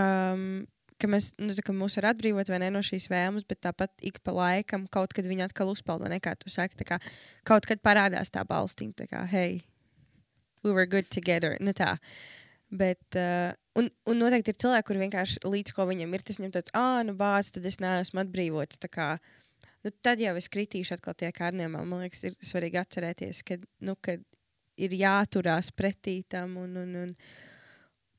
um, 0.00 0.64
ka 1.00 1.08
mēs 1.10 1.30
nu, 1.40 1.54
ka 1.64 1.74
mūs 1.76 1.96
var 1.98 2.10
atbrīvot 2.12 2.52
ne, 2.60 2.68
no 2.72 2.82
šīs 2.84 3.08
vēlmes, 3.10 3.46
bet 3.48 3.62
tāpat 3.66 3.92
ik 4.06 4.20
pa 4.26 4.34
laikam 4.36 4.86
kaut 4.92 5.14
kad 5.16 5.26
viņi 5.28 5.46
atkal 5.48 5.72
uzpeld, 5.72 6.04
vai 6.04 6.14
ne? 6.14 6.20
Kā 6.22 6.36
tu 6.38 6.52
saki, 6.52 6.78
kā, 6.86 7.00
kaut 7.48 7.68
kad 7.68 7.82
parādās 7.84 8.32
tā 8.32 8.44
balstiņa, 8.46 8.96
tā 9.02 9.08
kā, 9.10 9.24
hei, 9.30 9.62
we 10.62 10.72
were 10.72 10.86
good 10.86 11.10
together. 11.10 11.56
Ne 11.60 11.74
tā. 11.76 11.96
Bet, 12.70 13.02
uh, 13.18 13.50
un, 13.74 13.90
un 14.06 14.20
noteikti 14.22 14.52
ir 14.52 14.60
cilvēki, 14.62 14.86
kuriem 14.86 15.06
vienkārši 15.08 15.42
līdz 15.42 15.74
ko 15.74 15.88
viņam 15.90 16.14
ir, 16.14 16.24
tas 16.26 16.38
viņam 16.38 16.54
tāds, 16.54 16.74
ah, 16.78 17.00
nu, 17.06 17.16
bācis, 17.18 17.56
tad 17.56 17.66
es 17.66 17.80
neesmu 17.82 18.22
atbrīvots. 18.22 18.78
Kā, 18.92 19.10
nu, 19.82 19.92
tad 20.04 20.22
jau 20.22 20.36
es 20.38 20.50
kritīšu 20.52 20.94
atkal 20.96 21.16
tie 21.18 21.32
kārniem. 21.34 21.74
Man 21.80 22.04
liekas, 22.04 22.22
ir 22.28 22.38
svarīgi 22.38 22.78
atcerēties, 22.78 23.42
ka, 23.48 23.58
nu, 23.88 23.96
ka 23.98 24.20
ir 24.80 24.94
jāturās 25.00 25.72
pretī 25.74 26.20
tam. 26.30 26.60
Un, 26.62 26.76
un, 26.84 26.98
un, 27.04 27.14
Un 27.14 27.49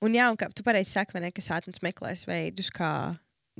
jā, 0.10 0.26
un 0.34 0.38
kā 0.40 0.48
tu 0.50 0.66
pareizi 0.66 0.96
saki, 0.96 1.20
ne, 1.22 1.30
ka 1.30 1.44
sātnes 1.46 1.84
meklēs 1.86 2.26
veidus, 2.26 2.72
kā 2.74 2.92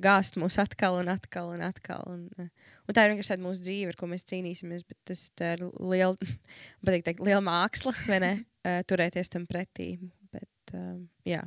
gāzt 0.02 0.38
mūs 0.40 0.58
atkal 0.62 0.98
un 1.02 1.12
atkal 1.12 1.52
un 1.54 1.64
atkal. 1.66 2.04
Un, 2.10 2.24
eh, 2.40 2.50
un 2.88 2.96
tā 2.96 3.06
ir 3.06 3.14
vienkārši 3.14 3.34
tāda 3.34 3.46
mūsu 3.46 3.66
dzīve, 3.66 3.92
ar 3.92 4.00
ko 4.00 4.10
mēs 4.10 4.26
cīnīsimies. 4.30 4.86
Bet 4.88 4.98
tas 5.06 5.26
ir 5.38 5.66
liela, 5.78 6.16
patīk 6.86 7.06
teikt, 7.06 7.24
liela 7.26 7.44
māksla, 7.46 7.94
vai 8.08 8.22
ne? 8.24 8.34
Uh, 8.66 8.82
turēties 8.90 9.30
tam 9.34 9.48
pretī. 9.50 9.94
Bet, 10.34 10.74
uh, 10.74 10.98
jā. 11.28 11.44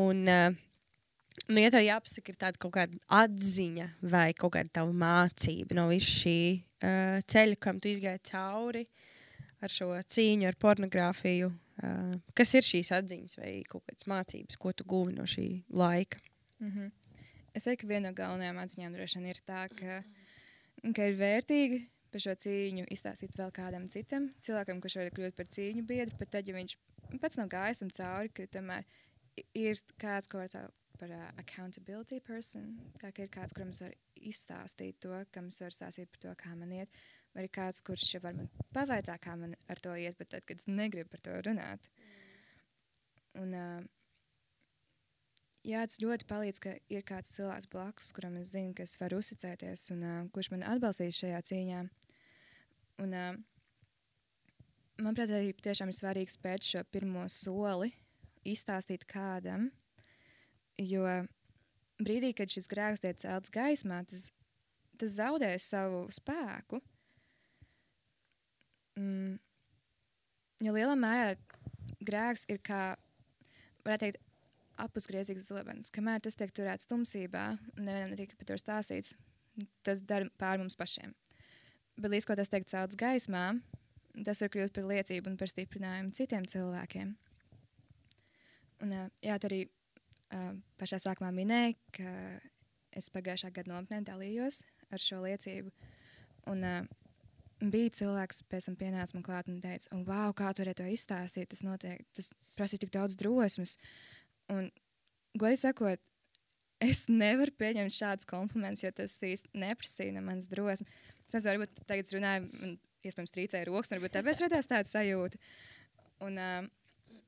Un, 0.00 0.24
nu, 0.24 1.58
ja 1.60 1.70
tev 1.72 1.84
jāpasaka, 1.84 2.32
ir 2.32 2.40
tāda 2.40 2.60
kaut 2.60 2.72
kāda 2.76 3.00
atziņa 3.20 3.90
vai 4.12 4.30
kaut 4.36 4.54
kāda 4.54 4.72
tava 4.80 4.94
mācība 4.96 5.76
no 5.76 5.90
visu 5.90 6.14
šī 6.22 6.38
uh, 6.56 7.18
ceļa, 7.28 7.58
kam 7.60 7.80
tu 7.82 7.90
izgāji 7.92 8.22
cauri 8.30 8.86
ar 9.60 9.72
šo 9.72 9.90
cīņu 10.08 10.48
ar 10.48 10.56
pornogrāfiju, 10.56 11.50
Uh, 11.80 12.16
kas 12.36 12.52
ir 12.58 12.66
šīs 12.66 12.90
atziņas 12.92 13.38
vai 13.40 13.52
kaut 13.68 13.86
kādas 13.88 14.08
mācības, 14.10 14.58
ko 14.60 14.72
tu 14.76 14.84
guvi 14.88 15.14
no 15.16 15.24
šī 15.28 15.46
laika? 15.72 16.18
Mm 16.60 16.70
-hmm. 16.70 16.90
Es 17.54 17.64
teiktu, 17.64 17.86
ka 17.86 17.92
viena 17.92 18.10
no 18.10 18.14
galvenajām 18.14 18.58
atziņām 18.58 18.92
droši 18.92 19.18
vien 19.18 19.26
ir 19.26 19.40
tā, 19.46 19.62
ka, 19.78 20.02
ka 20.94 21.06
ir 21.08 21.16
vērtīgi 21.18 21.78
par 22.12 22.20
šo 22.20 22.34
cīņu 22.44 22.84
izstāstīt 22.90 23.36
vēl 23.38 23.50
kādam 23.50 23.88
citam 23.88 24.34
cilvēkam, 24.40 24.80
kurš 24.80 24.96
var 24.96 25.10
kļūt 25.10 25.36
par 25.36 25.46
cīņu 25.46 25.86
biedru, 25.86 26.16
pat 26.18 26.30
tad, 26.30 26.48
ja 26.48 26.54
viņš 26.54 26.76
pats 27.20 27.36
nav 27.36 27.48
gājis 27.48 27.78
tam 27.78 27.90
cauri, 27.90 28.28
ka 28.28 28.46
tomēr 28.46 28.84
ir 29.54 29.80
kāds, 29.96 30.28
ko 30.28 30.38
var 30.38 30.48
saukt 30.48 30.76
par 30.98 31.10
uh, 31.10 31.30
accountability 31.38 32.20
person, 32.20 32.78
tā 33.00 33.12
ka 33.12 33.22
ir 33.22 33.28
kāds, 33.28 33.54
kuram 33.56 33.70
es 33.70 33.80
varu 33.80 33.94
izstāstīt 34.16 35.00
to, 35.00 35.24
kam 35.30 35.48
es 35.48 35.60
varu 35.60 35.72
stāstīt 35.72 36.10
par 36.12 36.20
to, 36.20 36.34
kā 36.34 36.54
man 36.54 36.72
iet. 36.72 36.90
Uh, 36.90 37.19
Vai 37.34 37.46
ir 37.46 37.52
kāds, 37.54 37.82
kurš 37.86 38.16
var 38.24 38.34
man 38.34 38.48
pavaicāt, 38.74 39.20
kā 39.22 39.36
man 39.38 39.54
ar 39.70 39.78
to 39.82 39.94
iet, 39.94 40.16
bet 40.18 40.32
tad, 40.32 40.44
kad 40.48 40.58
es 40.58 40.66
negribu 40.66 41.12
par 41.12 41.22
to 41.22 41.36
runāt. 41.46 41.86
Mm. 41.94 42.10
Un, 43.38 43.54
jā, 45.66 45.84
tas 45.86 46.00
ļoti 46.02 46.26
palīdz, 46.30 46.60
ka 46.62 46.74
ir 46.90 47.04
kāds 47.06 47.36
cilvēks 47.36 47.70
blakus, 47.70 48.10
kuram 48.16 48.40
es 48.40 48.50
zinu, 48.56 48.74
ka 48.74 48.86
es 48.88 48.96
varu 49.00 49.20
uzticēties 49.22 49.86
un 49.94 50.04
kurš 50.34 50.50
man 50.54 50.66
atbalstīs 50.66 51.20
šajā 51.22 51.40
cīņā. 51.52 51.84
Un, 53.04 53.16
manuprāt, 55.00 55.30
arī 55.30 55.54
tiešām 55.54 55.92
ir 55.92 55.96
svarīgi 55.96 56.34
spērt 56.34 56.66
šo 56.66 56.84
pirmo 56.92 57.26
soli, 57.32 57.92
izstāstīt 58.48 59.06
kādam, 59.08 59.70
jo 60.80 61.06
brīdī, 62.00 62.34
kad 62.36 62.50
šis 62.50 62.68
grēks 62.72 63.04
tiek 63.04 63.20
celts 63.20 63.52
gaismā, 63.54 64.02
tas, 64.08 64.30
tas 64.98 65.18
zaudē 65.20 65.54
savu 65.60 66.08
spēku. 66.12 66.80
Mm, 66.80 66.99
jo 68.96 70.74
lielā 70.74 70.96
mērā 70.98 71.34
grēks 72.00 72.46
ir 72.50 72.60
kā, 72.64 72.96
varētu 73.84 74.06
teikt, 74.06 74.20
apusgriezīgs 74.80 75.50
zobens. 75.50 75.90
Kamēr 75.92 76.22
tas 76.24 76.38
tiek 76.38 76.52
turēts 76.56 76.88
tumsībā, 76.88 77.44
nevienam 77.76 78.14
netika 78.14 78.38
par 78.38 78.48
to 78.48 78.56
stāstīts, 78.60 79.14
tas 79.84 80.00
dara 80.00 80.30
pār 80.40 80.60
mums 80.62 80.78
pašiem. 80.78 81.12
Bet 82.00 82.14
līdz 82.14 82.28
ko 82.28 82.36
tas 82.38 82.48
tiek 82.52 82.64
celts 82.70 82.96
gaismā, 82.96 83.50
tas 84.24 84.40
var 84.40 84.52
kļūt 84.52 84.72
par 84.76 84.88
liecību 84.88 85.32
un 85.32 85.36
par 85.40 85.50
stiprinājumu 85.52 86.14
citiem 86.16 86.46
cilvēkiem. 86.48 87.12
Un, 88.80 88.94
jā, 89.20 89.36
tā 89.36 89.50
arī 89.50 89.66
uh, 89.66 90.54
pašā 90.80 91.00
sākumā 91.04 91.28
minēja, 91.36 91.76
ka 91.92 92.14
es 92.96 93.10
pagājušā 93.12 93.52
gada 93.52 93.74
nometnē 93.74 94.00
dalījos 94.08 94.62
ar 94.90 95.02
šo 95.02 95.20
liecību. 95.26 95.74
Un, 96.50 96.64
uh, 96.64 96.99
bija 97.60 97.92
cilvēks, 97.92 98.40
kas 98.40 98.48
pēc 98.48 98.68
tam 98.68 98.76
pienāca 98.80 99.16
man 99.16 99.24
klāt 99.26 99.48
un 99.52 99.58
teica, 99.60 99.90
un, 99.94 100.04
wow, 100.08 100.32
kā 100.36 100.52
tu 100.54 100.64
vari 100.64 100.76
to 100.76 100.86
izstāstīt. 100.88 101.50
Tas, 101.52 101.64
notiek, 101.66 102.04
tas 102.16 102.30
prasīja 102.56 102.86
tik 102.86 102.94
daudz 102.94 103.18
drosmes. 103.20 103.76
Un, 104.52 104.70
godīgi 105.36 105.60
sakot, 105.66 106.00
es 106.80 107.04
nevaru 107.12 107.52
pieņemt 107.60 107.94
šādus 107.94 108.28
komplimentus, 108.30 108.86
jo 108.86 108.92
tas 108.96 109.18
īsti 109.26 109.60
neprasīja 109.60 110.16
no 110.16 110.24
manas 110.24 110.48
drosmes. 110.50 110.88
Es 111.30 111.46
varbūt 111.46 111.84
tagad 111.84 112.08
es 112.08 112.16
runāju, 112.16 112.48
man 112.58 112.78
iespējams 113.06 113.36
trīcēja 113.36 113.68
rokas, 113.68 113.92
varbūt 113.94 114.16
tāpēc 114.16 114.42
radās 114.46 114.68
tāda 114.70 114.88
sajūta. 114.88 115.38
Un, 116.26 116.40
uh, 116.40 116.64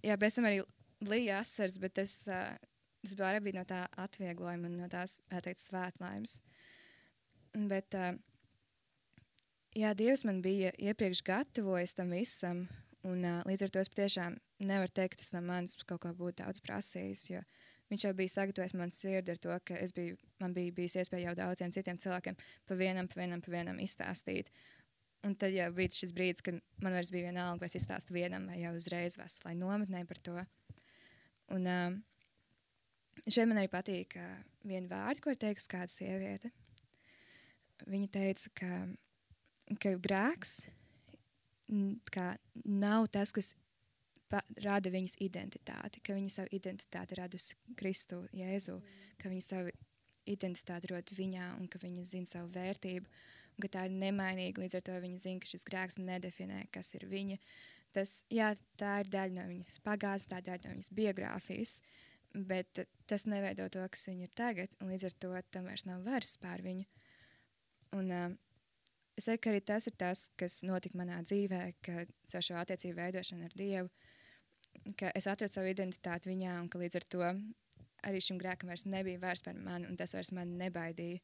jā, 0.04 0.16
pēc 0.20 0.38
tam 0.38 0.48
arī 0.48 0.62
līja 1.08 1.40
asars, 1.44 1.78
bet 1.82 2.00
es, 2.02 2.16
uh, 2.30 2.56
tas 3.04 3.14
bija 3.18 3.30
arī 3.36 3.54
no 3.54 3.64
tā 3.68 3.84
atvieglojuma 4.00 4.70
un 4.70 4.80
no 4.80 4.88
tās, 4.92 5.20
tā 5.30 5.44
teikt, 5.44 5.62
svētlaimes. 5.62 6.40
Bet, 7.70 7.94
uh, 7.98 8.16
jā, 9.76 9.92
Dievs 9.96 10.24
man 10.28 10.40
bija 10.44 10.72
iepriekš 10.78 11.22
gatavojis 11.26 11.96
tam 11.96 12.12
visam, 12.14 12.66
un 13.06 13.24
uh, 13.24 13.40
līdz 13.48 13.66
ar 13.66 13.72
to 13.74 13.82
es 13.82 13.90
patiešām 13.92 14.36
nevaru 14.62 14.92
teikt, 14.94 15.20
tas 15.22 15.32
no 15.36 15.42
manis 15.46 15.76
kaut 15.82 16.02
ko 16.04 16.12
būtu 16.16 16.42
daudz 16.42 16.62
prasījis, 16.64 17.24
jo 17.32 17.42
viņš 17.92 18.06
jau 18.06 18.12
bija 18.16 18.34
sagatavojis 18.36 18.76
man 18.78 18.94
sirdi 18.94 19.34
ar 19.34 19.40
to, 19.42 19.56
ka 19.68 19.80
es 19.80 19.94
biju, 19.96 20.18
man 20.40 20.54
bija 20.56 20.74
bijis 20.76 20.96
iespēja 21.02 21.30
jau 21.30 21.38
daudziem 21.42 21.74
citiem 21.74 22.00
cilvēkiem 22.00 22.38
pa 22.68 22.78
vienam, 22.78 23.08
pa 23.08 23.20
vienam, 23.20 23.42
pa 23.44 23.52
vienam 23.52 23.80
izstāstīt. 23.82 24.52
Un 25.22 25.36
tad 25.38 25.54
jau 25.54 25.68
bija 25.76 25.92
šis 25.94 26.10
brīdis, 26.16 26.42
kad 26.42 26.56
man 26.82 26.96
vairs 26.96 27.12
bija 27.14 27.28
vienalga, 27.28 27.60
vai 27.62 27.68
es 27.70 27.76
izstāstu 27.78 28.16
vienam 28.16 28.48
vai 28.50 28.58
jau 28.64 28.72
uzreiz 28.74 29.18
veselai 29.20 29.54
nometnē 29.54 30.02
par 30.08 30.18
to. 30.18 30.34
Un 31.54 31.68
uh, 31.68 31.94
šeit 33.28 33.46
man 33.46 33.60
arī 33.60 33.70
patīk 33.70 34.16
uh, 34.18 34.40
viena 34.66 34.90
vārda, 34.90 35.22
ko 35.22 35.30
ir 35.30 35.38
teikusi 35.38 35.70
kāda 35.70 35.92
sieviete. 35.92 36.50
Viņa 37.86 38.10
teica, 38.14 38.50
ka, 38.58 38.72
ka 39.82 39.96
grēks 40.02 40.60
kā, 42.12 42.26
nav 42.64 43.08
tas, 43.12 43.32
kas 43.32 43.52
pa, 44.30 44.42
rada 44.64 44.92
viņas 44.92 45.16
identitāti, 45.24 46.02
ka 46.04 46.16
viņa 46.16 46.32
savu 46.36 46.52
identitāti 46.56 47.18
radusi 47.18 47.58
Kristu, 47.78 48.22
Jēzu, 48.36 48.78
ka 49.20 49.32
viņa 49.32 49.44
savu 49.46 49.74
identitāti 50.28 50.92
rod 50.92 51.12
viņā 51.16 51.52
un 51.58 51.68
ka 51.70 51.80
viņa 51.82 52.04
zina 52.06 52.28
savu 52.28 52.52
vērtību 52.54 53.08
un 53.52 53.64
ka 53.64 53.70
tā 53.72 53.86
ir 53.88 53.96
nemainīga. 53.96 54.62
Līdz 54.62 54.78
ar 54.78 54.86
to 54.86 54.98
viņa 55.02 55.24
zina, 55.24 55.42
ka 55.42 55.50
šis 55.50 55.66
grēks 55.68 55.98
nedefinē, 56.00 56.66
kas 56.74 56.94
ir 56.96 57.08
viņa. 57.10 57.38
Tas, 57.92 58.22
jā, 58.32 58.52
tā 58.80 59.00
ir 59.02 59.10
daļa 59.12 59.36
no 59.36 59.48
viņas 59.50 59.82
pagātnes, 59.84 60.28
tā 60.30 60.40
ir 60.40 60.46
daļa 60.46 60.64
no 60.64 60.76
viņas 60.78 60.94
biogrāfijas, 60.96 61.74
bet 62.48 62.86
tas 63.10 63.26
neveido 63.28 63.66
to, 63.72 63.82
kas 63.92 64.06
viņa 64.08 64.28
ir 64.28 64.32
tagad, 64.38 64.78
un 64.80 64.94
līdz 64.94 65.10
ar 65.10 65.18
to 65.24 65.34
tam 65.52 65.68
vairs 65.68 65.84
nav 65.84 66.06
varas 66.06 66.38
pār 66.40 66.64
viņu. 66.64 66.86
Un, 67.98 68.08
uh, 68.08 68.32
es 69.18 69.28
teiktu, 69.28 69.42
ka 69.44 69.52
arī 69.52 69.60
tas 69.66 69.86
ir 69.88 69.96
tas, 69.98 70.26
kas 70.40 70.60
notika 70.66 70.98
manā 71.00 71.20
dzīvē, 71.26 71.62
kad 71.84 72.12
ar 72.38 72.46
šo 72.46 72.58
attiecību 72.60 72.98
veidošanu 72.98 73.48
ar 73.48 73.56
Dievu, 73.58 73.90
ka 74.98 75.12
es 75.18 75.28
atradu 75.30 75.52
savu 75.52 75.72
identitāti 75.72 76.32
viņā, 76.32 76.56
un 76.62 76.70
ka 76.72 76.80
līdz 76.80 76.98
ar 77.00 77.08
to 77.14 77.24
arī 78.08 78.22
šim 78.24 78.40
grēkam 78.40 78.72
vairs 78.72 78.86
nebija 78.88 79.20
vairs 79.22 79.44
par 79.44 79.58
mani, 79.58 79.88
un 79.90 79.98
tas 80.00 80.14
vairs 80.16 80.32
mani 80.34 80.58
nebaidīja. 80.58 81.20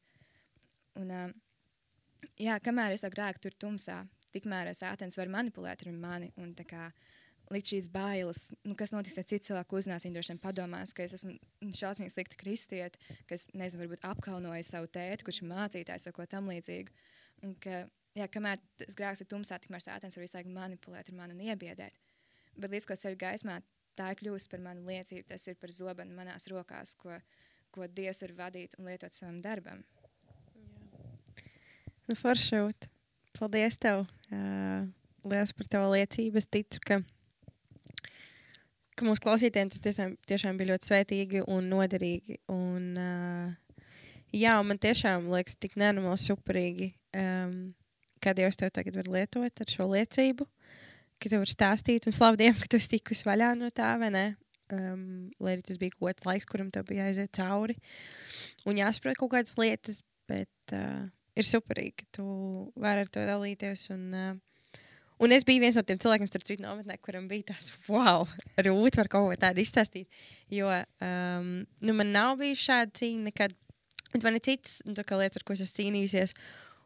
Un, 0.99 1.11
uh, 1.11 2.27
jā, 2.39 2.57
kamēr 2.63 2.95
es 2.95 3.05
grēku 3.07 3.43
tur 3.43 3.55
tumsā, 3.65 4.01
tikmēr 4.35 4.71
sētens 4.77 5.17
var 5.19 5.31
manipulēt 5.31 5.85
ar 5.85 5.95
mani 5.95 6.31
un 6.39 6.53
kā, 6.67 6.89
likt 7.49 7.71
šīs 7.71 7.89
bailes, 7.91 8.49
nu, 8.67 8.75
kas 8.77 8.93
notiks, 8.93 9.17
ja 9.17 9.25
cits 9.25 9.49
cilvēks 9.49 9.79
uzzinās, 9.79 10.05
viņi 10.05 10.17
droši 10.17 10.33
vien 10.35 10.41
padomās, 10.43 10.93
ka 10.93 11.05
es 11.05 11.15
esmu 11.17 11.33
šausmīgi 11.75 12.13
slikta 12.13 12.37
kristiete, 12.37 13.01
kas, 13.29 13.47
nezinu, 13.57 13.83
varbūt 13.83 14.05
apkaunoja 14.05 14.65
savu 14.67 14.89
tēti, 14.93 15.25
kurš 15.25 15.41
ir 15.41 15.49
mācītājs 15.49 16.05
vai 16.07 16.13
ko 16.15 16.27
tam 16.29 16.51
līdzīgu. 16.51 16.93
Un 17.45 17.55
ka, 17.63 17.83
jā, 18.17 18.27
kamēr 18.31 18.61
tas 18.81 18.97
grēks 18.99 19.23
ir 19.23 19.29
tumsā, 19.31 19.59
tikmēr 19.61 19.83
sētens 19.83 20.17
var 20.19 20.31
laiku 20.33 20.55
manipulēt 20.55 21.11
ar 21.11 21.19
mani 21.19 21.37
un 21.37 21.45
iebiedēt. 21.47 21.99
Bet 22.59 22.73
līdz 22.73 22.87
ko 22.89 22.97
ceļu 22.99 23.19
gaismā, 23.19 23.59
tā 23.99 24.09
ir 24.11 24.19
kļūst 24.21 24.51
par 24.51 24.63
manu 24.63 24.87
liecību, 24.87 25.27
tas 25.29 25.47
ir 25.47 25.57
par 25.59 25.71
zobenu 25.75 26.15
manās 26.15 26.47
rokās, 26.51 26.95
ko, 26.99 27.15
ko 27.75 27.87
Dievs 27.87 28.23
var 28.25 28.35
vadīt 28.43 28.75
un 28.79 28.89
lietot 28.89 29.15
savam 29.15 29.39
darbam. 29.43 29.83
Nu, 32.09 32.15
Foršūt. 32.17 32.89
Paldies 33.37 33.77
tev. 33.77 34.07
Uh, 34.33 34.87
Lielas 35.29 35.51
par 35.53 35.67
tavu 35.69 35.91
liecību. 35.93 36.39
Es 36.41 36.47
ticu, 36.49 36.81
ka, 36.81 36.97
ka 38.97 39.05
mūsu 39.05 39.23
klausītājiem 39.23 39.69
tas 39.69 39.83
tiešām, 39.85 40.15
tiešām 40.31 40.57
bija 40.57 40.71
ļoti 40.73 40.89
svētīgi 40.89 41.43
un 41.45 41.69
noderīgi. 41.69 42.39
Un, 42.49 42.87
uh, 42.97 43.68
jā, 44.35 44.55
un 44.59 44.69
man 44.71 44.81
tiešām 44.81 45.29
liekas 45.33 45.57
tik 45.61 45.77
nenormāli 45.79 46.21
superīgi, 46.23 46.91
um, 47.17 47.55
kā 48.23 48.35
Dievs 48.37 48.59
tev 48.59 48.73
tagad 48.75 48.99
var 48.99 49.09
lietot 49.11 49.63
ar 49.63 49.71
šo 49.71 49.87
liecību, 49.93 50.47
ka 51.19 51.31
tev 51.31 51.43
var 51.43 51.51
stāstīt 51.51 52.07
un 52.07 52.15
slavdiem, 52.15 52.57
ka 52.59 52.69
tu 52.69 52.79
esi 52.79 52.95
tikus 52.97 53.25
vaļā 53.27 53.53
no 53.59 53.71
tā, 53.75 53.93
vai 54.01 54.11
ne? 54.13 54.27
Um, 54.69 55.31
lai 55.41 55.55
arī 55.55 55.63
tas 55.65 55.79
bija 55.81 55.95
kaut 55.95 56.11
kāds 56.11 56.27
laiks, 56.27 56.45
kuram 56.49 56.67
tev 56.69 56.85
bija 56.85 57.07
jāiziet 57.07 57.31
cauri 57.33 57.73
un 58.69 58.77
jāsaprot 58.77 59.17
kaut 59.17 59.31
kādas 59.33 59.55
lietas, 59.57 60.03
bet 60.29 60.75
uh, 60.77 61.07
ir 61.39 61.47
superīgi, 61.47 62.03
ka 62.03 62.19
tu 62.19 62.27
vari 62.79 63.05
ar 63.05 63.09
to 63.09 63.23
dalīties. 63.25 63.87
Un, 63.95 64.03
uh, 64.13 64.83
un 65.25 65.33
es 65.33 65.45
biju 65.47 65.63
viens 65.63 65.79
no 65.79 65.83
tiem 65.87 66.01
cilvēkiem, 66.01 66.29
starp 66.29 66.45
citu, 66.45 66.65
nometnē, 66.65 66.99
kuram 67.01 67.25
bija 67.31 67.49
tāds, 67.53 67.73
wow, 67.89 68.27
rūti 68.61 69.01
var 69.01 69.09
kaut 69.11 69.31
ko 69.31 69.39
tādu 69.41 69.63
izstāstīt. 69.63 70.21
Jo 70.53 70.69
um, 70.69 71.49
nu, 71.81 71.95
man 71.95 72.13
nav 72.13 72.37
bijis 72.41 72.61
šāda 72.67 72.93
cīņa 73.01 73.31
nekad. 73.31 73.57
Bet 74.13 74.25
man 74.25 74.37
ir 74.37 74.43
citas 74.45 74.79
nu, 74.87 74.95
lietas, 74.97 75.37
ar 75.39 75.45
ko 75.45 75.55
es 75.55 75.63
esmu 75.65 75.77
cīnījusies. 75.79 76.35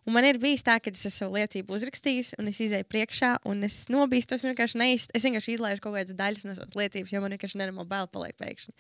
Un 0.04 0.18
man 0.18 0.26
ir 0.28 0.40
bijis 0.42 0.66
tā, 0.68 0.76
ka 0.84 0.92
es 0.92 1.06
esmu 1.08 1.16
savu 1.16 1.38
liecību 1.40 1.78
uzrakstījis, 1.78 2.34
un 2.42 2.52
es 2.52 2.60
izēju 2.66 2.88
priekšā, 2.92 3.32
un 3.48 3.64
es 3.64 3.86
nobīstu. 3.94 4.36
Es 4.36 4.44
vienkārši 4.44 4.80
neizstāstu. 4.82 5.16
Es 5.16 5.28
vienkārši 5.30 5.56
izlaižu 5.56 5.84
kaut 5.86 5.96
kādas 5.96 6.18
daļas 6.20 6.44
no 6.50 6.56
savas 6.58 6.76
liecības, 6.80 7.14
jo 7.16 7.24
man 7.24 7.36
vienkārši 7.38 7.62
nenormāli 7.62 7.92
bail 7.94 8.10
paliek 8.12 8.36
pēkšņi. 8.42 8.76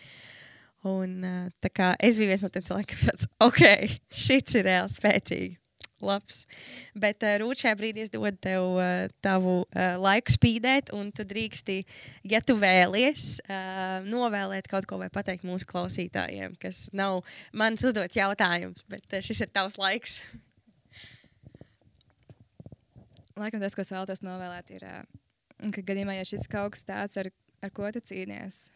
Un, 0.91 1.16
kā 1.72 1.94
es 2.04 2.20
biju 2.20 2.34
viens 2.34 2.44
no 2.44 2.52
tiem 2.52 2.66
cilvēkiem, 2.68 3.00
kas 3.00 3.12
tāds, 3.14 3.30
ok, 3.46 3.64
šis 4.26 4.58
ir 4.60 4.68
reāli 4.68 4.91
spēcīgi. 4.91 5.62
Labs. 6.04 6.43
Bet 6.99 7.24
uh, 7.26 7.36
Rūt, 7.41 7.64
šajā 7.64 7.78
brīdī 7.80 8.04
es 8.06 8.12
dodu 8.14 8.36
tev 8.43 8.78
uh, 8.78 9.08
tavu 9.24 9.56
uh, 9.64 9.95
laiku 10.01 10.36
spīdēt, 10.36 10.93
un 10.95 11.12
tu 11.16 11.26
drīksti, 11.28 11.80
ja 12.32 12.41
tu 12.45 12.58
vēlies, 12.60 13.28
uh, 13.45 14.04
novēlēt 14.08 14.70
kaut 14.72 14.88
ko 14.89 14.99
vai 15.01 15.10
pateikt 15.14 15.47
mūsu 15.47 15.68
klausītājiem, 15.70 16.58
kas 16.62 16.86
nav 16.95 17.22
mans 17.56 17.86
uzdots 17.88 18.20
jautājums, 18.20 18.86
bet 18.91 19.06
uh, 19.12 19.24
šis 19.24 19.45
ir 19.45 19.54
tavs 19.56 19.80
laiks. 19.82 20.22
Laikam 23.39 23.64
tas, 23.64 23.74
ko 23.74 23.82
es 23.82 23.91
vēlos 23.93 24.22
novēlēt, 24.22 24.76
ir, 24.78 24.86
uh, 24.86 25.72
ka 25.74 25.82
gadījumā, 25.82 26.20
ja 26.20 26.28
šis 26.28 26.45
kaut 26.51 26.76
kas 26.76 26.86
tāds, 26.86 27.18
ar, 27.22 27.32
ar 27.66 27.74
ko 27.74 27.89
tu 27.95 28.04
cīnies, 28.04 28.68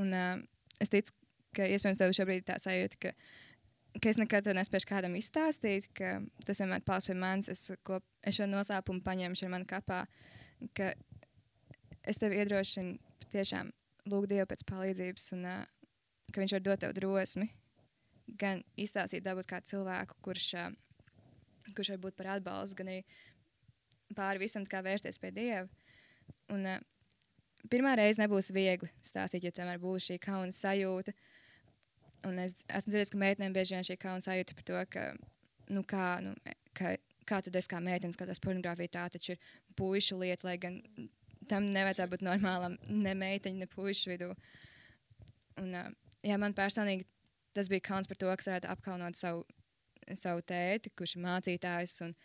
un 0.00 0.14
uh, 0.16 0.36
es 0.80 0.92
ticu, 0.92 1.12
ka 1.56 1.66
iespējams 1.72 2.00
tev 2.00 2.14
šobrīd 2.16 2.42
ir 2.42 2.48
tā 2.48 2.58
sajūta, 2.60 2.98
ka 3.00 3.12
ka 4.02 4.10
es 4.10 4.18
nekad 4.20 4.44
to 4.46 4.54
nespēju 4.56 4.88
kādam 4.88 5.16
izstāstīt, 5.18 5.88
ka 5.96 6.18
tas 6.44 6.60
vienmēr 6.62 6.84
paliks 6.86 7.08
pie 7.10 7.16
manis. 7.18 7.50
Es, 7.52 7.66
ko, 7.86 8.00
es 8.26 8.38
šo 8.38 8.48
noslēpumu 8.50 9.04
paņemšu 9.06 9.46
ar 9.46 9.52
mani 9.52 9.68
kapā, 9.68 10.02
ka 10.76 10.92
es 12.06 12.20
tev 12.22 12.34
iedrošinu 12.36 12.96
tiešām 13.32 13.70
lūgt 14.10 14.32
Dievu 14.32 14.48
pēc 14.50 14.64
palīdzības 14.68 15.30
un 15.36 15.46
uh, 15.50 15.62
ka 16.32 16.42
viņš 16.42 16.56
var 16.56 16.66
dot 16.66 16.82
tev 16.84 16.96
drosmi. 16.96 17.48
Gan 18.40 18.64
izstāstīt, 18.80 19.24
dabūt 19.24 19.48
kādu 19.50 19.70
cilvēku, 19.72 20.18
kurš, 20.24 20.50
uh, 20.58 21.70
kurš 21.72 21.94
var 21.94 22.02
būt 22.06 22.18
par 22.18 22.34
atbalstu, 22.36 22.80
gan 22.80 22.92
arī 22.92 23.00
pāri 24.16 24.44
visam 24.46 24.66
kā 24.66 24.82
vērsties 24.86 25.18
pie 25.22 25.32
Dieva. 25.34 25.66
Un, 26.54 26.66
uh, 26.66 26.82
pirmā 27.70 27.96
reize 27.98 28.22
nebūs 28.22 28.52
viegli 28.54 28.90
stāstīt, 29.04 29.46
jo 29.46 29.54
tomēr 29.54 29.82
būs 29.82 30.10
šī 30.10 30.20
kauna 30.22 30.54
sajūta. 30.54 31.14
Uh, 31.14 31.32
Un 32.26 32.40
es 32.42 32.62
esmu 32.66 32.92
dzirdējis, 32.92 33.12
ka 33.12 33.20
meitenēm 33.22 33.54
bieži 33.54 33.76
vien 33.76 33.86
šī 33.86 33.96
kauna 34.02 34.24
sajūta 34.24 34.56
par 34.58 34.66
to, 34.66 34.78
ka, 34.90 35.04
nu, 35.72 35.82
kā, 35.86 36.06
nu, 36.24 36.32
ka, 36.76 36.96
kā 37.28 37.40
tad 37.46 37.58
es 37.58 37.68
kā 37.70 37.80
meitene 37.82 38.16
skatās 38.16 38.40
pornogrāfiju, 38.42 38.92
tā 38.96 39.04
taču 39.14 39.34
ir 39.34 39.52
puišu 39.78 40.18
lieta, 40.22 40.48
lai 40.48 40.56
gan 40.62 40.80
tam 41.50 41.68
nevajadzētu 41.70 42.16
būt 42.16 42.24
normālam 42.26 42.78
ne 42.90 43.12
meiteņu, 43.18 43.62
ne 43.62 43.68
puišu 43.70 44.14
vidū. 44.14 44.32
Un, 45.62 45.76
jā, 46.26 46.38
man 46.42 46.56
personīgi 46.56 47.06
tas 47.56 47.70
bija 47.72 47.84
kauns 47.92 48.10
par 48.10 48.18
to, 48.20 48.32
ka 48.32 48.50
varētu 48.50 48.72
apkaunot 48.72 49.18
savu, 49.18 49.46
savu 50.14 50.42
tēti, 50.44 50.92
kurš 50.98 51.16
ir 51.16 51.24
mācītājs. 51.28 52.00
Un, 52.08 52.18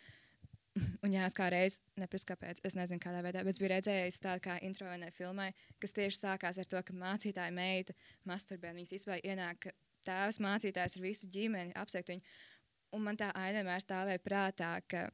Un 1.04 1.12
jā, 1.12 1.26
es 1.28 1.34
kā 1.36 1.50
reiz, 1.52 1.74
neprasa, 2.00 2.30
kāpēc, 2.30 2.62
es 2.64 2.72
nezinu, 2.72 3.00
kādā 3.02 3.18
veidā, 3.20 3.42
bet 3.44 3.52
es 3.52 3.60
biju 3.60 3.74
redzējis 3.74 4.22
tādu 4.24 4.40
kā 4.46 4.54
intro 4.64 4.86
vienai 4.88 5.10
filmai, 5.12 5.50
kas 5.82 5.92
tieši 5.98 6.16
sākās 6.16 6.60
ar 6.62 6.70
to, 6.70 6.80
ka 6.80 6.96
mācītāja 6.96 7.52
meita 7.52 7.92
masturbē. 8.28 8.70
Viņas 8.78 8.94
īstenībā 8.96 9.18
ienāk 9.20 9.68
tēvs, 10.06 10.40
mācītājs 10.42 10.98
ar 10.98 11.04
visu 11.04 11.28
ģimeni, 11.32 11.74
apsveikt 11.78 12.12
viņu. 12.12 12.36
Un 12.96 13.04
man 13.06 13.18
tā 13.18 13.30
aina 13.38 13.62
vienmēr 13.62 13.82
stāvēja 13.82 14.20
prātā, 14.22 14.74
ka 14.88 15.06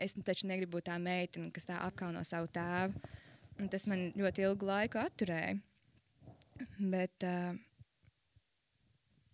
es 0.00 0.16
taču 0.24 0.48
negribu 0.48 0.78
būt 0.78 0.88
tā 0.88 0.96
meitene, 1.00 1.50
kas 1.54 1.68
tā 1.68 1.78
apkauno 1.84 2.22
savu 2.24 2.48
tēvu. 2.52 3.14
Un 3.60 3.70
tas 3.72 3.86
man 3.88 4.10
ļoti 4.16 4.44
ilgu 4.44 4.68
laiku 4.68 5.00
atturēja. 5.00 5.56
Bet, 6.80 7.24
uh, 7.24 7.56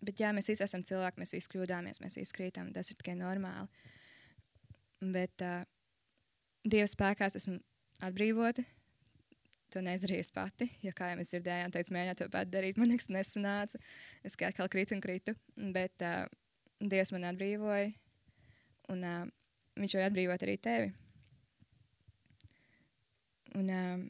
bet 0.03 0.19
jā, 0.19 0.31
mēs 0.35 0.51
visi 0.51 0.63
esam 0.63 0.83
cilvēki, 0.87 1.23
mēs 1.23 1.35
visi 1.35 1.51
kļūdāmies, 1.51 1.99
mēs 2.03 2.19
visi 2.19 2.35
krītam. 2.35 2.71
Tas 2.75 2.91
ir 2.91 2.99
tikai 2.99 3.15
normāli. 3.19 3.67
Bet 5.13 5.43
uh, 5.43 5.63
Dieva 6.63 6.87
spēkās 6.87 7.35
esmu 7.39 7.57
atbrīvota 8.03 8.63
to 9.73 9.81
neizdarīju 9.83 10.29
pati. 10.35 10.69
Jo, 10.85 10.93
kā 10.95 11.11
jau 11.11 11.19
mēs 11.19 11.33
dzirdējām, 11.33 11.73
teicu, 11.73 11.93
mēģināt 11.95 12.21
to 12.21 12.29
pat 12.33 12.49
darīt. 12.53 12.79
Man 12.79 12.91
nekas 12.93 13.09
nesanāca. 13.13 13.79
Es 14.25 14.37
kā 14.39 14.51
atkal 14.51 14.69
kritu 14.71 14.95
un 14.95 15.03
kritu. 15.03 15.35
Bet 15.75 16.05
uh, 16.05 16.25
Dievs 16.83 17.13
man 17.15 17.29
atbrīvoja. 17.31 17.91
Un 18.93 19.05
uh, 19.07 19.23
viņš 19.79 19.97
var 19.97 20.09
atbrīvot 20.09 20.45
arī 20.45 20.57
tevi. 20.61 20.91
Un, 23.57 23.69
uh, 23.69 24.03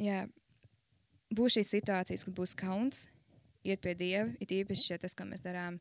jā, 0.00 0.22
būs 1.32 1.58
šīs 1.58 1.74
situācijas, 1.76 2.26
kad 2.28 2.36
būs 2.36 2.56
kauns. 2.58 3.08
iet 3.62 3.78
pie 3.78 3.94
dieva, 3.94 4.26
it 4.42 4.50
īpaši, 4.50 4.88
ja 4.90 4.96
tas, 4.98 5.14
ko 5.14 5.22
mēs 5.22 5.44
darām, 5.44 5.76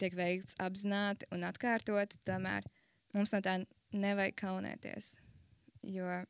tiek 0.00 0.16
veikts 0.18 0.56
apzināti 0.58 1.28
un 1.30 1.46
atkārtot, 1.46 2.16
tomēr 2.26 2.66
mums 3.14 3.30
no 3.30 3.38
tā 3.44 3.60
nevajag 3.94 4.34
kaunēties. 4.40 5.12
Jo 5.86 6.24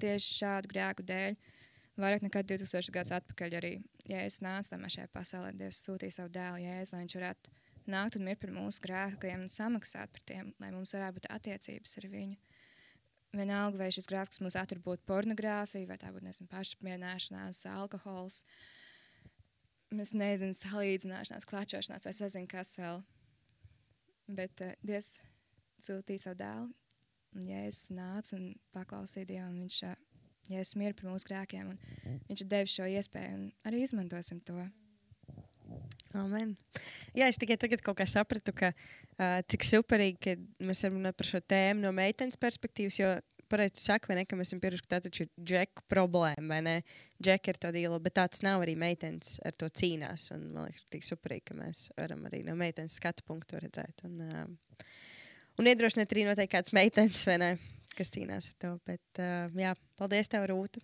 tieši 0.00 0.38
šādu 0.40 0.70
grēku 0.70 1.04
dēļ, 1.06 1.36
vairāk 2.00 2.24
nekā 2.26 2.42
2000 2.46 2.94
gadus 2.94 3.14
atpakaļ, 3.18 3.58
arī 3.60 3.74
nācu 4.44 4.72
tam 4.72 4.88
šajā 4.88 5.10
pasaulē, 5.12 5.52
Dievs 5.58 5.82
sūtīja 5.86 6.18
savu 6.18 6.32
dēlu, 6.34 6.62
Jēzu, 6.64 6.94
lai 6.96 7.04
viņš 7.04 7.16
varētu 7.18 7.54
nākt 7.90 8.18
un 8.18 8.24
mirt 8.28 8.40
par 8.40 8.52
mūsu 8.54 8.82
grēkiem 8.84 9.44
un 9.44 9.52
samaksāt 9.52 10.12
par 10.12 10.24
tiem, 10.28 10.52
lai 10.60 10.70
mums 10.72 10.94
varētu 10.96 11.18
būt 11.18 11.30
attiecības 11.34 11.98
ar 12.00 12.08
viņu. 12.12 12.38
Vienalga, 13.34 13.80
vai 13.80 13.90
šis 13.90 14.06
grēks 14.06 14.40
mūs 14.44 14.54
attur 14.56 14.78
būt 14.78 15.02
pornogrāfija, 15.08 15.88
vai 15.88 15.98
tā 15.98 16.12
būtu 16.14 16.28
nezinu, 16.28 16.46
pašapmierināšanās, 16.52 17.64
alkohols, 17.72 18.44
mēs 19.94 20.14
nezinām, 20.14 20.54
salīdzināšanās, 20.54 21.48
klačošanās, 21.50 22.06
vai 22.06 22.14
sazinu, 22.14 22.50
kas 22.50 22.76
vēl. 22.78 23.02
Bet 24.38 24.62
uh, 24.62 24.76
Dievs 24.86 25.16
sūtīja 25.82 26.28
savu 26.28 26.38
dēlu, 26.40 26.70
un 27.34 27.48
ja 27.48 27.64
es 27.68 27.86
nācu 27.94 28.38
un 28.38 28.46
paklausīju 28.76 29.28
Dievu, 29.32 29.50
un 29.50 29.60
viņš, 29.64 29.80
es 30.60 30.74
miru 30.80 30.96
par 30.98 31.10
mūsu 31.12 31.30
grēkiem, 31.30 31.74
un 31.74 32.22
viņš 32.30 32.46
devis 32.50 32.78
šo 32.78 32.88
iespēju, 32.90 33.36
un 33.40 33.68
arī 33.68 33.84
izmantosim 33.84 34.40
to. 34.46 34.58
Amen. 36.14 36.54
Jā, 37.16 37.26
es 37.26 37.38
tikai 37.40 37.56
tagad 37.58 37.82
kaut 37.82 37.98
kā 37.98 38.06
sapratu, 38.06 38.52
ka 38.54 38.70
uh, 38.70 39.40
cik 39.50 39.66
superīgi, 39.66 40.18
ka 40.22 40.34
mēs 40.62 40.84
varam 40.84 41.00
runāt 41.00 41.16
par 41.18 41.26
šo 41.26 41.40
tēmu 41.42 41.82
no 41.82 41.90
meitenes 41.96 42.38
perspektīvas, 42.38 42.98
jo 43.00 43.08
pareizi 43.50 43.82
saka, 43.82 44.10
vai 44.10 44.20
ne, 44.20 44.24
ka 44.28 44.38
mēs 44.38 44.50
esam 44.50 44.60
pieraduši, 44.62 44.84
ka 44.86 44.92
tā 44.94 45.00
taču 45.04 45.24
ir 45.24 45.30
džeku 45.50 45.84
problēma, 45.90 46.46
vai 46.50 46.60
ne? 46.64 46.74
Džeki 47.22 47.52
ir 47.52 47.60
tāda 47.62 47.80
iela, 47.80 47.98
bet 48.02 48.16
tāds 48.18 48.42
nav 48.46 48.64
arī 48.64 48.76
meitenes 48.78 49.36
ar 49.46 49.56
to 49.58 49.68
cīnās. 49.80 50.30
Un, 50.34 50.48
man 50.54 50.68
liekas, 50.68 50.86
tik 50.92 51.06
superīgi, 51.06 51.48
ka 51.50 51.58
mēs 51.58 51.86
varam 51.98 52.24
arī 52.30 52.44
no 52.46 52.56
meitenes 52.58 52.96
skatu 53.00 53.26
punktu 53.26 53.60
redzēt. 53.62 54.06
Un, 54.08 54.22
uh, 54.24 54.46
un 55.60 55.70
iedrošināt 55.70 56.12
arī 56.12 56.26
noteikti 56.28 56.56
kādas 56.56 56.74
meitenes, 56.76 57.24
ne, 57.40 57.54
kas 57.94 58.12
cīnās 58.14 58.50
ar 58.50 58.58
to. 58.64 58.74
Bet, 58.88 59.22
uh, 59.22 59.48
jā, 59.60 59.74
paldies 60.00 60.30
tev, 60.30 60.46
Rūta. 60.50 60.82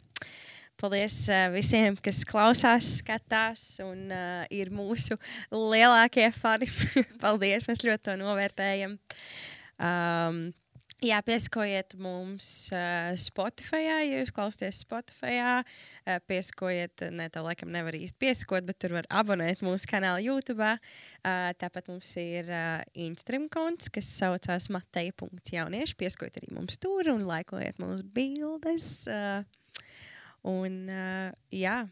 Paldies 0.81 1.17
uh, 1.29 1.51
visiem, 1.53 1.99
kas 2.01 2.23
klausās, 2.29 2.95
skatās 3.03 3.65
un 3.85 4.07
uh, 4.15 4.47
ir 4.55 4.73
mūsu 4.73 5.19
lielākie 5.53 6.31
fani. 6.33 6.71
Paldies, 7.25 7.69
mēs 7.69 7.85
ļoti 7.85 8.07
to 8.09 8.17
novērtējam. 8.21 8.97
Um, 9.81 10.41
Jā, 11.01 11.23
piesakojiet 11.25 11.95
mums 11.97 12.47
uh, 12.77 13.15
Spotify, 13.17 13.87
ja 13.87 14.01
jūs 14.05 14.33
klausāties 14.37 14.83
Spotify. 14.85 15.39
Uh, 15.41 16.19
piesakojiet, 16.29 17.07
ne 17.17 17.29
tā 17.33 17.41
laikam 17.45 17.73
nevar 17.73 17.97
īsti 17.97 18.21
piesakot, 18.21 18.67
bet 18.69 18.81
tur 18.83 18.99
var 18.99 19.09
abonēt 19.09 19.65
mūsu 19.65 19.89
kanālu 19.89 20.27
YouTube. 20.27 20.75
Uh, 21.25 21.49
tāpat 21.61 21.89
mums 21.89 22.13
ir 22.21 22.53
uh, 22.53 22.85
Instagram 22.93 23.49
konts, 23.53 23.89
kas 23.93 24.13
saucās 24.21 24.69
Mateja.jaunieši. 24.77 25.97
Piesakojiet 26.01 26.43
arī 26.43 26.53
mums 26.59 26.77
tur 26.83 27.09
un 27.15 27.25
laikojiet 27.29 27.81
mūsu 27.81 28.05
bildes. 28.17 28.93
Uh, 29.09 29.41
Un, 30.47 30.87
uh, 30.89 31.33
jā, 31.53 31.83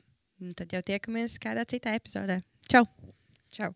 tad 0.57 0.73
jau 0.73 0.81
tiekamies 0.93 1.37
kādā 1.43 1.67
citā 1.69 1.93
epizodē. 1.99 2.41
Čau! 2.69 2.87
Čau! 3.53 3.75